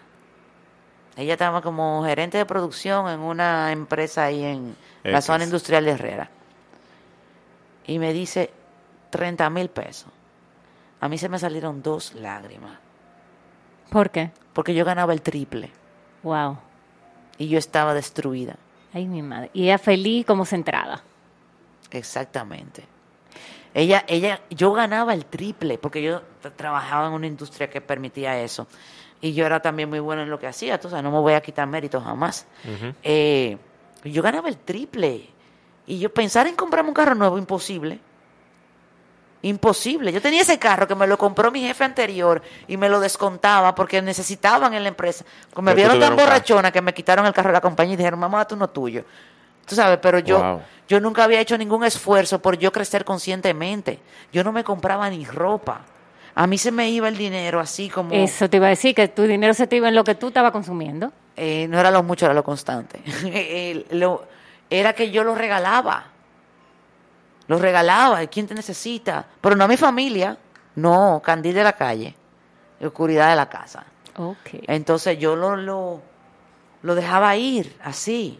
Ella 1.15 1.33
estaba 1.33 1.61
como 1.61 2.03
gerente 2.03 2.39
de 2.39 2.45
producción 2.45 3.07
en 3.09 3.19
una 3.19 3.71
empresa 3.71 4.25
ahí 4.25 4.43
en 4.43 4.75
la 5.03 5.21
zona 5.21 5.43
industrial 5.43 5.85
de 5.85 5.91
Herrera. 5.91 6.29
Y 7.85 7.99
me 7.99 8.13
dice 8.13 8.49
30 9.11 9.49
mil 9.51 9.69
pesos. 9.69 10.11
A 10.99 11.07
mí 11.07 11.17
se 11.17 11.29
me 11.29 11.37
salieron 11.37 11.83
dos 11.83 12.15
lágrimas. 12.15 12.79
¿Por 13.93 14.09
qué? 14.09 14.31
Porque 14.53 14.73
yo 14.73 14.83
ganaba 14.85 15.13
el 15.13 15.21
triple. 15.21 15.69
Wow. 16.23 16.57
Y 17.37 17.47
yo 17.47 17.57
estaba 17.59 17.93
destruida. 17.93 18.57
Ay, 18.93 19.07
mi 19.07 19.21
madre. 19.21 19.49
Y 19.53 19.63
ella 19.65 19.77
feliz 19.77 20.25
como 20.25 20.45
centrada. 20.45 21.01
Exactamente. 21.91 22.83
Ella, 23.73 24.03
ella, 24.07 24.41
yo 24.49 24.73
ganaba 24.73 25.13
el 25.13 25.25
triple 25.25 25.77
porque 25.77 26.01
yo 26.01 26.21
tra- 26.41 26.51
trabajaba 26.55 27.07
en 27.07 27.13
una 27.13 27.27
industria 27.27 27.69
que 27.69 27.81
permitía 27.81 28.39
eso. 28.41 28.67
Y 29.21 29.33
yo 29.33 29.45
era 29.45 29.61
también 29.61 29.89
muy 29.89 29.99
buena 29.99 30.23
en 30.23 30.29
lo 30.29 30.37
que 30.37 30.47
hacía, 30.47 30.79
tú 30.79 30.89
sabes, 30.89 31.03
no 31.03 31.11
me 31.11 31.19
voy 31.19 31.33
a 31.33 31.41
quitar 31.41 31.65
mérito 31.67 32.01
jamás. 32.01 32.45
Eh, 33.03 33.57
yo 34.03 34.21
ganaba 34.21 34.49
el 34.49 34.57
triple. 34.57 35.29
Y 35.87 35.99
yo 35.99 36.13
pensar 36.13 36.45
en 36.47 36.55
comprarme 36.55 36.89
un 36.89 36.93
carro 36.93 37.15
nuevo, 37.15 37.37
imposible. 37.37 37.99
Imposible. 39.43 40.11
Yo 40.11 40.21
tenía 40.21 40.41
ese 40.41 40.57
carro 40.57 40.87
que 40.87 40.95
me 40.95 41.05
lo 41.05 41.17
compró 41.17 41.51
mi 41.51 41.61
jefe 41.61 41.83
anterior 41.83 42.41
y 42.67 42.77
me 42.77 42.89
lo 42.89 42.99
descontaba 42.99 43.75
porque 43.75 44.01
necesitaban 44.01 44.73
en 44.73 44.83
la 44.83 44.89
empresa. 44.89 45.25
Porque 45.49 45.61
me 45.61 45.75
vieron 45.75 45.99
tan 45.99 46.15
borrachona 46.15 46.71
que 46.71 46.81
me 46.81 46.93
quitaron 46.93 47.25
el 47.25 47.33
carro 47.33 47.49
de 47.49 47.53
la 47.53 47.61
compañía 47.61 47.93
y 47.93 47.97
dijeron, 47.97 48.19
mamá, 48.19 48.45
tú 48.47 48.55
no 48.55 48.69
tuyo. 48.69 49.03
Tú 49.65 49.75
sabes, 49.75 49.99
pero 50.01 50.19
yo, 50.19 50.39
Wow. 50.41 50.61
yo 50.87 50.99
nunca 50.99 51.23
había 51.25 51.39
hecho 51.39 51.57
ningún 51.57 51.83
esfuerzo 51.83 52.41
por 52.41 52.57
yo 52.57 52.71
crecer 52.71 53.03
conscientemente. 53.05 53.99
Yo 54.31 54.43
no 54.43 54.51
me 54.51 54.63
compraba 54.63 55.09
ni 55.09 55.25
ropa. 55.25 55.81
A 56.35 56.47
mí 56.47 56.57
se 56.57 56.71
me 56.71 56.89
iba 56.89 57.07
el 57.09 57.17
dinero 57.17 57.59
así 57.59 57.89
como... 57.89 58.11
Eso 58.13 58.49
te 58.49 58.57
iba 58.57 58.67
a 58.67 58.69
decir, 58.69 58.95
que 58.95 59.07
tu 59.09 59.23
dinero 59.23 59.53
se 59.53 59.67
te 59.67 59.75
iba 59.75 59.87
en 59.89 59.95
lo 59.95 60.03
que 60.03 60.15
tú 60.15 60.29
estabas 60.29 60.51
consumiendo. 60.51 61.11
Eh, 61.35 61.67
no 61.69 61.79
era 61.79 61.91
lo 61.91 62.01
mucho, 62.01 62.25
era 62.25 62.33
lo 62.33 62.43
constante. 62.43 63.01
Eh, 63.25 63.85
lo- 63.91 64.25
era 64.69 64.93
que 64.93 65.11
yo 65.11 65.23
lo 65.23 65.35
regalaba. 65.35 66.05
Lo 67.47 67.57
regalaba. 67.59 68.23
¿y 68.23 68.27
¿Quién 68.27 68.47
te 68.47 68.53
necesita? 68.55 69.25
Pero 69.41 69.55
no 69.55 69.63
a 69.65 69.67
mi 69.67 69.77
familia. 69.77 70.37
No, 70.75 71.21
candil 71.23 71.53
de 71.55 71.63
la 71.63 71.73
calle. 71.73 72.15
Oscuridad 72.81 73.29
de 73.29 73.35
la 73.35 73.47
casa. 73.47 73.83
Ok. 74.17 74.49
Entonces 74.67 75.17
yo 75.19 75.35
lo, 75.35 75.55
lo, 75.55 76.01
lo 76.81 76.95
dejaba 76.95 77.35
ir 77.35 77.75
así. 77.83 78.39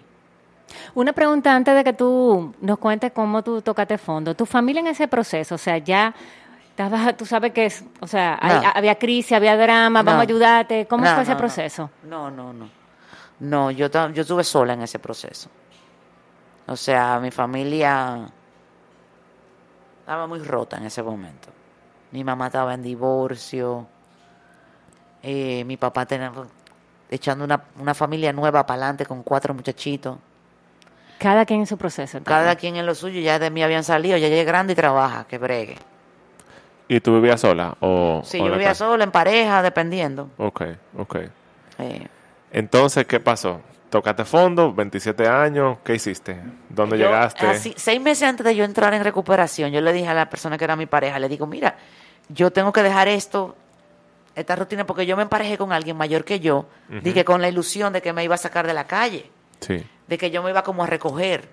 Una 0.96 1.14
pregunta 1.14 1.54
antes 1.54 1.76
de 1.76 1.84
que 1.84 1.94
tú 1.94 2.54
nos 2.62 2.80
cuentes 2.80 3.12
cómo 3.14 3.44
tú 3.44 3.62
tocaste 3.62 3.98
fondo. 3.98 4.36
¿Tu 4.36 4.46
familia 4.46 4.80
en 4.80 4.88
ese 4.88 5.08
proceso? 5.08 5.56
O 5.56 5.58
sea, 5.58 5.78
ya 5.78 6.14
estabas, 6.70 7.16
tú 7.16 7.26
sabes 7.26 7.52
que 7.54 7.68
es, 7.68 7.84
o 8.00 8.08
sea, 8.08 8.38
hay- 8.42 8.64
había 8.74 8.96
crisis, 8.96 9.34
había 9.34 9.56
drama, 9.56 10.02
No. 10.02 10.06
vamos 10.06 10.22
a 10.22 10.24
ayudarte. 10.24 10.88
¿Cómo 10.88 11.04
No, 11.06 11.14
fue 11.14 11.24
ese 11.24 11.36
proceso? 11.36 11.90
No, 12.04 12.32
no, 12.32 12.52
no. 12.54 12.70
No, 13.40 13.70
yo, 13.72 13.88
yo 14.14 14.22
estuve 14.22 14.44
sola 14.44 14.74
en 14.74 14.82
ese 14.82 14.98
proceso. 15.00 15.50
O 16.66 16.76
sea, 16.76 17.20
mi 17.20 17.30
familia 17.30 18.22
estaba 20.04 20.28
muy 20.28 20.40
rota 20.40 20.76
en 20.78 20.84
ese 20.86 21.02
momento. 21.02 21.48
Mi 22.12 22.24
mamá 22.24 22.48
estaba 22.48 22.74
en 22.74 22.84
divorcio. 22.84 23.88
eh, 25.24 25.64
mi 25.66 25.78
papá 25.78 26.06
tenía 26.06 26.32
echando 27.10 27.46
una, 27.46 27.62
una 27.80 27.94
familia 27.94 28.34
nueva 28.34 28.66
para 28.66 28.82
adelante 28.82 29.06
con 29.06 29.24
cuatro 29.24 29.54
muchachitos. 29.54 30.18
Cada 31.18 31.46
quien 31.46 31.62
en 31.62 31.68
su 31.68 31.78
proceso. 31.78 32.20
Cada 32.24 32.56
quien 32.58 32.76
en 32.76 32.86
lo 32.86 32.94
suyo, 32.94 33.22
ya 33.22 33.40
de 33.40 33.50
mí 33.50 33.64
habían 33.64 33.86
salido, 33.86 34.18
ya 34.18 34.28
llegué 34.28 34.44
grande 34.44 34.74
y 34.74 34.76
trabaja, 34.76 35.26
que 35.26 35.38
bregue. 35.38 35.78
¿Y 36.90 37.00
tú 37.00 37.14
vivías 37.16 37.40
sola? 37.40 37.78
O, 37.80 38.22
Sí, 38.26 38.42
o 38.42 38.46
yo 38.48 38.52
vivía 38.52 38.70
casa? 38.70 38.86
sola, 38.86 39.06
en 39.06 39.12
pareja, 39.12 39.62
dependiendo. 39.62 40.30
Ok, 40.38 40.64
ok. 40.98 41.16
Eh, 41.80 42.08
Entonces, 42.54 43.06
¿qué 43.06 43.20
pasó? 43.20 43.62
¿Tocaste 43.90 44.24
fondo? 44.26 44.74
¿27 44.74 45.28
años? 45.28 45.78
¿Qué 45.84 45.96
hiciste? 45.96 46.40
¿Dónde 46.70 46.98
Yo, 46.98 47.06
llegaste? 47.08 47.46
así, 47.46 47.74
seis 47.76 48.00
meses 48.02 48.24
antes 48.30 48.46
de 48.46 48.56
yo 48.56 48.64
entrar 48.64 48.94
en 48.94 49.04
recuperación, 49.04 49.72
yo 49.72 49.82
le 49.82 49.92
dije 49.92 50.08
a 50.08 50.14
la 50.14 50.30
persona 50.30 50.58
que 50.58 50.64
era 50.64 50.76
mi 50.76 50.86
pareja, 50.86 51.20
le 51.20 51.28
digo, 51.30 51.46
mira, 51.46 51.76
yo 52.30 52.52
tengo 52.52 52.72
que 52.72 52.82
dejar 52.82 53.08
esto, 53.08 53.56
esta 54.36 54.56
rutina, 54.56 54.86
porque 54.86 55.06
yo 55.06 55.16
me 55.18 55.24
emparejé 55.24 55.58
con 55.58 55.72
alguien 55.74 55.98
mayor 55.98 56.24
que 56.24 56.40
yo, 56.40 56.66
dije 57.04 57.26
con 57.26 57.42
la 57.42 57.50
ilusión 57.50 57.92
de 57.94 58.02
que 58.02 58.14
me 58.14 58.24
iba 58.24 58.36
a 58.36 58.40
sacar 58.40 58.66
de 58.66 58.74
la 58.74 58.86
calle, 58.88 59.30
Sí. 59.60 59.84
de 60.08 60.18
que 60.18 60.32
yo 60.32 60.42
me 60.44 60.50
iba 60.50 60.64
como 60.64 60.84
a 60.84 60.88
recoger. 60.88 61.48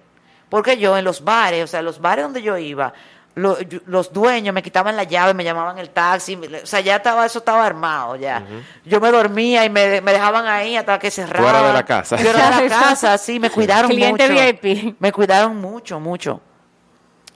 Porque 0.49 0.79
yo 0.79 0.97
en 0.99 1.05
los 1.05 1.23
bares, 1.25 1.63
o 1.63 1.67
sea, 1.67 1.81
los 1.83 2.01
bares 2.01 2.25
donde 2.25 2.43
yo 2.43 2.57
iba, 2.59 2.93
lo- 3.37 3.61
yo- 3.62 3.81
los 3.87 4.12
dueños 4.12 4.55
me 4.55 4.62
quitaban 4.62 4.97
la 4.97 5.05
llave, 5.05 5.35
me 5.35 5.45
llamaban 5.45 5.79
el 5.79 5.90
taxi, 5.90 6.37
me- 6.37 6.49
o 6.62 6.66
sea, 6.66 6.81
ya 6.81 6.97
estaba, 6.97 7.25
eso 7.27 7.38
estaba 7.38 7.64
armado 7.64 8.16
ya. 8.16 8.43
Yo 8.85 9.01
me 9.01 9.11
dormía 9.11 9.64
y 9.64 9.71
me, 9.71 10.01
me 10.01 10.12
dejaban 10.12 10.47
ahí 10.47 10.77
hasta 10.77 10.99
que 10.99 11.11
cerraba. 11.11 11.51
Fuera 11.51 11.66
de 11.69 11.73
la 11.73 11.85
casa. 11.85 12.16
Yo 12.16 12.29
era 12.31 12.59
de 12.61 12.69
la 12.69 12.81
casa, 12.81 13.16
sí, 13.19 13.38
me 13.38 13.51
cuidaron 13.51 13.90
Cliente 13.90 14.29
mucho. 14.29 14.43
VIP. 14.45 14.97
Me 15.01 15.12
cuidaron 15.12 15.57
mucho, 15.57 16.01
mucho. 16.01 16.40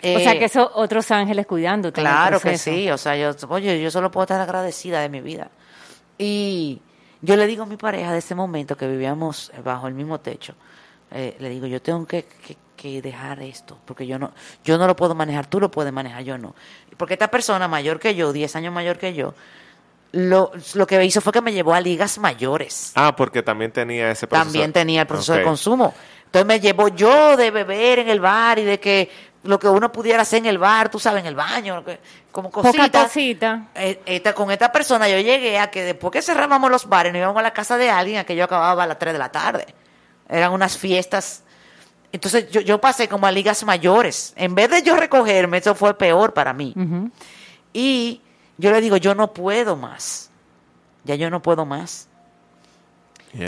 o 0.02 0.18
sea, 0.18 0.32
Eh, 0.34 0.38
que 0.38 0.44
esos 0.46 0.68
otros 0.74 1.10
ángeles 1.10 1.46
el 2.00 2.06
Claro 2.06 2.40
que 2.40 2.58
sí, 2.58 2.90
o 2.90 2.98
sea, 2.98 3.16
yo, 3.16 3.30
oye, 3.48 3.80
yo 3.80 3.90
solo 3.90 4.10
puedo 4.10 4.24
estar 4.24 4.40
agradecida 4.40 5.00
de 5.00 5.08
mi 5.08 5.20
vida. 5.20 5.48
Y 6.18 6.80
yo 7.22 7.36
le 7.36 7.46
digo 7.46 7.62
a 7.62 7.66
mi 7.66 7.76
pareja 7.76 8.12
de 8.12 8.18
ese 8.18 8.34
momento 8.34 8.76
que 8.76 8.86
vivíamos 8.86 9.50
bajo 9.64 9.86
el 9.88 9.94
mismo 9.94 10.20
techo, 10.20 10.54
eh, 11.10 11.36
le 11.38 11.48
digo, 11.48 11.66
yo 11.66 11.80
tengo 11.80 12.04
que, 12.06 12.24
que- 12.24 12.56
que 12.76 13.00
dejar 13.02 13.40
esto, 13.42 13.78
porque 13.84 14.06
yo 14.06 14.18
no, 14.18 14.32
yo 14.64 14.78
no 14.78 14.86
lo 14.86 14.96
puedo 14.96 15.14
manejar, 15.14 15.46
tú 15.46 15.60
lo 15.60 15.70
puedes 15.70 15.92
manejar, 15.92 16.22
yo 16.24 16.38
no. 16.38 16.54
Porque 16.96 17.14
esta 17.14 17.28
persona 17.28 17.68
mayor 17.68 17.98
que 18.00 18.14
yo, 18.14 18.32
10 18.32 18.54
años 18.56 18.72
mayor 18.72 18.98
que 18.98 19.14
yo, 19.14 19.34
lo, 20.12 20.52
lo 20.74 20.86
que 20.86 21.04
hizo 21.04 21.20
fue 21.20 21.32
que 21.32 21.40
me 21.40 21.52
llevó 21.52 21.74
a 21.74 21.80
ligas 21.80 22.18
mayores. 22.18 22.92
Ah, 22.94 23.14
porque 23.16 23.42
también 23.42 23.72
tenía 23.72 24.10
ese 24.10 24.26
proceso. 24.26 24.44
También 24.44 24.72
tenía 24.72 25.00
el 25.02 25.06
proceso 25.06 25.32
de 25.34 25.42
consumo. 25.42 25.92
Entonces 26.26 26.46
me 26.46 26.60
llevó 26.60 26.88
yo 26.88 27.36
de 27.36 27.50
beber 27.50 28.00
en 28.00 28.08
el 28.08 28.20
bar 28.20 28.58
y 28.58 28.64
de 28.64 28.78
que 28.80 29.10
lo 29.44 29.58
que 29.58 29.68
uno 29.68 29.92
pudiera 29.92 30.22
hacer 30.22 30.38
en 30.38 30.46
el 30.46 30.58
bar, 30.58 30.88
tú 30.88 30.98
sabes, 30.98 31.20
en 31.20 31.26
el 31.26 31.34
baño, 31.34 31.84
como 32.32 32.50
Poca 32.50 32.68
cositas. 32.70 33.04
cosita. 33.04 33.68
Eh, 33.74 34.00
esta- 34.06 34.32
con 34.34 34.50
esta 34.50 34.72
persona 34.72 35.08
yo 35.08 35.18
llegué 35.18 35.58
a 35.58 35.70
que 35.70 35.82
después 35.82 36.12
que 36.12 36.22
cerrábamos 36.22 36.70
los 36.70 36.88
bares, 36.88 37.12
nos 37.12 37.18
íbamos 37.20 37.38
a 37.38 37.42
la 37.42 37.52
casa 37.52 37.76
de 37.76 37.90
alguien, 37.90 38.18
a 38.18 38.24
que 38.24 38.34
yo 38.36 38.44
acababa 38.44 38.84
a 38.84 38.86
las 38.86 38.98
3 38.98 39.12
de 39.12 39.18
la 39.18 39.30
tarde. 39.30 39.66
Eran 40.28 40.52
unas 40.52 40.78
fiestas. 40.78 41.43
Entonces 42.14 42.48
yo, 42.48 42.60
yo 42.60 42.80
pasé 42.80 43.08
como 43.08 43.26
a 43.26 43.32
ligas 43.32 43.64
mayores. 43.64 44.34
En 44.36 44.54
vez 44.54 44.70
de 44.70 44.84
yo 44.84 44.94
recogerme, 44.94 45.58
eso 45.58 45.74
fue 45.74 45.98
peor 45.98 46.32
para 46.32 46.52
mí. 46.52 46.72
Y 47.72 48.20
yo 48.56 48.70
le 48.70 48.80
digo, 48.80 48.96
yo 48.98 49.16
no 49.16 49.34
puedo 49.34 49.74
más. 49.74 50.30
Ya 51.02 51.16
yo 51.16 51.28
no 51.28 51.42
puedo 51.42 51.66
más. 51.66 52.08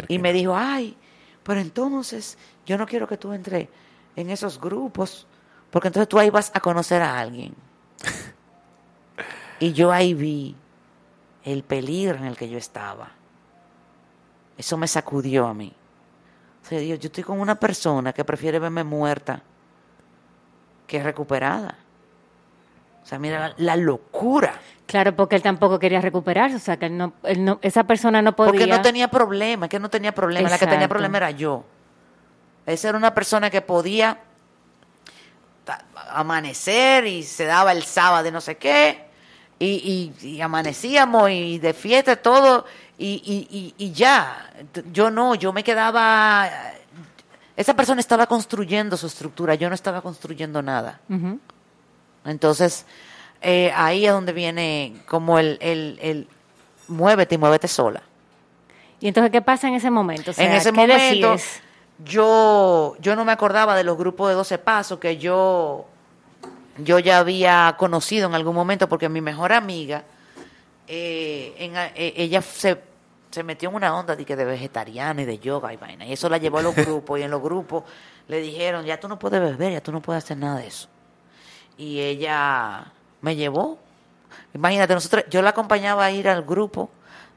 Y 0.08 0.18
me 0.18 0.32
dijo, 0.32 0.56
ay, 0.56 0.96
pero 1.44 1.60
entonces 1.60 2.38
yo 2.66 2.76
no 2.76 2.88
quiero 2.88 3.06
que 3.06 3.16
tú 3.16 3.32
entres 3.32 3.68
en 4.16 4.30
esos 4.30 4.60
grupos, 4.60 5.28
porque 5.70 5.86
entonces 5.86 6.08
tú 6.08 6.18
ahí 6.18 6.30
vas 6.30 6.50
a 6.52 6.58
conocer 6.58 7.02
a 7.02 7.20
alguien. 7.20 7.54
y 9.60 9.74
yo 9.74 9.92
ahí 9.92 10.12
vi 10.12 10.56
el 11.44 11.62
peligro 11.62 12.16
en 12.16 12.24
el 12.24 12.36
que 12.36 12.48
yo 12.48 12.58
estaba. 12.58 13.12
Eso 14.58 14.76
me 14.76 14.88
sacudió 14.88 15.46
a 15.46 15.54
mí. 15.54 15.72
O 16.66 16.68
sea, 16.68 16.80
Dios, 16.80 16.98
yo 16.98 17.06
estoy 17.06 17.22
con 17.22 17.38
una 17.38 17.54
persona 17.54 18.12
que 18.12 18.24
prefiere 18.24 18.58
verme 18.58 18.82
muerta 18.82 19.40
que 20.88 21.00
recuperada. 21.00 21.76
O 23.04 23.06
sea, 23.06 23.20
mira 23.20 23.38
la, 23.50 23.54
la 23.58 23.76
locura. 23.76 24.52
Claro, 24.84 25.14
porque 25.14 25.36
él 25.36 25.42
tampoco 25.42 25.78
quería 25.78 26.00
recuperarse, 26.00 26.56
o 26.56 26.58
sea, 26.58 26.76
que 26.76 26.86
él 26.86 26.96
no, 26.98 27.12
él 27.22 27.44
no- 27.44 27.60
esa 27.62 27.84
persona 27.84 28.20
no 28.20 28.34
podía. 28.34 28.50
Porque 28.50 28.66
no 28.66 28.82
tenía 28.82 29.06
problema, 29.08 29.66
es 29.66 29.70
que 29.70 29.78
no 29.78 29.88
tenía 29.90 30.12
problema, 30.12 30.48
la 30.50 30.58
que 30.58 30.66
tenía 30.66 30.88
problema 30.88 31.18
era 31.18 31.30
yo. 31.30 31.64
Esa 32.66 32.88
era 32.88 32.98
una 32.98 33.14
persona 33.14 33.48
que 33.48 33.62
podía 33.62 34.18
amanecer 36.10 37.06
y 37.06 37.22
se 37.22 37.44
daba 37.44 37.70
el 37.72 37.84
sábado 37.84 38.24
de 38.24 38.32
no 38.32 38.40
sé 38.40 38.56
qué, 38.56 39.06
y, 39.58 40.12
y- 40.20 40.26
y 40.26 40.40
amanecíamos 40.40 41.30
y 41.30 41.58
de 41.58 41.72
fiesta 41.74 42.16
todo, 42.16 42.64
y, 42.98 43.22
y- 43.24 43.56
y- 43.56 43.74
y 43.86 43.92
ya. 43.92 44.50
Yo 44.92 45.10
no, 45.10 45.34
yo 45.34 45.52
me 45.52 45.62
quedaba... 45.64 46.48
Esa 47.56 47.74
persona 47.74 48.00
estaba 48.00 48.26
construyendo 48.26 48.96
su 48.96 49.06
estructura, 49.06 49.54
yo 49.54 49.68
no 49.68 49.74
estaba 49.74 50.02
construyendo 50.02 50.60
nada. 50.62 51.00
Entonces, 52.24 52.84
eh, 53.40 53.72
ahí 53.74 54.04
es 54.06 54.12
donde 54.12 54.32
viene 54.32 54.96
como 55.08 55.38
el, 55.38 55.58
el, 55.60 55.98
el 56.02 56.28
muévete 56.88 57.36
y 57.36 57.38
muévete 57.38 57.68
sola. 57.68 58.02
Y 59.00 59.08
entonces, 59.08 59.30
¿qué 59.30 59.42
pasa 59.42 59.68
en 59.68 59.74
ese 59.74 59.90
momento? 59.90 60.30
O 60.32 60.34
sea, 60.34 60.44
en 60.46 60.52
ese 60.52 60.70
¿qué 60.70 60.76
momento, 60.76 61.32
decides? 61.32 61.62
yo, 62.04 62.96
yo 63.00 63.14
no 63.16 63.24
me 63.24 63.32
acordaba 63.32 63.74
de 63.76 63.84
los 63.84 63.96
grupos 63.96 64.28
de 64.28 64.34
12 64.34 64.58
pasos 64.58 64.98
que 64.98 65.16
yo, 65.18 65.86
yo 66.78 66.98
ya 66.98 67.18
había 67.18 67.74
conocido 67.78 68.26
en 68.28 68.34
algún 68.34 68.54
momento, 68.54 68.88
porque 68.88 69.08
mi 69.08 69.20
mejor 69.20 69.52
amiga, 69.52 70.04
eh, 70.88 71.54
en 71.58 71.76
a- 71.76 71.86
eh, 71.94 72.14
ella 72.16 72.42
se, 72.42 72.80
se 73.30 73.42
metió 73.42 73.68
en 73.70 73.74
una 73.76 73.96
onda 73.96 74.14
de, 74.16 74.24
que 74.24 74.36
de 74.36 74.44
vegetariana 74.44 75.22
y 75.22 75.24
de 75.24 75.38
yoga 75.38 75.72
y 75.72 75.76
vaina. 75.76 76.06
Y 76.06 76.12
eso 76.12 76.28
la 76.28 76.38
llevó 76.38 76.58
a 76.58 76.62
los 76.62 76.74
grupos, 76.76 77.18
y 77.18 77.22
en 77.22 77.30
los 77.30 77.42
grupos 77.42 77.84
le 78.28 78.40
dijeron, 78.40 78.84
ya 78.84 78.98
tú 78.98 79.08
no 79.08 79.18
puedes 79.18 79.40
beber, 79.40 79.72
ya 79.72 79.80
tú 79.80 79.92
no 79.92 80.00
puedes 80.02 80.24
hacer 80.24 80.36
nada 80.36 80.58
de 80.58 80.66
eso. 80.68 80.88
Y 81.78 82.00
ella 82.00 82.92
me 83.20 83.36
llevó. 83.36 83.78
Imagínate, 84.54 84.94
nosotros, 84.94 85.24
yo 85.28 85.42
la 85.42 85.50
acompañaba 85.50 86.04
a 86.04 86.10
ir 86.10 86.28
al 86.28 86.42
grupo 86.42 86.90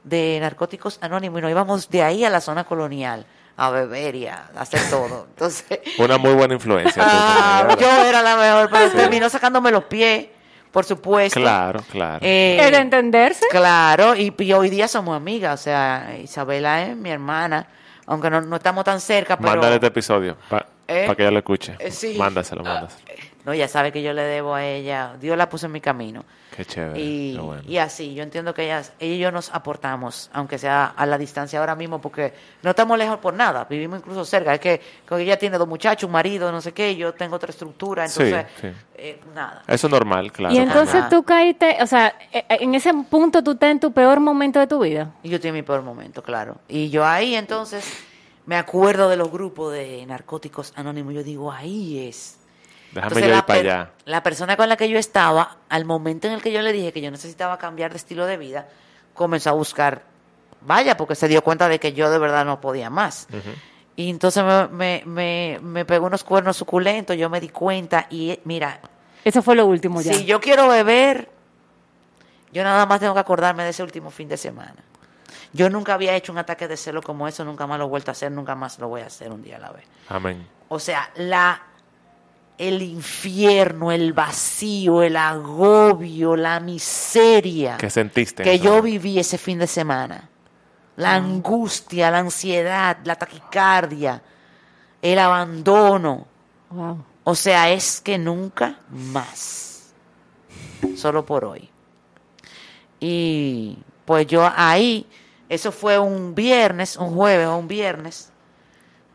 de 0.04 0.38
narcóticos 0.42 0.98
anónimos 1.02 1.40
y 1.40 1.42
nos 1.42 1.52
íbamos 1.52 1.90
de 1.90 2.02
ahí 2.04 2.24
a 2.24 2.30
la 2.30 2.40
zona 2.42 2.64
colonial 2.64 3.26
a 3.58 3.70
beber 3.70 4.16
y 4.16 4.26
a 4.28 4.50
hacer 4.56 4.80
todo. 4.90 5.26
Entonces, 5.30 5.80
Una 5.98 6.18
muy 6.18 6.34
buena 6.34 6.54
influencia. 6.54 7.04
ah, 7.06 7.76
yo 7.80 7.88
era 8.06 8.22
la 8.22 8.38
mejor, 8.38 8.70
pero 8.72 8.90
Sí. 8.90 8.96
terminó 8.96 9.30
sacándome 9.30 9.70
los 9.72 9.84
pies, 9.84 10.28
por 10.72 10.86
supuesto. 10.86 11.40
Claro, 11.40 11.82
claro. 11.92 12.20
Eh, 12.22 12.58
¿Es 12.62 12.72
de 12.72 12.78
entenderse? 12.78 13.46
Claro, 13.50 14.16
y, 14.16 14.34
y 14.38 14.54
hoy 14.54 14.70
día 14.70 14.88
somos 14.88 15.16
amigas, 15.16 15.60
o 15.60 15.64
sea, 15.64 16.18
Isabela 16.22 16.84
es 16.84 16.96
mi 16.96 17.10
hermana, 17.10 17.68
aunque 18.06 18.30
no, 18.30 18.42
no 18.42 18.56
estamos 18.56 18.84
tan 18.84 19.00
cerca, 19.00 19.38
pero... 19.38 19.50
Mándale 19.52 19.76
este 19.76 19.88
episodio 19.88 20.38
para 20.50 20.66
¿Eh? 20.88 21.12
que 21.16 21.22
ella 21.22 21.32
lo 21.32 21.40
escuche. 21.40 21.76
Eh, 21.80 21.92
sí. 21.92 22.16
Mándaselo, 22.18 22.64
mándaselo. 22.64 23.04
No, 23.46 23.54
ella 23.54 23.68
sabe 23.68 23.92
que 23.92 24.02
yo 24.02 24.14
le 24.14 24.24
debo 24.24 24.54
a 24.54 24.66
ella. 24.66 25.16
Dios 25.20 25.38
la 25.38 25.48
puso 25.48 25.68
en 25.68 25.72
mi 25.72 25.80
camino. 25.80 26.26
Qué 26.56 26.66
chévere. 26.66 27.00
Y, 27.00 27.36
qué 27.36 27.42
bueno. 27.42 27.64
y 27.66 27.78
así, 27.78 28.14
yo 28.14 28.24
entiendo 28.24 28.54
que 28.54 28.66
ellas, 28.66 28.92
ella 29.00 29.16
y 29.16 29.20
yo 29.20 29.32
nos 29.32 29.54
aportamos, 29.54 30.30
aunque 30.34 30.58
sea 30.58 30.88
a 30.88 31.06
la 31.06 31.18
distancia 31.18 31.60
ahora 31.60 31.74
mismo, 31.74 32.02
porque 32.02 32.34
no 32.64 32.72
estamos 32.72 32.98
lejos 32.98 33.18
por 33.20 33.34
nada, 33.34 33.66
vivimos 33.70 34.00
incluso 34.00 34.26
cerca. 34.26 34.54
Es 34.54 34.60
que, 34.60 34.82
que 35.08 35.16
ella 35.22 35.38
tiene 35.38 35.58
dos 35.58 35.68
muchachos, 35.68 36.04
un 36.04 36.12
marido, 36.12 36.52
no 36.52 36.60
sé 36.60 36.74
qué, 36.74 36.96
yo 36.98 37.14
tengo 37.14 37.38
otra 37.38 37.52
estructura, 37.52 38.06
entonces, 38.06 38.46
sí. 38.60 38.68
eh, 38.96 39.22
nada. 39.34 39.64
Eso 39.68 39.88
es 39.88 39.92
normal, 39.92 40.32
claro. 40.34 40.54
Y 40.54 40.58
entonces 40.58 41.08
tú 41.10 41.24
caíste, 41.24 41.78
o 41.82 41.88
sea, 41.88 42.14
eh, 42.34 42.44
eh, 42.50 42.58
en 42.60 42.76
ese 42.76 42.94
punto 43.10 43.42
tú 43.42 43.52
estás 43.52 43.72
en 43.72 43.80
tu 43.80 43.94
peor 43.94 44.20
momento 44.20 44.60
de 44.60 44.68
tu 44.68 44.80
vida. 44.80 45.12
Y 45.24 45.30
yo 45.30 45.40
tengo 45.40 45.54
mi 45.54 45.64
peor 45.64 45.82
momento, 45.82 46.22
claro. 46.22 46.58
Y 46.68 46.90
yo 46.90 47.06
ahí 47.06 47.36
entonces 47.36 48.04
me 48.46 48.58
acuerdo 48.58 49.10
de 49.10 49.16
los 49.16 49.32
grupos 49.32 49.72
de 49.74 50.04
narcóticos 50.08 50.74
anónimos, 50.76 51.14
yo 51.14 51.24
digo, 51.24 51.52
ahí 51.52 52.08
es. 52.08 52.39
Déjame 52.92 53.08
Entonces, 53.08 53.24
yo 53.24 53.30
ir 53.30 53.36
la, 53.36 53.46
para 53.46 53.60
allá. 53.60 53.92
la 54.06 54.24
persona 54.24 54.58
con 54.58 54.68
la 54.70 54.76
que 54.78 54.90
yo 54.90 54.98
estaba, 54.98 55.58
al 55.70 55.86
momento 55.86 56.28
en 56.28 56.34
el 56.34 56.42
que 56.42 56.52
yo 56.52 56.62
le 56.62 56.72
dije 56.74 56.92
que 56.92 57.02
yo 57.02 57.12
necesitaba 57.12 57.58
cambiar 57.58 57.92
de 57.92 57.98
estilo 57.98 58.26
de 58.26 58.38
vida, 58.38 58.68
comenzó 59.14 59.50
a 59.52 59.54
buscar, 59.54 60.04
vaya, 60.62 60.98
porque 60.98 61.16
se 61.16 61.28
dio 61.28 61.44
cuenta 61.44 61.68
de 61.70 61.80
que 61.80 61.94
yo 61.94 62.10
de 62.10 62.18
verdad 62.18 62.46
no 62.46 62.60
podía 62.62 62.90
más. 62.90 63.28
Y 63.96 64.10
entonces 64.10 64.44
me, 64.44 64.68
me, 64.70 65.04
me, 65.06 65.60
me 65.62 65.86
pegó 65.86 66.08
unos 66.08 66.24
cuernos 66.24 66.58
suculentos, 66.58 67.16
yo 67.18 67.30
me 67.30 67.40
di 67.40 67.50
cuenta 67.50 68.08
y 68.10 68.40
mira, 68.46 68.80
Eso 69.24 69.42
fue 69.44 69.56
lo 69.56 69.66
último 69.66 70.02
ya. 70.02 70.14
si 70.14 70.26
yo 70.26 70.40
quiero 70.40 70.68
beber, 70.70 71.30
yo 72.52 72.64
nada 72.64 72.86
más 72.86 73.00
tengo 73.00 73.14
que 73.14 73.20
acordarme 73.20 73.64
de 73.64 73.70
ese 73.70 73.84
último 73.84 74.10
fin 74.10 74.28
de 74.28 74.38
semana. 74.38 74.76
Yo 75.52 75.70
nunca 75.70 75.96
había 75.96 76.16
hecho 76.16 76.32
un 76.32 76.38
ataque 76.38 76.68
de 76.68 76.78
celo 76.78 77.02
como 77.02 77.28
eso, 77.28 77.44
nunca 77.44 77.68
más 77.68 77.78
lo 77.80 77.86
he 77.86 77.90
vuelto 77.90 78.12
a 78.12 78.14
hacer, 78.14 78.32
nunca 78.32 78.56
más 78.56 78.80
lo 78.80 78.88
voy 78.88 79.02
a 79.02 79.08
hacer 79.08 79.32
un 79.32 79.42
día 79.42 79.58
a 79.58 79.60
la 79.60 79.72
vez. 79.72 79.86
Amén. 80.08 80.48
O 80.70 80.80
sea, 80.80 81.10
la 81.16 81.62
el 82.60 82.82
infierno, 82.82 83.90
el 83.90 84.12
vacío, 84.12 85.02
el 85.02 85.16
agobio, 85.16 86.36
la 86.36 86.60
miseria 86.60 87.78
¿Qué 87.78 87.90
sentiste? 87.90 88.44
en 88.44 88.50
que 88.50 88.60
yo 88.60 88.82
viví 88.82 89.18
ese 89.18 89.38
fin 89.38 89.60
de 89.60 89.66
semana. 89.66 90.30
La 90.98 91.16
angustia, 91.16 92.12
la 92.12 92.20
ansiedad, 92.20 92.98
la 93.06 93.16
taquicardia, 93.16 94.22
el 95.02 95.18
abandono. 95.18 96.28
Wow. 96.70 97.02
O 97.24 97.34
sea, 97.34 97.72
es 97.72 98.02
que 98.02 98.18
nunca 98.18 98.80
más. 98.90 99.94
Solo 100.98 101.26
por 101.26 101.46
hoy. 101.46 101.70
Y 103.00 103.78
pues 104.04 104.28
yo 104.28 104.52
ahí, 104.54 105.08
eso 105.48 105.72
fue 105.72 105.98
un 105.98 106.36
viernes, 106.36 106.98
un 106.98 107.16
jueves 107.16 107.48
o 107.48 107.56
un 107.56 107.70
viernes, 107.70 108.34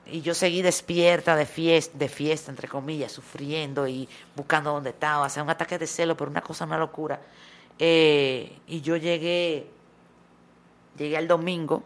y 0.06 0.20
yo 0.20 0.34
seguí 0.34 0.62
despierta 0.62 1.34
de 1.36 1.46
fiesta, 1.46 1.96
de 1.96 2.08
fiesta, 2.08 2.50
entre 2.50 2.68
comillas, 2.68 3.12
sufriendo 3.12 3.86
y 3.88 4.08
buscando 4.36 4.72
dónde 4.72 4.90
estaba, 4.90 5.26
o 5.26 5.28
sea, 5.28 5.42
un 5.42 5.50
ataque 5.50 5.78
de 5.78 5.86
celo, 5.86 6.16
pero 6.16 6.30
una 6.30 6.42
cosa, 6.42 6.64
una 6.64 6.78
locura. 6.78 7.20
Eh, 7.78 8.58
y 8.66 8.80
yo 8.80 8.96
llegué, 8.96 9.66
llegué 10.96 11.16
el 11.16 11.26
domingo, 11.26 11.82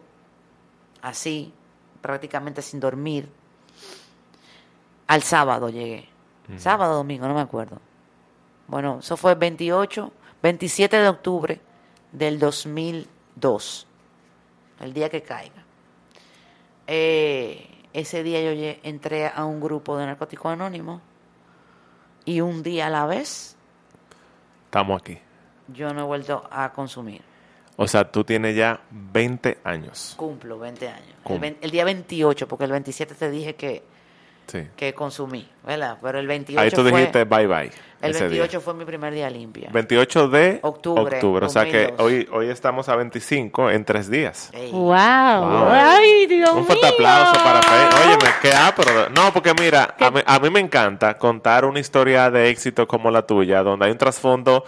así, 1.01 1.53
prácticamente 2.01 2.61
sin 2.61 2.79
dormir. 2.79 3.29
Al 5.07 5.23
sábado 5.23 5.69
llegué. 5.69 6.07
Sábado, 6.57 6.95
domingo, 6.95 7.27
no 7.27 7.35
me 7.35 7.41
acuerdo. 7.41 7.79
Bueno, 8.67 8.99
eso 8.99 9.15
fue 9.17 9.35
28, 9.35 10.11
27 10.41 10.97
de 10.97 11.07
octubre 11.07 11.61
del 12.11 12.39
2002, 12.39 13.87
el 14.79 14.93
día 14.93 15.09
que 15.09 15.21
caiga. 15.21 15.63
Eh, 16.87 17.68
ese 17.93 18.23
día 18.23 18.41
yo 18.41 18.77
entré 18.83 19.27
a 19.27 19.45
un 19.45 19.59
grupo 19.59 19.97
de 19.97 20.05
narcóticos 20.05 20.51
anónimos 20.51 21.01
y 22.25 22.41
un 22.41 22.63
día 22.63 22.87
a 22.87 22.89
la 22.89 23.05
vez 23.05 23.55
Estamos 24.65 25.01
aquí. 25.01 25.17
yo 25.67 25.93
no 25.93 26.01
he 26.01 26.03
vuelto 26.03 26.47
a 26.51 26.71
consumir. 26.73 27.21
O 27.75 27.87
sea, 27.87 28.11
tú 28.11 28.23
tienes 28.23 28.55
ya 28.55 28.81
20 28.91 29.59
años. 29.63 30.13
Cumplo 30.17 30.59
20 30.59 30.89
años. 30.89 31.15
El 31.61 31.71
día 31.71 31.85
28, 31.85 32.47
porque 32.47 32.65
el 32.65 32.71
27 32.71 33.15
te 33.15 33.31
dije 33.31 33.55
que, 33.55 33.83
Sí. 34.49 34.67
que 34.75 34.93
consumí, 34.93 35.47
¿verdad? 35.65 35.97
Pero 36.01 36.19
el 36.19 36.27
28 36.27 36.59
Ahí 36.61 36.69
tú 36.71 36.81
fue, 36.81 36.91
dijiste 36.91 37.23
bye 37.25 37.45
bye. 37.47 37.71
el 38.01 38.11
ese 38.11 38.21
28 38.27 38.51
día. 38.51 38.59
fue 38.59 38.73
mi 38.73 38.83
primer 38.85 39.13
día 39.13 39.29
limpia. 39.29 39.69
28 39.71 40.27
de 40.29 40.59
Octubre, 40.63 41.45
O 41.45 41.49
sea 41.49 41.65
que 41.65 41.93
2002. 41.95 41.99
hoy, 42.01 42.27
hoy 42.31 42.49
estamos 42.49 42.89
a 42.89 42.95
25 42.95 43.69
en 43.71 43.85
tres 43.85 44.09
días. 44.09 44.49
Ey. 44.53 44.71
Wow. 44.71 44.89
Wow. 44.89 45.67
Ay, 45.71 46.25
Dios 46.27 46.49
Un 46.51 46.65
fuerte 46.65 46.85
mío. 46.85 46.93
aplauso 46.95 47.33
para 47.43 47.61
Fe. 47.61 48.07
Óyeme, 48.07 48.33
qué 48.41 48.53
ápero. 48.53 49.09
No, 49.09 49.31
porque 49.31 49.53
mira, 49.59 49.95
a 49.99 50.09
mí, 50.11 50.21
a 50.25 50.39
mí 50.39 50.49
me 50.49 50.59
encanta 50.59 51.17
contar 51.17 51.65
una 51.65 51.79
historia 51.79 52.31
de 52.31 52.49
éxito 52.49 52.87
como 52.87 53.11
la 53.11 53.21
tuya, 53.21 53.61
donde 53.61 53.85
hay 53.85 53.91
un 53.91 53.97
trasfondo 53.97 54.63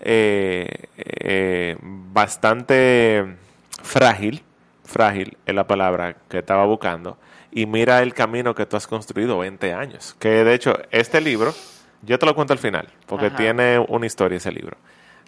eh, 0.00 0.66
eh, 0.96 1.76
bastante 1.80 3.36
frágil, 3.82 4.42
frágil 4.84 5.36
es 5.46 5.54
la 5.54 5.66
palabra 5.66 6.16
que 6.28 6.38
estaba 6.38 6.64
buscando, 6.64 7.18
y 7.56 7.64
mira 7.64 8.02
el 8.02 8.12
camino 8.12 8.54
que 8.54 8.66
tú 8.66 8.76
has 8.76 8.86
construido 8.86 9.38
20 9.38 9.72
años. 9.72 10.14
Que 10.18 10.44
de 10.44 10.52
hecho, 10.52 10.78
este 10.90 11.22
libro, 11.22 11.54
yo 12.02 12.18
te 12.18 12.26
lo 12.26 12.34
cuento 12.34 12.52
al 12.52 12.58
final, 12.58 12.86
porque 13.06 13.28
Ajá. 13.28 13.36
tiene 13.36 13.78
una 13.78 14.04
historia 14.04 14.36
ese 14.36 14.52
libro. 14.52 14.76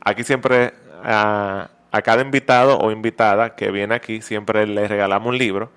Aquí 0.05 0.25
siempre 0.25 0.75
a, 1.03 1.71
a 1.91 2.03
cada 2.03 2.21
invitado 2.21 2.77
o 2.77 2.91
invitada 2.91 3.57
que 3.57 3.71
viene 3.71 3.95
aquí, 3.95 4.21
siempre 4.21 4.67
le 4.67 4.87
regalamos 4.87 5.27
un 5.27 5.39
libro. 5.39 5.71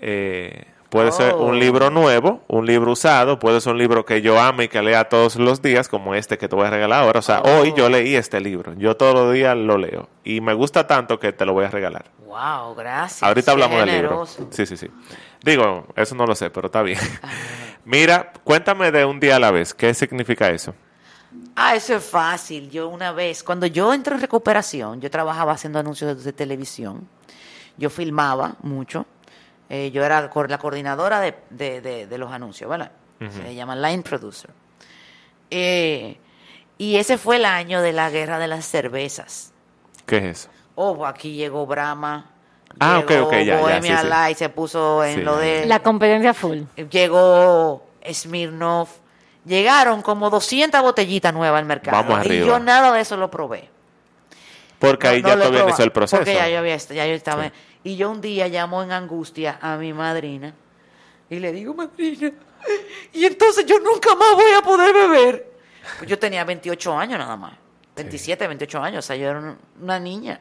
Eh, 0.00 0.66
puede 0.92 1.10
ser 1.10 1.32
Oh. 1.32 1.46
un 1.46 1.58
libro 1.58 1.88
nuevo, 1.88 2.42
un 2.48 2.66
libro 2.66 2.92
usado, 2.92 3.38
puede 3.38 3.62
ser 3.62 3.72
un 3.72 3.78
libro 3.78 4.04
que 4.04 4.20
yo 4.20 4.38
ame 4.38 4.64
y 4.64 4.68
que 4.68 4.82
lea 4.82 5.08
todos 5.08 5.36
los 5.36 5.62
días, 5.62 5.88
como 5.88 6.14
este 6.14 6.36
que 6.36 6.48
te 6.48 6.54
voy 6.54 6.66
a 6.66 6.70
regalar 6.70 7.02
ahora. 7.02 7.18
O 7.20 7.22
sea, 7.22 7.40
Oh. 7.42 7.60
hoy 7.62 7.72
yo 7.74 7.88
leí 7.88 8.14
este 8.14 8.40
libro, 8.40 8.74
yo 8.74 8.94
todos 8.94 9.14
los 9.14 9.32
días 9.32 9.56
lo 9.56 9.78
leo 9.78 10.10
y 10.22 10.42
me 10.42 10.52
gusta 10.52 10.86
tanto 10.86 11.18
que 11.18 11.32
te 11.32 11.46
lo 11.46 11.54
voy 11.54 11.64
a 11.64 11.68
regalar. 11.70 12.04
Wow, 12.26 12.74
gracias. 12.74 13.22
Ahorita 13.22 13.52
hablamos 13.52 13.78
del 13.78 13.88
libro. 13.90 14.26
Sí, 14.50 14.66
sí, 14.66 14.76
sí. 14.76 14.88
Digo, 15.42 15.86
eso 15.96 16.14
no 16.14 16.26
lo 16.26 16.34
sé, 16.34 16.50
pero 16.50 16.66
está 16.66 16.82
bien. 16.82 16.98
Mira, 17.86 18.32
cuéntame 18.44 18.92
de 18.92 19.04
un 19.06 19.18
día 19.18 19.36
a 19.36 19.38
la 19.40 19.50
vez. 19.50 19.72
¿Qué 19.74 19.92
significa 19.94 20.50
eso? 20.50 20.74
Ah, 21.56 21.74
eso 21.74 21.96
es 21.96 22.04
fácil. 22.04 22.70
Yo 22.70 22.88
una 22.88 23.12
vez, 23.12 23.42
cuando 23.42 23.66
yo 23.66 23.92
entré 23.94 24.14
en 24.14 24.20
recuperación, 24.20 25.00
yo 25.00 25.10
trabajaba 25.10 25.52
haciendo 25.52 25.78
anuncios 25.78 26.22
de 26.22 26.32
televisión. 26.32 27.08
Yo 27.78 27.88
filmaba 27.90 28.56
mucho. 28.62 29.06
Eh, 29.74 29.90
yo 29.90 30.04
era 30.04 30.20
la 30.20 30.58
coordinadora 30.58 31.18
de, 31.20 31.34
de- 31.48 31.80
de- 31.80 32.06
de 32.06 32.18
los 32.18 32.30
anuncios, 32.30 32.68
¿verdad? 32.68 32.92
Se 33.18 33.54
llama 33.54 33.74
Line 33.74 34.02
Producer. 34.02 34.50
Eh, 35.50 36.18
y 36.76 36.96
ese 36.96 37.16
fue 37.16 37.36
el 37.36 37.44
año 37.46 37.80
de 37.80 37.92
la 37.92 38.10
guerra 38.10 38.38
de 38.38 38.48
las 38.48 38.66
cervezas. 38.66 39.52
¿Qué 40.06 40.18
es 40.18 40.24
eso? 40.24 40.48
Oh, 40.74 41.06
aquí 41.06 41.32
llegó 41.34 41.64
Brahma. 41.66 42.26
Ah, 42.80 42.98
ok, 42.98 43.08
llegó 43.10 43.26
ok, 43.28 43.32
ya, 43.32 43.42
ya, 43.42 43.60
Bohemia 43.60 43.96
sí, 43.98 44.02
sí. 44.02 44.08
Light 44.08 44.36
se 44.38 44.48
puso 44.48 45.04
en 45.04 45.16
Sí, 45.16 45.22
lo 45.22 45.36
de... 45.36 45.64
La 45.66 45.80
competencia 45.80 46.34
full. 46.34 46.60
llegó 46.90 47.86
Smirnoff, 48.12 48.90
llegaron 49.44 50.02
como 50.02 50.28
200 50.30 50.82
botellitas 50.82 51.32
nuevas 51.32 51.58
al 51.60 51.66
mercado. 51.66 51.96
Vamos 52.02 52.26
y 52.26 52.28
arriba. 52.28 52.46
yo 52.46 52.58
nada 52.58 52.92
de 52.92 53.00
eso 53.02 53.16
lo 53.16 53.30
probé. 53.30 53.68
Porque 54.78 55.06
ahí 55.08 55.22
No- 55.22 55.28
ya 55.28 55.36
no 55.36 55.42
todavía 55.44 55.62
inició 55.64 55.84
el 55.84 55.92
proceso. 55.92 56.16
Porque 56.18 56.34
ya 56.34 56.48
yo, 56.48 56.58
había, 56.58 56.76
ya 56.76 57.06
yo 57.06 57.14
estaba. 57.14 57.44
Sí. 57.44 57.52
Y 57.84 57.96
yo 57.96 58.10
un 58.10 58.20
día 58.20 58.48
llamo 58.48 58.82
en 58.82 58.92
angustia 58.92 59.58
a 59.60 59.76
mi 59.76 59.92
madrina 59.92 60.54
y 61.28 61.38
le 61.38 61.50
digo, 61.52 61.74
madrina, 61.74 62.30
y 63.12 63.24
entonces 63.24 63.66
yo 63.66 63.78
nunca 63.80 64.14
más 64.14 64.34
voy 64.34 64.52
a 64.56 64.62
poder 64.62 64.92
beber. 64.94 65.52
Pues 65.98 66.08
yo 66.08 66.18
tenía 66.18 66.44
28 66.44 66.96
años 66.96 67.18
nada 67.18 67.36
más. 67.36 67.54
27, 67.96 68.46
28 68.46 68.82
años. 68.82 69.04
O 69.04 69.06
sea, 69.06 69.16
yo 69.16 69.28
era 69.30 69.38
un- 69.40 69.58
una 69.82 69.98
niña. 69.98 70.40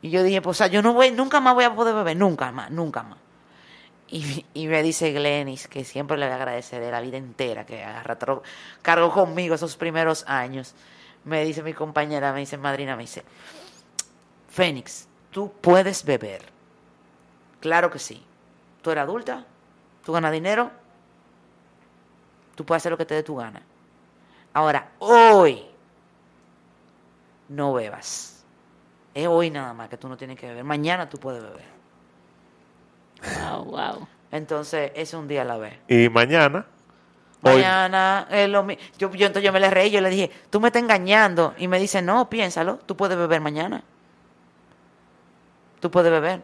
Y 0.00 0.10
yo 0.10 0.22
dije, 0.22 0.40
pues, 0.40 0.56
o 0.56 0.58
sea, 0.58 0.66
yo 0.68 0.80
no 0.80 0.94
voy, 0.94 1.10
nunca 1.10 1.40
más 1.40 1.54
voy 1.54 1.64
a 1.64 1.74
poder 1.74 1.94
beber, 1.94 2.16
nunca 2.16 2.52
más, 2.52 2.70
nunca 2.70 3.02
más. 3.02 3.18
Y, 4.06 4.46
y 4.54 4.68
me 4.68 4.82
dice 4.82 5.10
Glenis, 5.12 5.66
que 5.66 5.84
siempre 5.84 6.16
le 6.16 6.26
voy 6.26 6.32
a 6.34 6.36
agradecer 6.36 6.80
de 6.80 6.90
la 6.92 7.00
vida 7.00 7.16
entera, 7.18 7.66
que 7.66 7.82
arrastró, 7.82 8.42
cargó 8.80 9.12
conmigo 9.12 9.56
esos 9.56 9.76
primeros 9.76 10.24
años. 10.28 10.74
Me 11.24 11.44
dice 11.44 11.62
mi 11.64 11.74
compañera, 11.74 12.32
me 12.32 12.40
dice 12.40 12.56
madrina, 12.56 12.94
me 12.94 13.02
dice, 13.02 13.24
Fénix, 14.48 15.07
tú 15.30 15.52
puedes 15.60 16.04
beber. 16.04 16.42
Claro 17.60 17.90
que 17.90 17.98
sí. 17.98 18.24
Tú 18.82 18.90
eres 18.90 19.02
adulta, 19.02 19.44
tú 20.04 20.12
ganas 20.12 20.32
dinero, 20.32 20.70
tú 22.54 22.64
puedes 22.64 22.80
hacer 22.82 22.92
lo 22.92 22.98
que 22.98 23.04
te 23.06 23.14
dé 23.14 23.22
tu 23.22 23.36
gana. 23.36 23.62
Ahora, 24.54 24.88
hoy, 24.98 25.64
no 27.48 27.72
bebas. 27.74 28.44
Es 29.14 29.26
hoy 29.26 29.50
nada 29.50 29.72
más 29.74 29.88
que 29.88 29.96
tú 29.96 30.08
no 30.08 30.16
tienes 30.16 30.38
que 30.38 30.46
beber. 30.46 30.64
Mañana 30.64 31.08
tú 31.08 31.18
puedes 31.18 31.42
beber. 31.42 31.64
Wow, 33.50 33.64
wow. 33.64 34.08
Entonces, 34.30 34.92
es 34.94 35.12
un 35.14 35.26
día 35.26 35.42
a 35.42 35.44
la 35.44 35.56
vez. 35.56 35.74
Y 35.88 36.08
mañana, 36.08 36.66
hoy, 37.42 37.54
Mañana, 37.54 38.28
es 38.30 38.48
lo 38.48 38.62
mi- 38.62 38.78
yo, 38.98 39.10
yo, 39.12 39.26
entonces 39.26 39.42
yo 39.44 39.52
me 39.52 39.60
le 39.60 39.70
reí, 39.70 39.90
yo 39.90 40.00
le 40.00 40.10
dije, 40.10 40.30
tú 40.50 40.60
me 40.60 40.68
estás 40.68 40.82
engañando. 40.82 41.54
Y 41.58 41.66
me 41.66 41.78
dice, 41.80 42.02
no, 42.02 42.28
piénsalo, 42.30 42.76
tú 42.78 42.96
puedes 42.96 43.16
beber 43.18 43.40
mañana. 43.40 43.82
Tú 45.80 45.90
puedes 45.90 46.10
beber. 46.10 46.42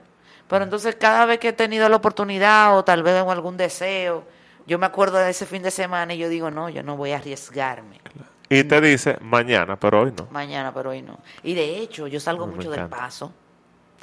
Pero 0.48 0.64
entonces 0.64 0.96
cada 0.96 1.26
vez 1.26 1.38
que 1.38 1.48
he 1.48 1.52
tenido 1.52 1.88
la 1.88 1.96
oportunidad 1.96 2.76
o 2.76 2.84
tal 2.84 3.02
vez 3.02 3.22
en 3.22 3.28
algún 3.30 3.56
deseo 3.56 4.24
yo 4.66 4.78
me 4.78 4.86
acuerdo 4.86 5.18
de 5.18 5.30
ese 5.30 5.46
fin 5.46 5.62
de 5.62 5.70
semana 5.70 6.14
y 6.14 6.18
yo 6.18 6.28
digo, 6.28 6.50
no, 6.50 6.68
yo 6.68 6.82
no 6.82 6.96
voy 6.96 7.12
a 7.12 7.16
arriesgarme 7.16 8.00
Y 8.48 8.64
te 8.64 8.80
dice 8.80 9.18
mañana, 9.20 9.76
pero 9.76 10.02
hoy 10.02 10.12
no. 10.16 10.26
mañana, 10.30 10.72
pero 10.72 10.90
hoy 10.90 11.02
no. 11.02 11.18
Y 11.42 11.54
de 11.54 11.78
hecho, 11.78 12.06
yo 12.06 12.18
salgo 12.20 12.46
me 12.46 12.54
mucho 12.56 12.70
del 12.70 12.88
paso, 12.88 13.32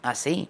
así. 0.03 0.47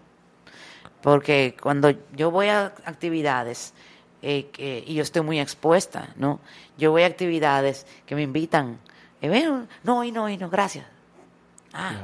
Porque 1.01 1.55
cuando 1.61 1.91
yo 2.13 2.29
voy 2.29 2.47
a 2.47 2.65
actividades, 2.85 3.73
eh, 4.21 4.83
y 4.85 4.93
yo 4.93 5.01
estoy 5.01 5.21
muy 5.23 5.39
expuesta, 5.39 6.09
¿no? 6.15 6.39
Yo 6.77 6.91
voy 6.91 7.03
a 7.03 7.07
actividades 7.07 7.87
que 8.05 8.15
me 8.15 8.21
invitan. 8.21 8.79
eh, 9.21 9.65
no, 9.83 9.99
hoy 9.99 10.11
no, 10.11 10.25
hoy 10.25 10.37
no, 10.37 10.49
gracias. 10.49 10.85
Ah, 11.73 12.03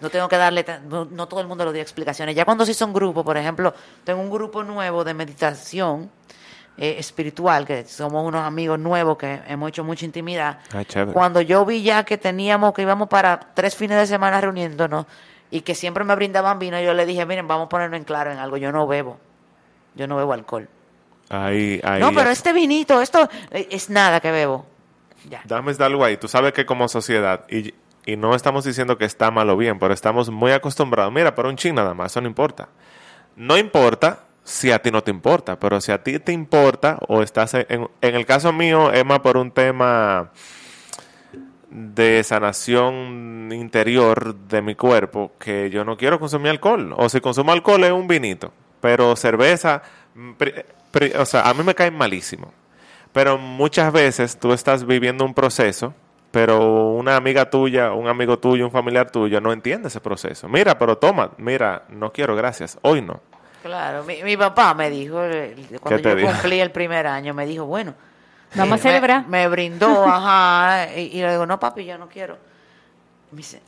no 0.00 0.10
tengo 0.10 0.28
que 0.28 0.36
darle, 0.36 0.64
no, 0.88 1.04
no 1.06 1.26
todo 1.26 1.40
el 1.40 1.46
mundo 1.46 1.64
le 1.64 1.72
dio 1.72 1.82
explicaciones. 1.82 2.34
Ya 2.34 2.44
cuando 2.44 2.64
sí 2.64 2.74
son 2.74 2.92
grupos, 2.92 3.24
por 3.24 3.36
ejemplo, 3.36 3.74
tengo 4.04 4.20
un 4.20 4.30
grupo 4.30 4.62
nuevo 4.62 5.04
de 5.04 5.14
meditación 5.14 6.10
eh, 6.80 6.96
espiritual, 6.98 7.66
que 7.66 7.84
somos 7.86 8.24
unos 8.24 8.46
amigos 8.46 8.78
nuevos 8.78 9.18
que 9.18 9.40
hemos 9.48 9.70
hecho 9.70 9.82
mucha 9.82 10.04
intimidad. 10.04 10.60
Ah. 10.72 10.84
Cuando 11.12 11.40
yo 11.40 11.64
vi 11.66 11.82
ya 11.82 12.04
que 12.04 12.18
teníamos, 12.18 12.72
que 12.72 12.82
íbamos 12.82 13.08
para 13.08 13.40
tres 13.54 13.74
fines 13.74 13.98
de 13.98 14.06
semana 14.06 14.40
reuniéndonos 14.40 15.06
y 15.50 15.62
que 15.62 15.74
siempre 15.74 16.04
me 16.04 16.14
brindaban 16.14 16.60
vino, 16.60 16.80
yo 16.80 16.94
le 16.94 17.04
dije, 17.04 17.26
miren, 17.26 17.48
vamos 17.48 17.66
a 17.66 17.68
ponernos 17.68 17.98
en 17.98 18.04
claro 18.04 18.30
en 18.30 18.38
algo, 18.38 18.58
yo 18.58 18.70
no 18.70 18.86
bebo, 18.86 19.18
yo 19.96 20.06
no 20.06 20.16
bebo 20.16 20.32
alcohol. 20.32 20.68
Ahí, 21.30 21.80
ahí. 21.82 22.00
no, 22.00 22.12
pero 22.12 22.30
este 22.30 22.52
vinito, 22.52 23.02
esto 23.02 23.28
eh, 23.50 23.66
es 23.72 23.90
nada 23.90 24.20
que 24.20 24.30
bebo. 24.30 24.64
Ya. 25.28 25.42
Dame 25.44 25.72
algo 25.80 26.04
ahí. 26.04 26.16
Tú 26.16 26.28
sabes 26.28 26.52
que 26.52 26.64
como 26.64 26.86
sociedad, 26.86 27.44
y, 27.50 27.74
y 28.08 28.16
no 28.16 28.34
estamos 28.34 28.64
diciendo 28.64 28.96
que 28.96 29.04
está 29.04 29.30
mal 29.30 29.50
o 29.50 29.56
bien, 29.58 29.78
pero 29.78 29.92
estamos 29.92 30.30
muy 30.30 30.52
acostumbrados. 30.52 31.12
Mira, 31.12 31.34
por 31.34 31.44
un 31.44 31.56
chin 31.56 31.74
nada 31.74 31.92
más, 31.92 32.12
eso 32.12 32.22
no 32.22 32.26
importa. 32.26 32.70
No 33.36 33.58
importa 33.58 34.20
si 34.44 34.70
a 34.70 34.80
ti 34.80 34.90
no 34.90 35.02
te 35.02 35.10
importa, 35.10 35.60
pero 35.60 35.78
si 35.78 35.92
a 35.92 36.02
ti 36.02 36.18
te 36.18 36.32
importa 36.32 36.98
o 37.06 37.22
estás 37.22 37.52
en, 37.52 37.86
el 38.00 38.24
caso 38.24 38.50
mío, 38.50 38.90
más 39.04 39.18
por 39.20 39.36
un 39.36 39.50
tema 39.50 40.30
de 41.68 42.24
sanación 42.24 43.50
interior 43.52 44.34
de 44.34 44.62
mi 44.62 44.74
cuerpo 44.74 45.32
que 45.38 45.68
yo 45.68 45.84
no 45.84 45.98
quiero 45.98 46.18
consumir 46.18 46.48
alcohol. 46.48 46.94
O 46.96 47.10
si 47.10 47.20
consumo 47.20 47.52
alcohol 47.52 47.84
es 47.84 47.92
un 47.92 48.08
vinito, 48.08 48.54
pero 48.80 49.16
cerveza, 49.16 49.82
mm, 50.14 50.32
o 51.18 51.26
sea, 51.26 51.42
a 51.42 51.52
mí 51.52 51.62
me 51.62 51.74
cae 51.74 51.90
malísimo. 51.90 52.54
Pero 53.12 53.36
muchas 53.36 53.92
veces 53.92 54.40
tú 54.40 54.54
estás 54.54 54.86
viviendo 54.86 55.26
un 55.26 55.34
proceso, 55.34 55.92
pero 56.30 56.90
una 56.90 57.16
amiga 57.16 57.48
tuya, 57.48 57.92
un 57.92 58.08
amigo 58.08 58.38
tuyo, 58.38 58.64
un 58.64 58.70
familiar 58.70 59.10
tuyo 59.10 59.40
no 59.40 59.52
entiende 59.52 59.88
ese 59.88 60.00
proceso. 60.00 60.48
Mira, 60.48 60.78
pero 60.78 60.98
toma, 60.98 61.30
mira, 61.38 61.84
no 61.88 62.12
quiero, 62.12 62.36
gracias, 62.36 62.78
hoy 62.82 63.02
no. 63.02 63.20
Claro, 63.62 64.04
mi, 64.04 64.22
mi 64.22 64.36
papá 64.36 64.74
me 64.74 64.88
dijo, 64.90 65.22
eh, 65.24 65.56
cuando 65.80 66.00
yo 66.00 66.14
dijo? 66.14 66.30
cumplí 66.30 66.60
el 66.60 66.70
primer 66.70 67.06
año, 67.06 67.34
me 67.34 67.46
dijo, 67.46 67.66
bueno, 67.66 67.94
Vamos 68.54 68.80
a 68.80 68.82
celebrar. 68.82 69.26
Me, 69.28 69.46
brindó, 69.48 70.06
ajá, 70.06 70.94
y, 70.96 71.18
y 71.18 71.20
le 71.20 71.32
digo, 71.32 71.46
no, 71.46 71.60
papi, 71.60 71.84
yo 71.84 71.98
no 71.98 72.08
quiero. 72.08 72.38
Me 73.30 73.38
dice, 73.38 73.60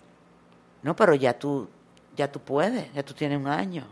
no, 0.83 0.97
pero 0.97 1.15
ya 1.15 1.39
tú, 1.39 1.69
ya 2.17 2.31
tú 2.31 2.41
puedes, 2.41 2.93
ya 2.93 3.03
tú 3.03 3.15
tienes 3.15 3.39
un 3.39 3.49
año. 3.49 3.85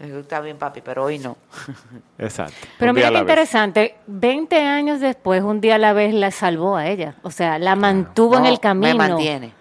Está 0.00 0.40
bien, 0.40 0.58
papi, 0.58 0.80
pero 0.80 1.04
hoy 1.04 1.18
no. 1.18 1.36
Exacto. 2.18 2.54
Pero 2.78 2.90
Un 2.90 2.96
mira 2.96 3.08
qué 3.08 3.12
la 3.14 3.20
vez. 3.20 3.30
interesante, 3.30 3.96
20 4.06 4.60
años 4.62 5.00
después, 5.00 5.42
un 5.42 5.60
día 5.60 5.76
a 5.76 5.78
la 5.78 5.92
vez 5.92 6.12
la 6.12 6.30
salvó 6.30 6.76
a 6.76 6.88
ella. 6.88 7.14
O 7.22 7.30
sea, 7.30 7.58
la 7.58 7.76
mantuvo 7.76 8.36
en 8.36 8.42
No, 8.42 8.48
el 8.48 8.60
camino. 8.60 8.92
Me 8.92 9.08
mantiene. 9.08 9.52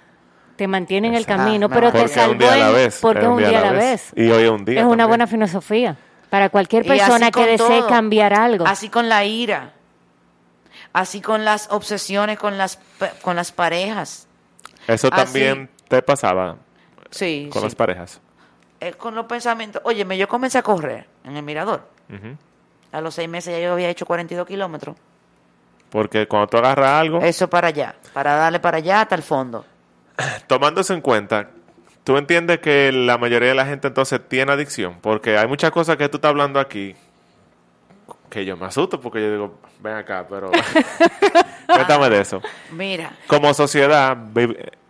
Te 0.56 0.68
mantiene 0.68 1.08
en 1.10 1.16
el 1.16 1.26
camino, 1.26 1.68
Me 1.70 1.76
pero 1.76 1.92
te 1.92 2.00
Porque 2.00 2.12
es 2.14 2.18
un 2.18 2.24
salvó 2.24 2.40
día 2.40 2.54
a 2.54 2.58
la 2.58 2.70
vez. 2.72 3.00
porque 3.02 3.22
es 3.22 3.28
un 3.28 3.38
día 3.38 3.60
a 3.60 3.62
la 3.62 3.72
vez. 3.72 4.12
Y 4.16 4.30
hoy 4.30 4.44
es 4.44 4.50
un 4.50 4.66
día. 4.66 4.80
Es 4.82 4.86
una 4.86 5.06
buena 5.06 5.28
filosofía 5.28 5.96
para 6.30 6.50
cualquier 6.50 6.86
persona 6.86 7.32
que 7.32 7.46
desee 7.46 7.80
todo. 7.80 7.88
cambiar 7.88 8.34
algo. 8.34 8.66
Así 8.68 8.90
con 8.90 9.08
la 9.10 9.24
ira. 9.26 9.74
Así 10.94 11.22
con 11.22 11.44
las 11.46 11.72
obsesiones 11.72 12.38
con 12.38 12.58
las, 12.58 12.80
con 13.22 13.36
las 13.36 13.52
parejas. 13.52 14.28
Eso 14.88 15.10
Así. 15.12 15.24
también 15.26 15.70
te 15.88 16.02
pasaba 16.02 16.58
Sí, 17.10 17.48
con 17.52 17.62
sí. 17.62 17.66
las 17.68 17.76
parejas. 17.76 18.20
Eh, 18.84 18.94
con 18.98 19.16
los 19.16 19.26
pensamientos. 19.28 19.82
Óyeme, 19.86 20.18
yo 20.18 20.28
comencé 20.28 20.58
a 20.58 20.62
correr 20.62 21.06
en 21.24 21.38
el 21.38 21.44
mirador. 21.44 21.88
A 22.92 23.00
los 23.00 23.16
seis 23.16 23.30
meses 23.30 23.54
ya 23.54 23.64
yo 23.64 23.74
había 23.74 23.90
hecho 23.90 24.06
42 24.06 24.46
kilómetros. 24.46 24.98
Porque 25.90 26.28
cuando 26.28 26.48
tú 26.48 26.58
agarras 26.58 26.90
algo, 26.90 27.22
Eso 27.22 27.50
para 27.50 27.70
allá, 27.70 27.96
para 28.14 28.36
darle 28.36 28.60
para 28.60 28.78
allá 28.78 29.02
hasta 29.02 29.16
el 29.16 29.24
fondo. 29.24 29.64
tomando 30.48 30.82
eso 30.82 30.94
en 30.94 31.00
cuenta, 31.00 31.50
tú 32.04 32.18
entiendes 32.18 32.60
que 32.60 32.92
la 32.92 33.18
mayoría 33.18 33.50
de 33.50 33.56
la 33.56 33.66
gente 33.66 33.88
entonces 33.88 34.20
tiene 34.28 34.52
adicción. 34.52 34.98
Porque 35.00 35.38
hay 35.38 35.48
muchas 35.48 35.72
cosas 35.72 35.96
que 35.96 36.10
tú 36.10 36.18
estás 36.18 36.30
hablando 36.30 36.60
aquí 36.60 36.94
que 38.30 38.44
yo 38.44 38.58
me 38.58 38.66
asusto 38.66 39.00
porque 39.00 39.22
yo 39.22 39.32
digo, 39.32 39.60
ven 39.80 39.94
acá, 39.94 40.26
pero 40.28 40.52
cuéntame 41.68 42.10
de 42.10 42.20
eso. 42.20 42.42
Mira, 42.72 43.14
Como 43.28 43.54
sociedad, 43.54 44.18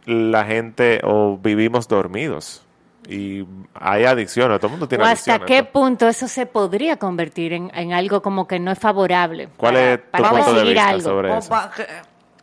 la 0.06 0.46
gente 0.46 1.02
o 1.04 1.38
vivimos 1.38 1.88
dormidos 1.88 2.63
y 3.08 3.46
hay 3.74 4.06
adicciones, 4.06 4.58
todo 4.60 4.68
el 4.68 4.72
mundo 4.72 4.88
tiene 4.88 5.04
¿O 5.04 5.08
hasta 5.08 5.40
qué 5.40 5.64
punto 5.64 6.08
eso 6.08 6.28
se 6.28 6.46
podría 6.46 6.98
convertir 6.98 7.54
en, 7.54 7.72
en 7.76 7.94
algo 7.94 8.22
como 8.22 8.48
que 8.48 8.60
no 8.60 8.72
es 8.72 8.80
favorable? 8.80 9.50
¿Cuál 9.58 9.74
para- 9.74 9.94
es 9.94 10.04
tu 10.06 10.12
para 10.12 10.30
punto 10.30 10.38
de 10.38 10.44
conseguir 10.52 10.74
vista 10.74 10.90
algo? 10.90 11.02
sobre 11.10 11.38
eso? 11.38 11.50
pa- 11.50 11.72
que- 11.76 11.88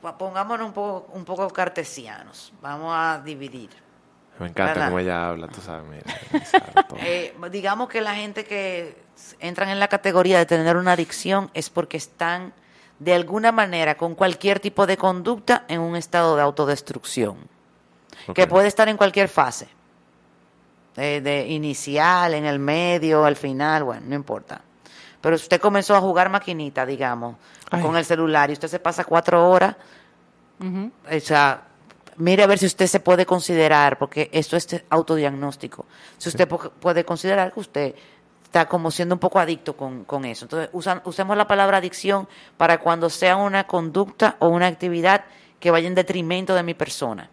pa- 0.02 0.18
pongámonos 0.18 0.66
un 0.66 0.72
poco, 0.72 1.12
un 1.14 1.24
poco 1.24 1.48
cartesianos. 1.50 2.52
Vamos 2.60 2.92
a 2.94 3.20
dividir. 3.24 3.70
Me 4.38 4.46
encanta 4.46 4.72
¿Verdad? 4.72 4.86
cómo 4.88 4.98
ella 5.00 5.28
habla, 5.28 5.48
tú 5.48 5.60
sabes, 5.60 5.84
mira. 5.88 6.04
Eh, 7.00 7.34
digamos 7.50 7.88
que 7.88 8.00
la 8.00 8.14
gente 8.14 8.44
que 8.44 8.96
entran 9.38 9.68
en 9.68 9.78
la 9.78 9.88
categoría 9.88 10.38
de 10.38 10.46
tener 10.46 10.76
una 10.76 10.92
adicción 10.92 11.50
es 11.54 11.68
porque 11.70 11.96
están 11.98 12.52
de 12.98 13.14
alguna 13.14 13.52
manera 13.52 13.96
con 13.96 14.14
cualquier 14.14 14.60
tipo 14.60 14.86
de 14.86 14.96
conducta 14.96 15.64
en 15.68 15.80
un 15.80 15.96
estado 15.96 16.36
de 16.36 16.42
autodestrucción. 16.42 17.36
que 18.34 18.46
puede 18.46 18.68
estar 18.68 18.88
en 18.88 18.96
cualquier 18.98 19.28
fase. 19.28 19.68
De, 20.96 21.20
de 21.20 21.46
inicial, 21.48 22.34
en 22.34 22.44
el 22.44 22.58
medio, 22.58 23.24
al 23.24 23.36
final, 23.36 23.84
bueno, 23.84 24.02
no 24.06 24.14
importa. 24.14 24.60
Pero 25.20 25.38
si 25.38 25.44
usted 25.44 25.60
comenzó 25.60 25.94
a 25.94 26.00
jugar 26.00 26.28
maquinita, 26.30 26.84
digamos, 26.84 27.36
Ay. 27.70 27.80
con 27.82 27.96
el 27.96 28.04
celular 28.04 28.50
y 28.50 28.54
usted 28.54 28.68
se 28.68 28.80
pasa 28.80 29.04
cuatro 29.04 29.48
horas, 29.48 29.76
o 30.60 31.20
sea, 31.20 31.62
mire 32.16 32.42
a 32.42 32.46
ver 32.46 32.58
si 32.58 32.66
usted 32.66 32.86
se 32.86 33.00
puede 33.00 33.24
considerar, 33.24 33.98
porque 33.98 34.28
esto 34.32 34.56
es 34.56 34.82
autodiagnóstico. 34.90 35.86
Si 36.18 36.28
usted 36.28 36.48
puede 36.48 37.04
considerar 37.04 37.52
que 37.52 37.60
usted 37.60 37.94
está 38.42 38.66
como 38.66 38.90
siendo 38.90 39.14
un 39.14 39.18
poco 39.20 39.38
adicto 39.38 39.76
con, 39.76 40.04
con 40.04 40.24
eso. 40.24 40.44
Entonces, 40.46 40.70
usan- 40.72 41.00
usemos 41.04 41.36
la 41.36 41.46
palabra 41.46 41.78
adicción 41.78 42.28
para 42.56 42.78
cuando 42.78 43.08
sea 43.08 43.36
una 43.36 43.64
conducta 43.66 44.36
o 44.40 44.48
una 44.48 44.66
actividad 44.66 45.24
que 45.60 45.70
vaya 45.70 45.86
en 45.86 45.94
detrimento 45.94 46.54
de 46.54 46.62
mi 46.64 46.74
persona. 46.74 47.30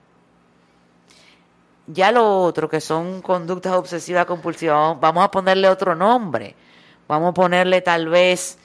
Ya 1.88 2.12
lo 2.12 2.42
otro, 2.42 2.70
que 2.70 2.82
son 2.82 3.22
conductas 3.22 3.74
obsesivas 3.74 4.26
compulsivas, 4.26 5.00
vamos 5.00 5.24
a 5.24 5.32
ponerle 5.32 5.70
otro 5.70 5.96
nombre. 5.96 6.54
Vamos 7.08 7.30
a 7.30 7.34
ponerle 7.34 7.82
tal 7.82 8.10
vez 8.10 8.58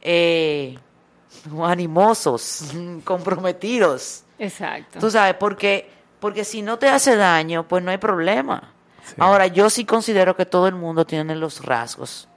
eh, 0.00 0.78
animosos, 1.62 2.72
comprometidos. 3.04 4.24
Exacto. 4.38 4.98
Tú 4.98 5.10
sabes, 5.10 5.34
porque, 5.34 5.90
porque 6.18 6.44
si 6.44 6.62
no 6.62 6.78
te 6.78 6.88
hace 6.88 7.16
daño, 7.16 7.68
pues 7.68 7.84
no 7.84 7.90
hay 7.90 7.98
problema. 7.98 8.72
Sí. 9.04 9.16
Ahora, 9.18 9.46
yo 9.46 9.68
sí 9.68 9.84
considero 9.84 10.34
que 10.34 10.46
todo 10.46 10.66
el 10.66 10.74
mundo 10.74 11.04
tiene 11.04 11.34
los 11.34 11.62
rasgos 11.62 12.28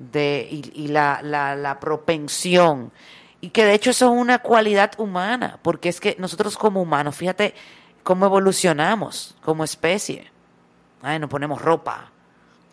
de, 0.00 0.48
y, 0.50 0.84
y 0.84 0.88
la, 0.88 1.20
la, 1.22 1.54
la 1.54 1.78
propensión. 1.78 2.90
Y 3.40 3.50
que 3.50 3.64
de 3.64 3.74
hecho 3.74 3.90
eso 3.90 4.06
es 4.06 4.20
una 4.20 4.40
cualidad 4.40 4.92
humana, 4.98 5.60
porque 5.62 5.88
es 5.88 6.00
que 6.00 6.16
nosotros 6.18 6.56
como 6.56 6.82
humanos, 6.82 7.14
fíjate 7.14 7.54
cómo 8.06 8.26
evolucionamos 8.26 9.34
como 9.44 9.64
especie. 9.64 10.30
Ay, 11.02 11.18
nos 11.18 11.28
ponemos 11.28 11.60
ropa, 11.60 12.12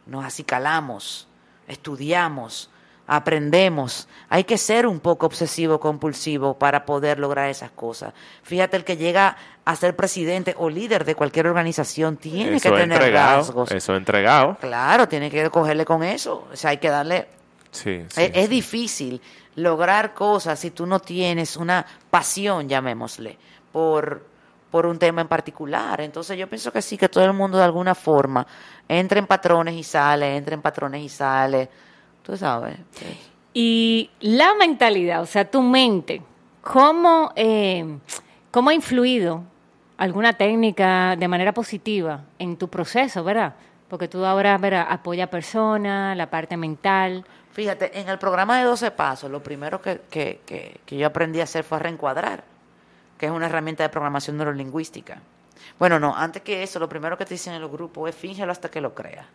nos 0.05 0.23
acicalamos, 0.23 1.27
estudiamos, 1.67 2.69
aprendemos. 3.07 4.07
Hay 4.29 4.43
que 4.43 4.59
ser 4.59 4.85
un 4.85 4.99
poco 4.99 5.25
obsesivo 5.25 5.79
compulsivo 5.79 6.53
para 6.59 6.85
poder 6.85 7.17
lograr 7.17 7.49
esas 7.49 7.71
cosas. 7.71 8.13
Fíjate, 8.43 8.77
el 8.77 8.83
que 8.83 8.95
llega 8.95 9.35
a 9.65 9.75
ser 9.75 9.95
presidente 9.95 10.53
o 10.55 10.69
líder 10.69 11.03
de 11.03 11.15
cualquier 11.15 11.47
organización 11.47 12.17
tiene 12.17 12.57
eso 12.57 12.71
que 12.71 12.81
tener 12.81 13.11
rasgos. 13.11 13.71
Eso 13.71 13.95
entregado. 13.95 14.57
Claro, 14.61 15.07
tiene 15.07 15.31
que 15.31 15.49
cogerle 15.49 15.83
con 15.83 16.03
eso. 16.03 16.47
O 16.53 16.55
sea, 16.55 16.69
hay 16.69 16.77
que 16.77 16.89
darle 16.89 17.27
Sí, 17.71 18.05
sí, 18.07 18.21
es, 18.21 18.31
es 18.35 18.49
difícil 18.51 19.19
lograr 19.55 20.13
cosas 20.13 20.59
si 20.59 20.69
tú 20.69 20.85
no 20.85 20.99
tienes 20.99 21.57
una 21.57 21.87
pasión, 22.11 22.69
llamémosle, 22.69 23.39
por, 23.71 24.32
por 24.73 24.87
un 24.87 24.97
tema 24.97 25.21
en 25.21 25.27
particular. 25.27 26.01
Entonces 26.01 26.35
yo 26.35 26.47
pienso 26.47 26.71
que 26.71 26.81
sí, 26.81 26.97
que 26.97 27.07
todo 27.07 27.23
el 27.25 27.33
mundo 27.33 27.59
de 27.59 27.63
alguna 27.63 27.93
forma 27.93 28.43
entra 28.87 29.19
en 29.19 29.27
patrones 29.27 29.75
y 29.75 29.83
sale, 29.83 30.35
entra 30.35 30.55
en 30.55 30.63
patrones 30.63 31.03
y 31.03 31.09
sale. 31.09 31.69
Tú 32.23 32.35
sabes. 32.35 32.79
pues. 32.91 33.15
Y 33.53 34.09
la 34.21 34.55
mentalidad, 34.55 35.21
o 35.21 35.27
sea, 35.27 35.45
tu 35.45 35.61
mente, 35.61 36.23
¿cómo, 36.63 37.31
eh, 37.35 37.99
cómo 38.49 38.71
ha 38.71 38.73
influido 38.73 39.43
alguna 39.97 40.33
técnica 40.33 41.15
de 41.17 41.27
manera 41.27 41.53
positiva 41.53 42.23
en 42.39 42.57
tu 42.57 42.67
proceso, 42.67 43.23
verdad? 43.23 43.53
Porque 43.87 44.07
tú 44.07 44.25
ahora, 44.25 44.57
¿verdad? 44.57 44.87
Apoya 44.89 45.25
a 45.25 45.27
personas, 45.27 46.17
la 46.17 46.31
parte 46.31 46.57
mental. 46.57 47.23
Fíjate, 47.51 47.99
en 47.99 48.09
el 48.09 48.17
programa 48.17 48.57
de 48.57 48.63
12 48.63 48.89
pasos, 48.89 49.29
lo 49.29 49.43
primero 49.43 49.79
que, 49.79 50.01
que, 50.09 50.41
que, 50.47 50.79
que 50.83 50.97
yo 50.97 51.05
aprendí 51.05 51.41
a 51.41 51.43
hacer 51.43 51.63
fue 51.63 51.77
a 51.77 51.81
reencuadrar, 51.81 52.43
que 53.17 53.25
es 53.27 53.31
una 53.31 53.45
herramienta 53.47 53.83
de 53.83 53.89
programación 53.89 54.37
neurolingüística. 54.37 55.19
Bueno, 55.79 55.99
no, 55.99 56.15
antes 56.15 56.41
que 56.41 56.63
eso, 56.63 56.79
lo 56.79 56.87
primero 56.89 57.17
que 57.17 57.25
te 57.25 57.33
dicen 57.33 57.53
en 57.53 57.61
los 57.61 57.71
grupos 57.71 58.09
es 58.09 58.15
fíngelo 58.15 58.51
hasta 58.51 58.69
que 58.69 58.81
lo 58.81 58.93
creas. 58.93 59.25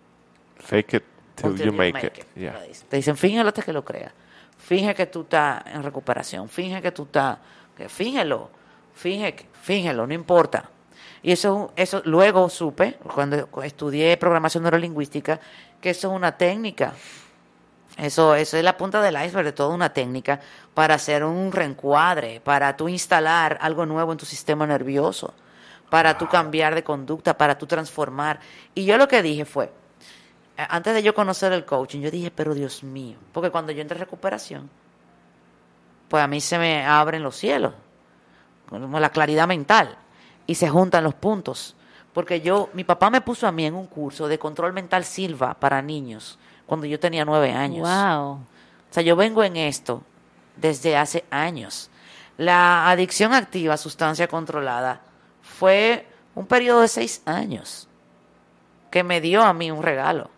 Fake 0.58 0.94
it 0.94 1.04
till 1.34 1.56
you 1.56 1.72
make 1.72 2.06
it. 2.06 2.12
Te 2.12 2.40
Yeah. 2.40 2.60
dicen. 2.60 2.88
Te 2.88 2.96
dicen, 2.96 3.16
fíngelo 3.16 3.48
hasta 3.48 3.62
que 3.62 3.72
lo 3.72 3.84
creas. 3.84 4.12
Finge 4.58 4.94
que 4.94 5.06
tú 5.06 5.22
estás 5.22 5.64
en 5.66 5.82
recuperación. 5.82 6.48
Finge 6.48 6.82
que 6.82 6.92
tú 6.92 7.04
estás. 7.04 7.38
Fíngelo. 7.88 8.50
Finge, 8.94 9.46
fíngelo, 9.62 10.06
no 10.06 10.14
importa. 10.14 10.68
Y 11.22 11.32
eso, 11.32 11.72
eso 11.76 12.02
luego 12.04 12.48
supe, 12.48 12.94
cuando 13.14 13.48
estudié 13.62 14.16
programación 14.16 14.62
neurolingüística, 14.64 15.38
que 15.80 15.90
eso 15.90 16.10
es 16.10 16.14
una 16.16 16.36
técnica. 16.36 16.92
Eso, 17.98 18.36
eso 18.36 18.56
es 18.56 18.62
la 18.62 18.76
punta 18.76 19.02
del 19.02 19.16
iceberg 19.20 19.44
de 19.44 19.52
toda 19.52 19.74
una 19.74 19.92
técnica 19.92 20.38
para 20.72 20.94
hacer 20.94 21.24
un 21.24 21.50
reencuadre, 21.50 22.40
para 22.40 22.76
tú 22.76 22.88
instalar 22.88 23.58
algo 23.60 23.86
nuevo 23.86 24.12
en 24.12 24.18
tu 24.18 24.24
sistema 24.24 24.68
nervioso, 24.68 25.34
para 25.90 26.16
tú 26.16 26.28
cambiar 26.28 26.76
de 26.76 26.84
conducta, 26.84 27.36
para 27.36 27.58
tú 27.58 27.66
transformar. 27.66 28.38
Y 28.72 28.84
yo 28.84 28.96
lo 28.98 29.08
que 29.08 29.20
dije 29.20 29.44
fue, 29.44 29.72
eh, 30.56 30.66
antes 30.70 30.94
de 30.94 31.02
yo 31.02 31.12
conocer 31.12 31.52
el 31.52 31.64
coaching, 31.64 32.00
yo 32.00 32.12
dije, 32.12 32.30
pero 32.30 32.54
Dios 32.54 32.84
mío, 32.84 33.18
porque 33.32 33.50
cuando 33.50 33.72
yo 33.72 33.82
entré 33.82 33.96
en 33.96 34.04
recuperación, 34.04 34.70
pues 36.06 36.22
a 36.22 36.28
mí 36.28 36.40
se 36.40 36.56
me 36.56 36.86
abren 36.86 37.24
los 37.24 37.34
cielos, 37.34 37.74
como 38.68 39.00
la 39.00 39.10
claridad 39.10 39.48
mental, 39.48 39.98
y 40.46 40.54
se 40.54 40.68
juntan 40.68 41.02
los 41.02 41.14
puntos. 41.14 41.74
Porque 42.12 42.40
yo, 42.42 42.70
mi 42.74 42.84
papá 42.84 43.10
me 43.10 43.20
puso 43.20 43.48
a 43.48 43.52
mí 43.52 43.66
en 43.66 43.74
un 43.74 43.86
curso 43.86 44.28
de 44.28 44.38
control 44.38 44.72
mental 44.72 45.04
Silva 45.04 45.54
para 45.54 45.82
niños 45.82 46.38
cuando 46.68 46.86
yo 46.86 47.00
tenía 47.00 47.24
nueve 47.24 47.50
años. 47.52 47.80
Wow. 47.88 48.32
O 48.34 48.40
sea, 48.90 49.02
yo 49.02 49.16
vengo 49.16 49.42
en 49.42 49.56
esto 49.56 50.02
desde 50.56 50.96
hace 50.96 51.24
años. 51.30 51.90
La 52.36 52.88
adicción 52.88 53.34
activa 53.34 53.74
a 53.74 53.76
sustancia 53.76 54.28
controlada 54.28 55.00
fue 55.42 56.06
un 56.36 56.46
periodo 56.46 56.82
de 56.82 56.88
seis 56.88 57.22
años 57.24 57.88
que 58.92 59.02
me 59.02 59.20
dio 59.20 59.42
a 59.42 59.52
mí 59.52 59.70
un 59.72 59.82
regalo. 59.82 60.30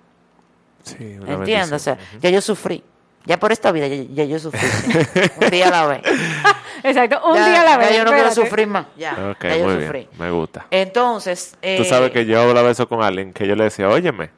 Sí, 0.83 1.19
una 1.21 1.35
¿Entiendes? 1.35 1.73
O 1.73 1.79
sea, 1.79 1.95
bendición. 1.97 2.21
ya 2.23 2.31
yo 2.31 2.41
sufrí. 2.41 2.83
Ya 3.27 3.39
por 3.39 3.53
esta 3.53 3.71
vida, 3.71 3.87
ya, 3.87 4.03
ya 4.03 4.25
yo 4.25 4.39
sufrí. 4.39 4.67
un 5.45 5.51
día 5.51 5.69
a 5.69 5.71
la 5.71 5.87
vez. 5.89 6.03
Exacto, 6.83 7.21
un 7.29 7.37
Ya- 7.37 7.49
día 7.51 7.61
a 7.61 7.65
la 7.65 7.71
ya 7.73 7.77
vez. 7.77 7.97
yo 7.99 8.05
no 8.07 8.13
quiero 8.13 8.33
sufrir 8.33 8.67
más. 8.67 8.87
Ya, 8.97 9.13
Ok, 9.33 9.43
ya 9.45 9.57
yo 9.59 9.65
muy 9.65 9.75
sufrí. 9.83 9.99
bien. 9.99 10.09
Me 10.19 10.31
gusta. 10.31 10.67
Entonces, 10.71 11.51
Tú 11.53 11.59
eh, 11.61 11.85
sabes 11.85 12.13
que 12.13 12.25
yo 12.25 12.41
hablaba 12.41 12.71
eso 12.71 12.89
con 12.89 13.03
alguien, 13.03 13.35
que 13.35 13.47
yo 13.47 13.55
le 13.57 13.65
decía, 13.65 13.89
óyeme, 13.91 14.31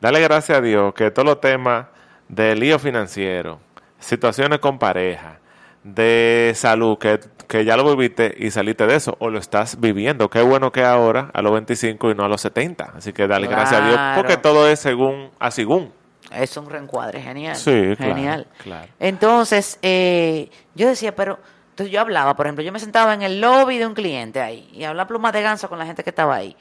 dale 0.00 0.20
gracias 0.20 0.58
a 0.58 0.60
Dios 0.60 0.94
que 0.94 1.10
todos 1.10 1.26
los 1.26 1.40
temas 1.40 1.86
de 2.28 2.54
lío 2.56 2.78
financiero, 2.78 3.60
situaciones 3.98 4.58
con 4.58 4.78
pareja, 4.78 5.38
de 5.86 6.52
salud, 6.56 6.98
que, 6.98 7.20
que 7.46 7.64
ya 7.64 7.76
lo 7.76 7.84
viviste 7.96 8.34
y 8.36 8.50
saliste 8.50 8.86
de 8.86 8.96
eso, 8.96 9.16
o 9.20 9.30
lo 9.30 9.38
estás 9.38 9.80
viviendo. 9.80 10.28
Qué 10.28 10.42
bueno 10.42 10.72
que 10.72 10.82
ahora, 10.82 11.30
a 11.32 11.42
los 11.42 11.52
25 11.52 12.10
y 12.10 12.14
no 12.14 12.24
a 12.24 12.28
los 12.28 12.40
70. 12.40 12.94
Así 12.96 13.12
que 13.12 13.28
dale 13.28 13.46
gracias 13.46 13.80
a 13.80 13.86
Dios, 13.86 14.00
porque 14.16 14.36
todo 14.36 14.68
es 14.68 14.80
según, 14.80 15.30
a 15.38 15.50
según. 15.52 15.92
es 16.32 16.56
un 16.56 16.68
reencuadre 16.68 17.22
genial. 17.22 17.54
Sí, 17.54 17.94
claro, 17.96 18.14
Genial. 18.14 18.46
claro. 18.62 18.88
Entonces, 18.98 19.78
eh, 19.82 20.50
yo 20.74 20.88
decía, 20.88 21.14
pero, 21.14 21.38
entonces 21.70 21.92
yo 21.92 22.00
hablaba, 22.00 22.34
por 22.34 22.46
ejemplo, 22.46 22.64
yo 22.64 22.72
me 22.72 22.80
sentaba 22.80 23.14
en 23.14 23.22
el 23.22 23.40
lobby 23.40 23.78
de 23.78 23.86
un 23.86 23.94
cliente 23.94 24.40
ahí 24.40 24.68
y 24.72 24.82
hablaba 24.82 25.06
plumas 25.06 25.32
de 25.32 25.42
ganso 25.42 25.68
con 25.68 25.78
la 25.78 25.86
gente 25.86 26.02
que 26.02 26.10
estaba 26.10 26.34
ahí. 26.34 26.56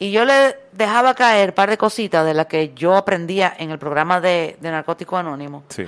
Y 0.00 0.12
yo 0.12 0.24
le 0.24 0.56
dejaba 0.72 1.14
caer 1.14 1.50
un 1.50 1.54
par 1.54 1.68
de 1.68 1.76
cositas 1.76 2.24
de 2.24 2.32
las 2.32 2.46
que 2.46 2.72
yo 2.74 2.96
aprendía 2.96 3.54
en 3.58 3.70
el 3.70 3.78
programa 3.78 4.18
de, 4.18 4.56
de 4.58 4.70
Narcótico 4.70 5.18
Anónimo. 5.18 5.64
Sí. 5.68 5.84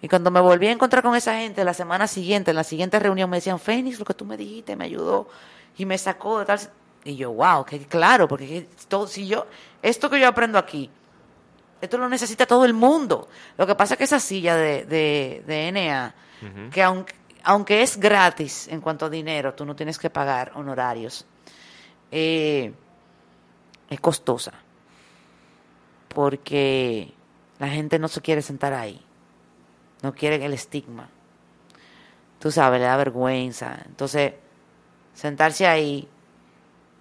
Y 0.00 0.08
cuando 0.08 0.30
me 0.30 0.40
volví 0.40 0.66
a 0.66 0.72
encontrar 0.72 1.02
con 1.02 1.14
esa 1.14 1.36
gente 1.36 1.62
la 1.62 1.74
semana 1.74 2.06
siguiente, 2.06 2.52
en 2.52 2.56
la 2.56 2.64
siguiente 2.64 2.98
reunión, 2.98 3.28
me 3.28 3.36
decían, 3.36 3.58
Fénix, 3.58 3.98
lo 3.98 4.06
que 4.06 4.14
tú 4.14 4.24
me 4.24 4.38
dijiste 4.38 4.76
me 4.76 4.86
ayudó 4.86 5.28
y 5.76 5.84
me 5.84 5.98
sacó 5.98 6.38
de 6.38 6.46
tal. 6.46 6.58
Y 7.04 7.16
yo, 7.16 7.32
wow, 7.32 7.66
que 7.66 7.80
claro, 7.80 8.26
porque 8.26 8.46
que 8.46 8.68
todo, 8.88 9.06
si 9.06 9.26
yo, 9.28 9.46
esto 9.82 10.08
que 10.08 10.18
yo 10.18 10.26
aprendo 10.26 10.58
aquí, 10.58 10.90
esto 11.82 11.98
lo 11.98 12.08
necesita 12.08 12.46
todo 12.46 12.64
el 12.64 12.72
mundo. 12.72 13.28
Lo 13.58 13.66
que 13.66 13.74
pasa 13.74 13.92
es 13.92 13.98
que 13.98 14.04
esa 14.04 14.20
silla 14.20 14.56
de, 14.56 14.86
de, 14.86 15.42
de 15.46 15.70
NA, 15.70 16.14
que 16.70 16.82
aunque, 16.82 17.14
aunque 17.44 17.82
es 17.82 17.98
gratis 17.98 18.68
en 18.68 18.80
cuanto 18.80 19.04
a 19.04 19.10
dinero, 19.10 19.52
tú 19.52 19.66
no 19.66 19.76
tienes 19.76 19.98
que 19.98 20.08
pagar 20.08 20.52
honorarios, 20.54 21.26
eh, 22.10 22.72
es 23.90 24.00
costosa. 24.00 24.52
Porque 26.14 27.12
la 27.58 27.68
gente 27.68 27.98
no 27.98 28.08
se 28.08 28.20
quiere 28.20 28.42
sentar 28.42 28.72
ahí. 28.72 29.00
No 30.02 30.14
quiere 30.14 30.44
el 30.44 30.52
estigma. 30.52 31.08
Tú 32.38 32.50
sabes, 32.50 32.80
le 32.80 32.86
da 32.86 32.96
vergüenza. 32.96 33.78
Entonces, 33.86 34.32
sentarse 35.14 35.66
ahí, 35.66 36.08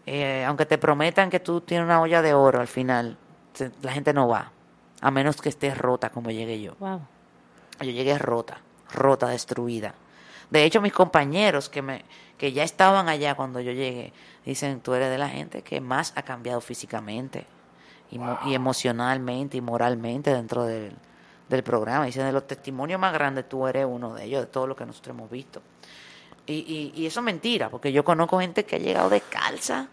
eh, 0.06 0.44
aunque 0.48 0.66
te 0.66 0.78
prometan 0.78 1.30
que 1.30 1.40
tú 1.40 1.62
tienes 1.62 1.86
una 1.86 2.02
olla 2.02 2.22
de 2.22 2.34
oro 2.34 2.60
al 2.60 2.68
final, 2.68 3.18
se- 3.54 3.72
la 3.82 3.92
gente 3.92 4.14
no 4.14 4.28
va. 4.28 4.52
A 5.02 5.12
menos 5.12 5.40
que 5.42 5.50
estés 5.50 5.78
rota 5.78 6.10
como 6.10 6.32
llegué 6.32 6.60
yo. 6.60 6.76
Wow. 6.80 7.02
Yo 7.82 7.92
llegué 7.92 8.18
rota, 8.18 8.58
rota, 8.92 9.28
destruida. 9.28 9.94
De 10.50 10.64
hecho, 10.64 10.82
mis 10.82 10.94
compañeros 10.94 11.70
que 11.70 11.84
me 11.84 12.04
que 12.38 12.52
ya 12.54 12.64
estaban 12.64 13.10
allá 13.10 13.36
cuando 13.36 13.60
yo 13.60 13.72
llegué, 13.72 14.14
dicen, 14.46 14.80
tú 14.82 14.94
eres 14.94 15.10
de 15.10 15.18
la 15.18 15.30
gente 15.30 15.62
que 15.64 15.82
más 15.82 16.14
ha 16.16 16.22
cambiado 16.24 16.62
físicamente 16.62 17.46
y, 18.12 18.20
y 18.50 18.54
emocionalmente 18.54 19.58
y 19.58 19.62
moralmente 19.62 20.34
dentro 20.34 20.64
del, 20.64 20.94
del 21.50 21.64
programa. 21.64 22.06
Dicen, 22.06 22.26
de 22.26 22.32
los 22.32 22.46
testimonios 22.48 23.00
más 23.00 23.12
grandes, 23.14 23.50
tú 23.50 23.66
eres 23.68 23.86
uno 23.90 24.14
de 24.14 24.26
ellos, 24.26 24.42
de 24.42 24.48
todo 24.48 24.68
lo 24.68 24.76
que 24.76 24.86
nosotros 24.86 25.16
hemos 25.16 25.30
visto. 25.32 25.62
Y, 26.46 26.54
y, 26.54 26.94
y 26.96 27.06
eso 27.08 27.20
es 27.20 27.24
mentira, 27.26 27.70
porque 27.70 27.92
yo 27.92 28.06
conozco 28.06 28.40
gente 28.40 28.64
que 28.66 28.78
ha 28.78 28.80
llegado 28.80 29.10
descalza 29.10 29.90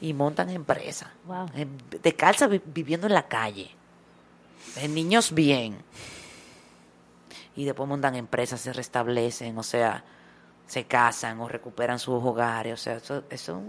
y 0.00 0.14
montan 0.14 0.48
empresas. 0.50 1.08
Wow. 1.26 1.46
Eh, 1.54 1.66
Descalza 2.02 2.46
vi- 2.46 2.62
viviendo 2.64 3.06
en 3.08 3.12
la 3.14 3.26
calle. 3.26 3.70
Eh, 4.76 4.88
niños 4.88 5.32
bien. 5.34 5.76
Y 7.56 7.64
después 7.64 7.88
montan 7.88 8.14
empresas, 8.14 8.60
se 8.60 8.72
restablecen, 8.72 9.56
o 9.58 9.62
sea, 9.62 10.04
se 10.66 10.84
casan 10.84 11.40
o 11.40 11.48
recuperan 11.48 11.98
sus 11.98 12.22
hogares. 12.22 12.74
O 12.74 12.76
sea, 12.76 12.94
eso, 12.96 13.22
eso 13.30 13.60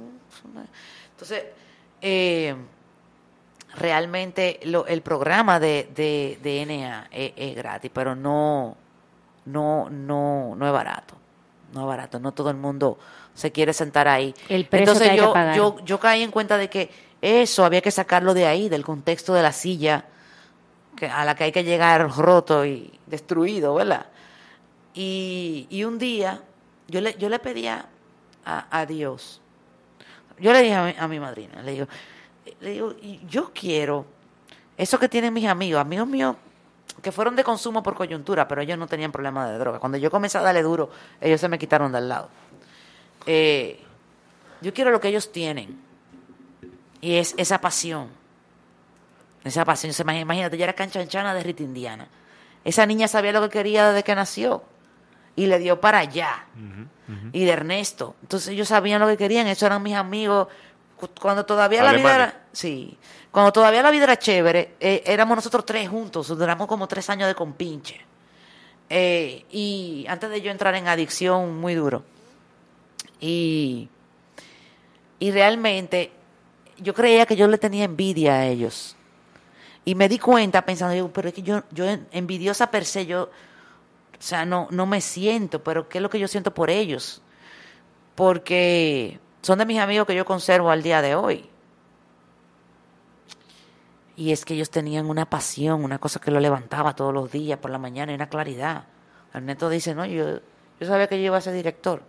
Entonces, 1.11 1.43
eh, 2.01 2.55
realmente 3.75 4.59
lo- 4.63 4.85
el 4.87 5.01
programa 5.01 5.59
de, 5.59 5.89
de, 5.93 6.39
de 6.41 6.61
NA 6.65 7.07
es, 7.11 7.33
es 7.35 7.55
gratis, 7.55 7.91
pero 7.93 8.15
no, 8.15 8.75
no, 9.45 9.89
no, 9.89 10.55
no 10.55 10.65
es 10.67 10.73
barato. 10.73 11.15
No 11.73 11.81
es 11.81 11.87
barato, 11.87 12.19
no 12.19 12.31
todo 12.33 12.49
el 12.49 12.55
mundo 12.57 12.97
se 13.33 13.51
quiere 13.51 13.73
sentar 13.73 14.07
ahí. 14.07 14.33
El 14.49 14.65
precio 14.67 14.93
Entonces 14.93 15.03
que 15.03 15.11
hay 15.11 15.17
que 15.17 15.23
yo, 15.23 15.33
pagar. 15.33 15.55
yo, 15.55 15.79
yo 15.83 15.99
caí 15.99 16.23
en 16.23 16.31
cuenta 16.31 16.57
de 16.57 16.69
que 16.69 16.89
eso 17.21 17.65
había 17.65 17.81
que 17.81 17.91
sacarlo 17.91 18.33
de 18.33 18.45
ahí, 18.47 18.69
del 18.69 18.85
contexto 18.85 19.33
de 19.33 19.41
la 19.43 19.51
silla, 19.51 20.05
que, 20.95 21.07
a 21.07 21.25
la 21.25 21.35
que 21.35 21.43
hay 21.43 21.51
que 21.51 21.63
llegar 21.63 22.09
roto 22.15 22.65
y 22.65 22.97
destruido, 23.05 23.75
¿verdad? 23.75 24.05
Y, 24.93 25.67
y 25.69 25.83
un 25.83 25.99
día 25.99 26.41
yo 26.87 27.01
le, 27.01 27.15
yo 27.17 27.29
le 27.29 27.39
pedía 27.39 27.85
a, 28.45 28.79
a 28.79 28.85
Dios, 28.85 29.41
yo 30.39 30.53
le 30.53 30.61
dije 30.61 30.75
a 30.75 31.07
mi, 31.07 31.19
madrina, 31.19 31.61
le 31.61 31.71
digo, 31.71 31.87
le 32.61 32.71
digo, 32.71 32.95
"Y 33.01 33.21
yo 33.27 33.51
quiero 33.53 34.05
eso 34.77 34.99
que 34.99 35.09
tienen 35.09 35.33
mis 35.33 35.47
amigos, 35.47 35.81
amigos 35.81 36.07
míos 36.07 36.35
que 37.01 37.11
fueron 37.11 37.35
de 37.35 37.43
consumo 37.43 37.83
por 37.83 37.95
coyuntura, 37.95 38.47
pero 38.47 38.61
ellos 38.61 38.77
no 38.77 38.87
tenían 38.87 39.11
problema 39.11 39.49
de 39.49 39.57
droga. 39.57 39.79
Cuando 39.79 39.97
yo 39.97 40.09
comencé 40.09 40.37
a 40.37 40.41
darle 40.41 40.63
duro, 40.63 40.89
ellos 41.21 41.39
se 41.39 41.47
me 41.47 41.59
quitaron 41.59 41.91
de 41.91 41.97
al 41.99 42.09
lado. 42.09 42.29
Eh, 43.25 43.79
yo 44.61 44.73
quiero 44.73 44.89
lo 44.89 44.99
que 44.99 45.09
ellos 45.09 45.31
tienen. 45.31 45.79
Y 47.01 47.15
es 47.15 47.35
esa 47.37 47.61
pasión. 47.61 48.09
Esa 49.43 49.63
pasión. 49.63 49.93
Imagínate, 50.15 50.57
yo 50.57 50.63
era 50.63 50.73
canchanchana 50.73 51.33
de 51.33 51.43
Rita 51.43 51.63
Indiana. 51.63 52.07
Esa 52.63 52.85
niña 52.85 53.07
sabía 53.07 53.31
lo 53.31 53.41
que 53.41 53.49
quería 53.49 53.89
desde 53.89 54.03
que 54.03 54.15
nació. 54.15 54.63
Y 55.37 55.45
le 55.45 55.59
dio 55.59 55.79
para 55.79 55.99
allá. 55.99 56.45
Y 57.31 57.45
de 57.45 57.51
Ernesto. 57.51 58.15
Entonces 58.21 58.49
ellos 58.49 58.67
sabían 58.67 58.99
lo 58.99 59.07
que 59.07 59.15
querían. 59.15 59.47
Esos 59.47 59.63
eran 59.63 59.81
mis 59.81 59.95
amigos. 59.95 60.49
Cu- 60.97 61.07
Cuando 61.21 61.45
todavía 61.45 61.81
la 61.83 61.93
vida 61.93 62.15
era... 62.15 62.45
Sí. 62.51 62.97
Cuando 63.31 63.53
todavía 63.53 63.81
la 63.83 63.91
vida 63.91 64.03
era 64.05 64.17
chévere, 64.19 64.75
eh, 64.81 65.03
éramos 65.05 65.37
nosotros 65.37 65.65
tres 65.65 65.87
juntos. 65.87 66.27
Duramos 66.27 66.67
como 66.67 66.85
tres 66.87 67.09
años 67.09 67.27
de 67.29 67.35
compinche. 67.35 68.01
Eh, 68.89 69.45
y 69.51 70.05
antes 70.09 70.29
de 70.29 70.41
yo 70.41 70.51
entrar 70.51 70.75
en 70.75 70.87
adicción 70.89 71.57
muy 71.59 71.75
duro. 71.75 72.03
Y, 73.19 73.89
y 75.19 75.31
realmente 75.31 76.11
yo 76.77 76.93
creía 76.93 77.25
que 77.25 77.35
yo 77.35 77.47
le 77.47 77.57
tenía 77.57 77.83
envidia 77.85 78.35
a 78.35 78.45
ellos. 78.47 78.95
Y 79.85 79.95
me 79.95 80.09
di 80.09 80.19
cuenta 80.19 80.65
pensando, 80.65 81.09
pero 81.13 81.29
es 81.29 81.33
que 81.33 81.41
yo, 81.41 81.63
yo 81.71 81.85
en- 81.85 82.07
envidiosa 82.11 82.69
per 82.71 82.85
se, 82.85 83.05
yo, 83.05 83.29
o 84.19 84.21
sea, 84.23 84.45
no, 84.45 84.67
no 84.71 84.85
me 84.85 85.01
siento, 85.01 85.63
pero 85.63 85.87
¿qué 85.89 85.99
es 85.99 86.01
lo 86.01 86.09
que 86.09 86.19
yo 86.19 86.27
siento 86.27 86.53
por 86.53 86.69
ellos? 86.69 87.21
Porque 88.15 89.19
son 89.41 89.59
de 89.59 89.65
mis 89.65 89.79
amigos 89.79 90.07
que 90.07 90.15
yo 90.15 90.25
conservo 90.25 90.71
al 90.71 90.81
día 90.83 91.01
de 91.01 91.15
hoy. 91.15 91.49
Y 94.15 94.31
es 94.31 94.43
que 94.45 94.55
ellos 94.55 94.71
tenían 94.71 95.05
una 95.07 95.29
pasión, 95.29 95.83
una 95.83 95.99
cosa 95.99 96.19
que 96.19 96.31
lo 96.31 96.39
levantaba 96.39 96.95
todos 96.95 97.13
los 97.13 97.31
días 97.31 97.59
por 97.59 97.69
la 97.69 97.77
mañana 97.77 98.11
y 98.11 98.15
una 98.15 98.29
claridad. 98.29 98.85
Ernesto 99.33 99.69
dice, 99.69 99.93
no, 99.93 100.05
yo, 100.07 100.39
yo 100.79 100.87
sabía 100.87 101.05
que 101.07 101.19
yo 101.19 101.25
iba 101.27 101.37
a 101.37 101.41
ser 101.41 101.53
director. 101.53 102.01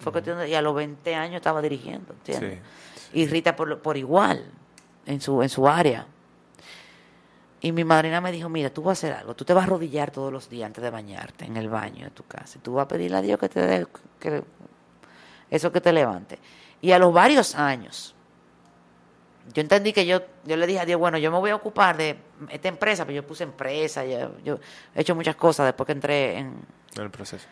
Fue 0.00 0.12
de- 0.22 0.48
y 0.48 0.54
a 0.54 0.62
los 0.62 0.74
20 0.74 1.14
años 1.14 1.36
estaba 1.36 1.60
dirigiendo, 1.60 2.14
¿entiendes? 2.14 2.50
Y 3.12 3.26
Rita 3.26 3.54
por, 3.54 3.78
por 3.80 3.98
igual, 3.98 4.46
en 5.04 5.20
su, 5.20 5.42
en 5.42 5.50
su 5.50 5.68
área. 5.68 6.06
Y 7.64 7.70
mi 7.70 7.84
madrina 7.84 8.20
me 8.20 8.32
dijo, 8.32 8.48
mira, 8.48 8.70
tú 8.70 8.82
vas 8.82 8.98
a 9.04 9.06
hacer 9.06 9.18
algo, 9.20 9.34
tú 9.34 9.44
te 9.44 9.54
vas 9.54 9.62
a 9.62 9.66
arrodillar 9.66 10.10
todos 10.10 10.32
los 10.32 10.48
días 10.50 10.66
antes 10.66 10.82
de 10.82 10.90
bañarte 10.90 11.44
en 11.44 11.56
el 11.56 11.68
baño 11.68 12.04
de 12.06 12.10
tu 12.10 12.24
casa. 12.26 12.58
Tú 12.60 12.74
vas 12.74 12.84
a 12.86 12.88
pedirle 12.88 13.16
a 13.18 13.22
Dios 13.22 13.38
que 13.38 13.48
te 13.48 13.60
dé 13.64 13.86
que- 14.18 14.42
eso 15.48 15.70
que 15.70 15.80
te 15.80 15.92
levante. 15.92 16.38
Y 16.80 16.90
a 16.90 16.98
los 16.98 17.12
varios 17.12 17.54
años, 17.54 18.16
yo 19.54 19.60
entendí 19.60 19.92
que 19.92 20.04
yo, 20.06 20.22
yo 20.44 20.56
le 20.56 20.66
dije 20.66 20.80
a 20.80 20.84
Dios, 20.84 20.98
bueno, 20.98 21.18
yo 21.18 21.30
me 21.30 21.38
voy 21.38 21.50
a 21.50 21.54
ocupar 21.54 21.96
de 21.96 22.16
esta 22.50 22.66
empresa, 22.68 23.04
pero 23.04 23.14
yo 23.16 23.26
puse 23.26 23.44
empresa, 23.44 24.04
yo 24.04 24.58
he 24.94 25.00
hecho 25.00 25.14
muchas 25.14 25.36
cosas 25.36 25.66
después 25.66 25.86
que 25.86 25.92
entré 25.92 26.38
en, 26.38 26.54
el 26.96 27.10
proceso. 27.10 27.46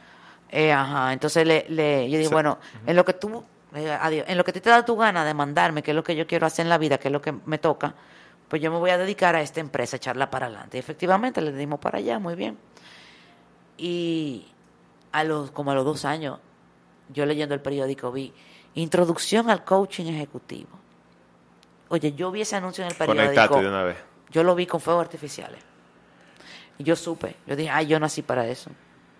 eh, 0.50 0.72
ajá, 0.72 1.12
entonces 1.12 1.46
le, 1.46 1.66
le- 1.68 2.10
yo 2.10 2.18
dije, 2.18 2.28
bueno, 2.32 2.58
en 2.86 2.96
lo 2.96 3.04
que 3.04 3.12
tú, 3.12 3.44
eh, 3.76 3.90
adiós, 4.00 4.24
en 4.28 4.36
lo 4.38 4.42
que 4.44 4.52
te 4.52 4.68
da 4.68 4.84
tu 4.84 4.96
gana 4.96 5.24
de 5.24 5.34
mandarme, 5.34 5.82
que 5.84 5.92
es 5.92 5.94
lo 5.94 6.02
que 6.02 6.16
yo 6.16 6.26
quiero 6.26 6.46
hacer 6.46 6.64
en 6.66 6.70
la 6.70 6.78
vida, 6.78 6.98
que 6.98 7.06
es 7.08 7.12
lo 7.12 7.20
que 7.22 7.30
me 7.46 7.58
toca, 7.58 7.94
pues 8.50 8.60
yo 8.60 8.72
me 8.72 8.78
voy 8.78 8.90
a 8.90 8.98
dedicar 8.98 9.36
a 9.36 9.42
esta 9.42 9.60
empresa, 9.60 9.94
a 9.94 9.98
echarla 9.98 10.28
para 10.28 10.46
adelante. 10.46 10.76
Y 10.76 10.80
efectivamente 10.80 11.40
le 11.40 11.52
dimos 11.52 11.78
para 11.78 11.98
allá, 11.98 12.18
muy 12.18 12.34
bien. 12.34 12.58
Y 13.78 14.44
a 15.12 15.22
los, 15.22 15.52
como 15.52 15.70
a 15.70 15.74
los 15.74 15.84
dos 15.84 16.04
años, 16.04 16.40
yo 17.08 17.24
leyendo 17.26 17.54
el 17.54 17.60
periódico 17.60 18.10
vi 18.10 18.34
Introducción 18.74 19.50
al 19.50 19.64
Coaching 19.64 20.06
Ejecutivo. 20.06 20.68
Oye, 21.88 22.12
yo 22.12 22.32
vi 22.32 22.40
ese 22.40 22.56
anuncio 22.56 22.82
en 22.82 22.90
el 22.90 22.96
periódico. 22.96 23.24
Conectate 23.24 23.62
de 23.62 23.68
una 23.68 23.84
vez. 23.84 23.96
Yo 24.30 24.42
lo 24.42 24.56
vi 24.56 24.66
con 24.66 24.80
fuegos 24.80 25.02
artificiales. 25.02 25.62
Y 26.76 26.82
yo 26.82 26.96
supe. 26.96 27.36
Yo 27.46 27.54
dije, 27.54 27.70
ay, 27.70 27.86
yo 27.86 28.00
nací 28.00 28.22
para 28.22 28.48
eso. 28.48 28.70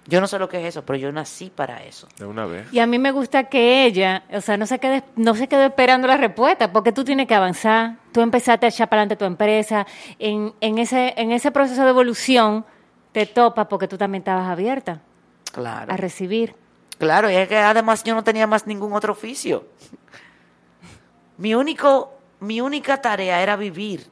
Yo 0.07 0.21
no 0.21 0.27
sé 0.27 0.39
lo 0.39 0.49
que 0.49 0.59
es 0.61 0.65
eso, 0.67 0.85
pero 0.85 0.99
yo 0.99 1.13
nací 1.13 1.51
para 1.51 1.85
eso. 1.85 2.09
De 2.19 2.25
una 2.27 2.47
vez. 2.47 2.73
Y 2.73 2.79
a 2.81 2.87
mí 2.87 2.99
me 2.99 3.13
gusta 3.13 3.45
que 3.45 3.85
ella, 3.85 4.25
o 4.33 4.41
sea, 4.41 4.57
no 4.57 4.67
se 4.67 4.79
quede, 4.79 5.05
no 5.15 5.35
se 5.35 5.47
quede 5.47 5.67
esperando 5.67 6.09
la 6.09 6.17
respuesta, 6.17 6.73
porque 6.73 6.91
tú 6.93 7.05
tienes 7.05 7.27
que 7.29 7.35
avanzar. 7.35 7.97
Tú 8.13 8.21
empezaste 8.21 8.67
a 8.67 8.69
echar 8.71 8.89
para 8.89 9.03
adelante 9.03 9.17
tu 9.17 9.25
empresa. 9.27 9.87
En, 10.19 10.53
en, 10.61 10.79
ese, 10.79 11.15
en 11.17 11.31
ese 11.33 11.51
proceso 11.53 11.85
de 11.85 11.91
evolución 11.91 12.65
te 13.13 13.27
topa 13.27 13.69
porque 13.69 13.87
tú 13.89 13.97
también 13.99 14.23
estabas 14.23 14.49
abierta 14.49 15.01
Claro. 15.53 15.93
a 15.93 15.97
recibir. 15.97 16.55
Claro, 16.99 17.31
y 17.31 17.35
es 17.35 17.49
que 17.49 17.57
además 17.57 18.03
yo 18.05 18.15
no 18.15 18.25
tenía 18.25 18.47
más 18.47 18.67
ningún 18.67 18.93
otro 18.93 19.13
oficio. 19.13 19.65
Mi 21.39 21.55
único, 21.55 22.15
mi 22.41 22.61
única 22.61 23.01
tarea 23.01 23.41
era 23.43 23.57
vivir. 23.57 24.07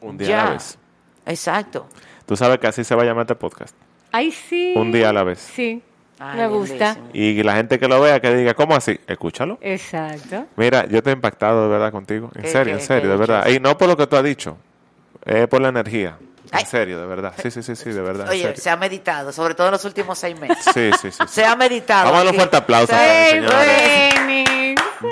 Un 0.00 0.18
día 0.18 0.28
ya. 0.28 0.42
a 0.42 0.44
la 0.46 0.50
vez. 0.52 0.78
Exacto. 1.26 1.86
Tú 2.26 2.36
sabes 2.36 2.58
que 2.58 2.66
así 2.66 2.82
se 2.84 2.94
va 2.94 3.02
a 3.02 3.04
llamar 3.04 3.22
este 3.22 3.34
podcast. 3.36 3.76
Ay, 4.12 4.30
sí. 4.30 4.74
Un 4.76 4.92
día 4.92 5.08
a 5.10 5.12
la 5.12 5.24
vez. 5.24 5.38
Sí, 5.38 5.82
Ay, 6.18 6.36
me 6.36 6.46
gusta. 6.48 6.94
bellísimo. 6.94 7.10
Y 7.14 7.42
la 7.42 7.54
gente 7.56 7.78
que 7.78 7.88
lo 7.88 8.00
vea 8.00 8.20
que 8.20 8.34
diga, 8.34 8.54
¿cómo 8.54 8.76
así? 8.76 8.98
Escúchalo. 9.06 9.58
Exacto. 9.60 10.46
Mira, 10.56 10.86
yo 10.86 10.98
estoy 10.98 11.14
impactado 11.14 11.64
de 11.64 11.68
verdad 11.68 11.90
contigo. 11.90 12.30
En 12.34 12.46
serio, 12.46 12.74
en 12.74 12.80
serio, 12.80 13.10
de 13.10 13.16
verdad. 13.16 13.48
Y 13.48 13.58
no 13.58 13.76
por 13.76 13.88
lo 13.88 13.96
que 13.96 14.06
tú 14.06 14.16
has 14.16 14.24
dicho. 14.24 14.56
Es 15.24 15.48
por 15.48 15.60
la 15.60 15.68
energía. 15.68 16.16
En 16.52 16.66
serio, 16.66 17.00
de 17.00 17.06
verdad. 17.06 17.32
Sí, 17.40 17.50
sí, 17.50 17.62
sí, 17.62 17.74
sí, 17.74 17.90
de 17.90 18.02
verdad. 18.02 18.28
Oye, 18.28 18.54
se 18.56 18.68
ha 18.68 18.76
meditado, 18.76 19.32
sobre 19.32 19.54
todo 19.54 19.68
en 19.68 19.72
los 19.72 19.84
últimos 19.86 20.18
seis 20.18 20.38
meses. 20.38 20.62
Sí, 20.74 20.90
sí, 21.00 21.10
sí. 21.10 21.12
sí. 21.12 21.24
Se 21.28 21.46
ha 21.46 21.56
meditado. 21.56 22.04
Vamos 22.04 22.14
a 22.14 22.18
darle 22.18 22.30
un 22.32 22.36
fuerte 22.36 22.56
aplauso. 22.58 22.92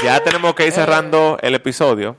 Ya 0.05 0.21
tenemos 0.23 0.55
que 0.55 0.67
ir 0.67 0.73
cerrando 0.73 1.39
el 1.41 1.55
episodio. 1.55 2.17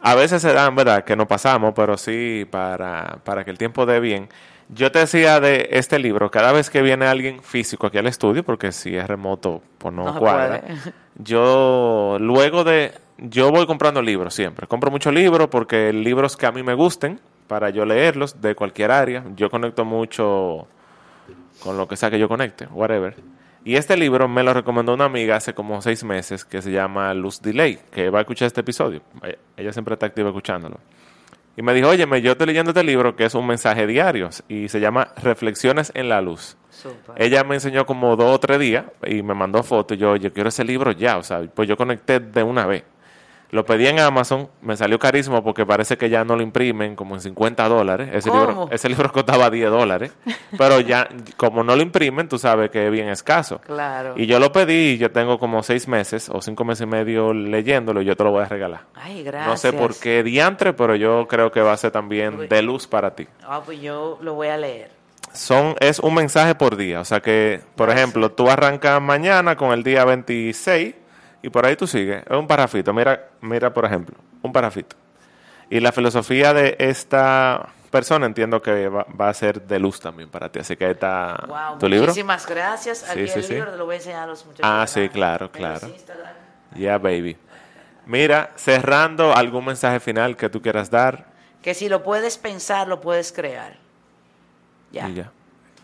A 0.00 0.14
veces 0.14 0.42
se 0.42 0.52
dan, 0.52 0.74
¿verdad? 0.74 1.04
Que 1.04 1.14
no 1.14 1.28
pasamos, 1.28 1.74
pero 1.76 1.96
sí 1.96 2.46
para, 2.50 3.18
para 3.22 3.44
que 3.44 3.50
el 3.50 3.58
tiempo 3.58 3.86
dé 3.86 4.00
bien. 4.00 4.28
Yo 4.74 4.90
te 4.90 5.00
decía 5.00 5.38
de 5.40 5.68
este 5.72 5.98
libro, 5.98 6.30
cada 6.30 6.52
vez 6.52 6.70
que 6.70 6.80
viene 6.82 7.06
alguien 7.06 7.42
físico 7.42 7.86
aquí 7.86 7.98
al 7.98 8.06
estudio, 8.06 8.42
porque 8.42 8.72
si 8.72 8.96
es 8.96 9.06
remoto, 9.06 9.62
pues 9.78 9.92
no, 9.94 10.04
No 10.04 10.18
cuadra. 10.18 10.62
Yo, 11.16 12.16
luego 12.20 12.64
de, 12.64 12.92
yo 13.18 13.50
voy 13.50 13.66
comprando 13.66 14.00
libros 14.00 14.34
siempre. 14.34 14.66
Compro 14.66 14.90
muchos 14.90 15.12
libros 15.12 15.48
porque 15.48 15.92
libros 15.92 16.36
que 16.36 16.46
a 16.46 16.52
mí 16.52 16.62
me 16.62 16.72
gusten, 16.74 17.20
para 17.46 17.68
yo 17.68 17.84
leerlos 17.84 18.40
de 18.40 18.54
cualquier 18.54 18.90
área. 18.90 19.22
Yo 19.36 19.50
conecto 19.50 19.84
mucho 19.84 20.66
con 21.62 21.76
lo 21.76 21.86
que 21.86 21.96
sea 21.96 22.10
que 22.10 22.18
yo 22.18 22.28
conecte, 22.28 22.66
whatever. 22.66 23.14
Y 23.64 23.76
este 23.76 23.96
libro 23.96 24.26
me 24.26 24.42
lo 24.42 24.54
recomendó 24.54 24.94
una 24.94 25.04
amiga 25.04 25.36
hace 25.36 25.52
como 25.54 25.80
seis 25.82 26.02
meses 26.02 26.44
que 26.46 26.62
se 26.62 26.72
llama 26.72 27.12
Luz 27.14 27.40
Delay, 27.42 27.78
que 27.92 28.08
va 28.10 28.18
a 28.18 28.22
escuchar 28.22 28.46
este 28.46 28.62
episodio. 28.62 29.02
Ella- 29.22 29.38
Ella 29.56 29.72
siempre 29.72 29.92
está 29.94 30.06
activa 30.06 30.30
escuchándolo. 30.30 30.78
Y 31.56 31.62
me 31.62 31.74
dijo, 31.74 31.88
oye, 31.88 32.06
yo 32.22 32.32
estoy 32.32 32.46
leyendo 32.46 32.70
este 32.70 32.82
libro 32.82 33.14
que 33.14 33.24
es 33.24 33.34
un 33.34 33.46
mensaje 33.46 33.86
diario 33.86 34.30
y 34.48 34.68
se 34.68 34.80
llama 34.80 35.08
Reflexiones 35.22 35.92
en 35.94 36.08
la 36.08 36.20
Luz. 36.20 36.56
Ella 37.16 37.44
me 37.44 37.54
enseñó 37.56 37.84
como 37.84 38.16
dos 38.16 38.34
o 38.34 38.40
tres 38.40 38.58
días 38.58 38.86
y 39.06 39.22
me 39.22 39.34
mandó 39.34 39.62
fotos. 39.62 39.98
Yo, 39.98 40.16
yo 40.16 40.32
quiero 40.32 40.48
ese 40.48 40.64
libro 40.64 40.92
ya, 40.92 41.18
o 41.18 41.22
sea, 41.22 41.42
pues 41.54 41.68
yo 41.68 41.76
conecté 41.76 42.20
de 42.20 42.42
una 42.42 42.66
vez. 42.66 42.84
Lo 43.52 43.66
pedí 43.66 43.86
en 43.86 44.00
Amazon, 44.00 44.48
me 44.62 44.78
salió 44.78 44.98
carísimo 44.98 45.44
porque 45.44 45.66
parece 45.66 45.98
que 45.98 46.08
ya 46.08 46.24
no 46.24 46.36
lo 46.36 46.42
imprimen 46.42 46.96
como 46.96 47.14
en 47.16 47.20
50 47.20 47.68
dólares. 47.68 48.08
Ese 48.10 48.30
¿Cómo? 48.30 48.46
libro, 48.46 48.68
ese 48.70 48.88
libro 48.88 49.12
costaba 49.12 49.50
10 49.50 49.70
dólares. 49.70 50.10
Pero 50.56 50.80
ya, 50.80 51.06
como 51.36 51.62
no 51.62 51.76
lo 51.76 51.82
imprimen, 51.82 52.30
tú 52.30 52.38
sabes 52.38 52.70
que 52.70 52.86
es 52.86 52.90
bien 52.90 53.10
escaso. 53.10 53.60
Claro. 53.60 54.14
Y 54.16 54.24
yo 54.24 54.38
lo 54.38 54.52
pedí 54.52 54.92
y 54.92 54.96
yo 54.96 55.12
tengo 55.12 55.38
como 55.38 55.62
seis 55.62 55.86
meses 55.86 56.30
o 56.32 56.40
cinco 56.40 56.64
meses 56.64 56.84
y 56.84 56.86
medio 56.86 57.34
leyéndolo 57.34 58.00
y 58.00 58.06
yo 58.06 58.16
te 58.16 58.24
lo 58.24 58.30
voy 58.30 58.42
a 58.42 58.46
regalar. 58.48 58.86
Ay, 58.94 59.22
gracias. 59.22 59.46
No 59.46 59.56
sé 59.58 59.74
por 59.74 60.00
qué 60.00 60.22
diantre, 60.22 60.72
pero 60.72 60.96
yo 60.96 61.28
creo 61.28 61.52
que 61.52 61.60
va 61.60 61.72
a 61.74 61.76
ser 61.76 61.90
también 61.90 62.48
de 62.48 62.62
luz 62.62 62.86
para 62.86 63.14
ti. 63.14 63.28
Ah, 63.46 63.60
pues 63.62 63.82
yo 63.82 64.18
lo 64.22 64.32
voy 64.32 64.48
a 64.48 64.56
leer. 64.56 64.92
Son, 65.34 65.76
es 65.80 65.98
un 65.98 66.14
mensaje 66.14 66.54
por 66.54 66.76
día. 66.76 67.00
O 67.00 67.04
sea 67.04 67.20
que, 67.20 67.60
por 67.76 67.90
ejemplo, 67.90 68.32
tú 68.32 68.48
arrancas 68.48 69.00
mañana 69.02 69.56
con 69.56 69.72
el 69.72 69.82
día 69.82 70.06
26 70.06 70.94
y 71.42 71.50
por 71.50 71.66
ahí 71.66 71.76
tú 71.76 71.86
sigues. 71.86 72.22
Es 72.28 72.36
un 72.36 72.46
parrafito. 72.46 72.92
Mira, 72.92 73.28
mira, 73.40 73.72
por 73.72 73.84
ejemplo, 73.84 74.16
un 74.42 74.52
parrafito. 74.52 74.96
Y 75.70 75.80
la 75.80 75.90
filosofía 75.92 76.52
de 76.54 76.76
esta 76.78 77.68
persona 77.90 78.26
entiendo 78.26 78.60
que 78.62 78.88
va, 78.88 79.06
va 79.20 79.28
a 79.28 79.34
ser 79.34 79.60
de 79.62 79.78
luz 79.78 80.00
también 80.00 80.28
para 80.30 80.50
ti. 80.50 80.58
Así 80.60 80.76
que 80.76 80.84
ahí 80.86 80.92
está 80.92 81.44
Wow, 81.46 81.78
tu 81.78 81.88
libro. 81.88 82.06
muchísimas 82.08 82.46
gracias. 82.46 83.08
Aquí 83.10 83.20
Sí, 83.26 83.28
sí, 83.28 83.38
el 83.38 83.44
sí. 83.44 83.54
libro 83.54 83.76
lo 83.76 83.84
voy 83.84 83.94
a 83.94 83.98
enseñar 83.98 84.22
a 84.22 84.26
los 84.26 84.44
muchachos. 84.46 84.64
Ah, 84.66 84.86
sí, 84.86 85.08
claro, 85.08 85.50
claro. 85.50 85.88
Instagram. 85.88 86.32
Yeah, 86.74 86.98
baby. 86.98 87.36
Mira, 88.06 88.50
cerrando, 88.56 89.34
algún 89.36 89.64
mensaje 89.64 90.00
final 90.00 90.36
que 90.36 90.48
tú 90.48 90.60
quieras 90.62 90.90
dar. 90.90 91.26
Que 91.62 91.74
si 91.74 91.88
lo 91.88 92.02
puedes 92.02 92.38
pensar, 92.38 92.88
lo 92.88 93.00
puedes 93.00 93.30
crear. 93.32 93.76
Ya. 94.90 95.08
Y 95.08 95.14
ya. 95.14 95.30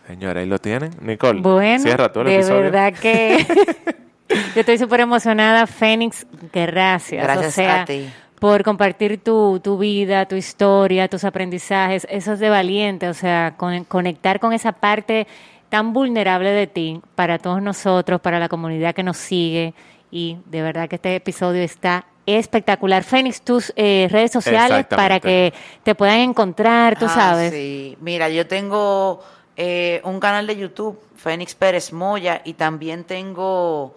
Señora, 0.07 0.41
ahí 0.41 0.45
lo 0.47 0.59
tienen. 0.59 0.91
Nicole, 1.01 1.39
Bueno, 1.41 1.81
cierra 1.83 2.11
tú 2.11 2.21
el 2.21 2.25
de 2.27 2.35
episodio. 2.35 2.61
verdad 2.63 2.93
que 2.93 3.45
yo 4.29 4.59
estoy 4.61 4.77
súper 4.77 5.01
emocionada, 5.01 5.65
Fénix, 5.67 6.25
gracias. 6.53 7.23
Gracias 7.23 7.47
o 7.47 7.51
sea, 7.51 7.81
a 7.81 7.85
ti. 7.85 8.09
por 8.39 8.63
compartir 8.63 9.21
tu, 9.23 9.59
tu 9.63 9.77
vida, 9.77 10.25
tu 10.27 10.35
historia, 10.35 11.07
tus 11.07 11.23
aprendizajes. 11.23 12.05
Eso 12.09 12.33
es 12.33 12.39
de 12.39 12.49
valiente, 12.49 13.07
o 13.09 13.13
sea, 13.13 13.55
con- 13.57 13.83
conectar 13.85 14.39
con 14.39 14.53
esa 14.53 14.71
parte 14.71 15.27
tan 15.69 15.93
vulnerable 15.93 16.49
de 16.51 16.67
ti 16.67 17.01
para 17.15 17.37
todos 17.37 17.61
nosotros, 17.61 18.21
para 18.21 18.39
la 18.39 18.49
comunidad 18.49 18.93
que 18.95 19.03
nos 19.03 19.17
sigue. 19.17 19.73
Y 20.11 20.37
de 20.45 20.61
verdad 20.61 20.89
que 20.89 20.95
este 20.95 21.15
episodio 21.15 21.61
está 21.61 22.05
espectacular. 22.25 23.03
Fénix, 23.03 23.41
tus 23.41 23.73
eh, 23.75 24.07
redes 24.11 24.31
sociales 24.31 24.85
para 24.87 25.19
que 25.19 25.53
te 25.83 25.93
puedan 25.95 26.19
encontrar, 26.19 26.97
tú 26.97 27.05
Ah, 27.05 27.09
sabes. 27.09 27.51
Sí, 27.51 27.97
mira, 28.01 28.29
yo 28.29 28.47
tengo 28.47 29.21
eh, 29.57 30.01
un 30.03 30.19
canal 30.19 30.47
de 30.47 30.55
YouTube, 30.57 30.99
Fénix 31.15 31.53
Pérez 31.55 31.91
Moya, 31.93 32.41
y 32.45 32.53
también 32.53 33.03
tengo, 33.03 33.95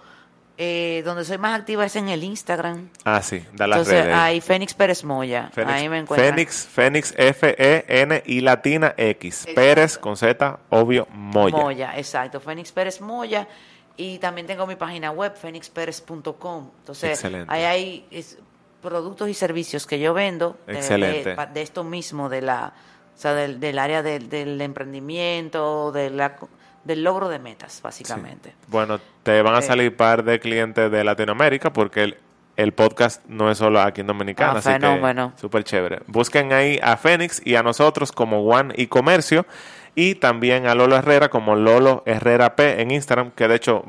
eh, 0.65 1.03
donde 1.05 1.25
soy 1.25 1.39
más 1.39 1.59
activa 1.59 1.85
es 1.85 1.97
en 1.97 2.09
el 2.09 2.23
Instagram. 2.23 2.89
Ah, 3.05 3.21
sí, 3.21 3.45
da 3.53 3.67
las 3.67 3.79
Entonces, 3.81 4.05
redes. 4.05 4.17
ahí 4.17 4.41
Fénix 4.41 4.75
Pérez 4.75 5.03
Moya, 5.03 5.51
Fénix, 5.53 5.73
ahí 5.75 5.89
me 5.89 5.99
encuentran. 5.99 6.31
Fénix, 6.35 6.67
Fénix, 6.67 7.15
F-E-N 7.17 8.23
y 8.27 8.41
latina 8.43 8.95
X. 8.97 9.47
Pérez 9.55 9.99
con 9.99 10.17
Z, 10.17 10.59
obvio, 10.71 11.09
Moya. 11.11 11.57
Moya, 11.57 11.93
exacto, 11.99 12.39
Fénix 12.41 12.71
Pérez 12.71 13.01
Moya. 13.01 13.49
Y 13.97 14.19
también 14.19 14.47
tengo 14.47 14.67
mi 14.67 14.77
página 14.77 15.11
web, 15.11 15.35
fénixpérez.com. 15.37 16.71
Entonces, 16.79 17.11
Excelente. 17.11 17.53
ahí 17.53 17.63
hay 17.65 18.07
es, 18.11 18.39
productos 18.81 19.29
y 19.29 19.35
servicios 19.35 19.87
que 19.87 19.99
yo 19.99 20.15
vendo 20.15 20.57
de- 20.67 20.75
Excelente. 20.75 21.35
De, 21.37 21.47
de 21.53 21.63
esto 21.63 21.85
mismo, 21.85 22.29
de 22.29 22.41
la, 22.43 22.73
o 23.17 23.19
sea, 23.21 23.35
del, 23.35 23.61
del 23.61 23.79
área 23.79 24.03
del, 24.03 24.29
del 24.29 24.61
emprendimiento, 24.61 25.93
de 25.93 26.11
la, 26.11 26.37
del 26.85 27.05
logro 27.05 27.29
de 27.29 27.39
metas, 27.39 27.81
básicamente. 27.83 28.55
Bueno, 28.69 28.99
te 29.23 29.41
van 29.43 29.55
a 29.55 29.63
Sí. 29.63 29.69
salir 29.69 29.97
par 29.97 30.25
de 30.25 30.41
clientes 30.41 30.91
de 30.91 31.05
Latinoamérica 31.05 31.73
porque 31.73 32.03
el, 32.05 32.17
el 32.57 32.73
podcast 32.73 33.25
no 33.27 33.51
es 33.51 33.59
solo 33.59 33.81
aquí 33.81 34.01
en 34.03 34.09
Dominicana, 34.09 34.55
Ah, 34.55 34.59
así 34.59 34.69
fenómeno. 34.71 35.33
que 35.35 35.41
súper 35.41 35.65
chévere. 35.65 36.01
Busquen 36.07 36.53
ahí 36.53 36.79
a 36.83 36.97
Fénix 36.97 37.41
y 37.45 37.55
a 37.55 37.63
nosotros 37.63 38.13
como 38.13 38.43
One 38.45 38.75
y 38.77 38.89
Comercio 38.89 39.47
y 39.95 40.15
también 40.17 40.67
a 40.67 40.75
Lolo 40.75 40.97
Herrera 40.97 41.29
como 41.29 41.55
Lolo 41.55 42.03
Herrera 42.07 42.57
P 42.57 42.81
en 42.83 42.91
Instagram, 42.91 43.31
que 43.31 43.47
de 43.49 43.55
hecho 43.57 43.85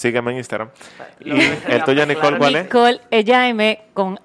Sígueme 0.00 0.30
en 0.30 0.38
Instagram. 0.38 0.70
Lo 1.20 1.36
Y 1.36 1.40
el 1.68 1.84
tuyo, 1.84 2.06
Nicole, 2.12 2.38
¿cuál 2.38 2.56
es? 2.56 2.62
Nicole 2.64 3.00
Eyaime 3.10 3.82
con 3.92 4.18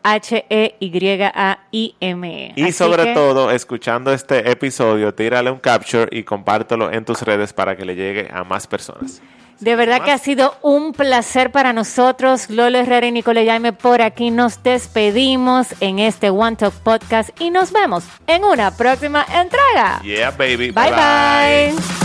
H-E-Y-A-I-M-E. 1.26 2.54
Y 2.56 2.64
Así 2.64 2.72
sobre 2.72 3.04
que- 3.04 3.14
todo, 3.14 3.52
escuchando 3.52 4.14
este 4.14 4.50
episodio, 4.50 5.14
tírale 5.14 5.52
un 5.52 5.60
capture 5.60 6.08
y 6.18 6.24
compártelo 6.24 6.92
en 6.92 7.04
tus 7.04 7.22
redes 7.24 7.52
para 7.52 7.76
que 7.76 7.84
le 7.84 7.96
llegue 7.96 8.30
a 8.34 8.44
más 8.46 8.68
personas. 8.68 9.22
De 9.60 9.76
verdad 9.76 10.02
que 10.04 10.12
ha 10.12 10.18
sido 10.18 10.56
un 10.62 10.92
placer 10.94 11.50
para 11.52 11.72
nosotros. 11.74 12.50
Lolo 12.50 12.78
Herrera 12.78 13.08
y 13.08 13.12
Nicole 13.12 13.46
Jaime 13.46 13.72
por 13.74 14.02
aquí 14.02 14.30
nos 14.32 14.62
despedimos 14.64 15.68
en 15.82 16.00
este 16.00 16.30
One 16.30 16.56
Talk 16.58 16.74
Podcast 16.74 17.30
y 17.42 17.52
nos 17.52 17.72
vemos 17.72 18.04
en 18.28 18.44
una 18.44 18.72
próxima 18.76 19.26
entrega. 19.34 20.02
Yeah, 20.04 20.32
baby. 20.32 20.72
Bye 20.72 20.92
bye. 20.92 22.05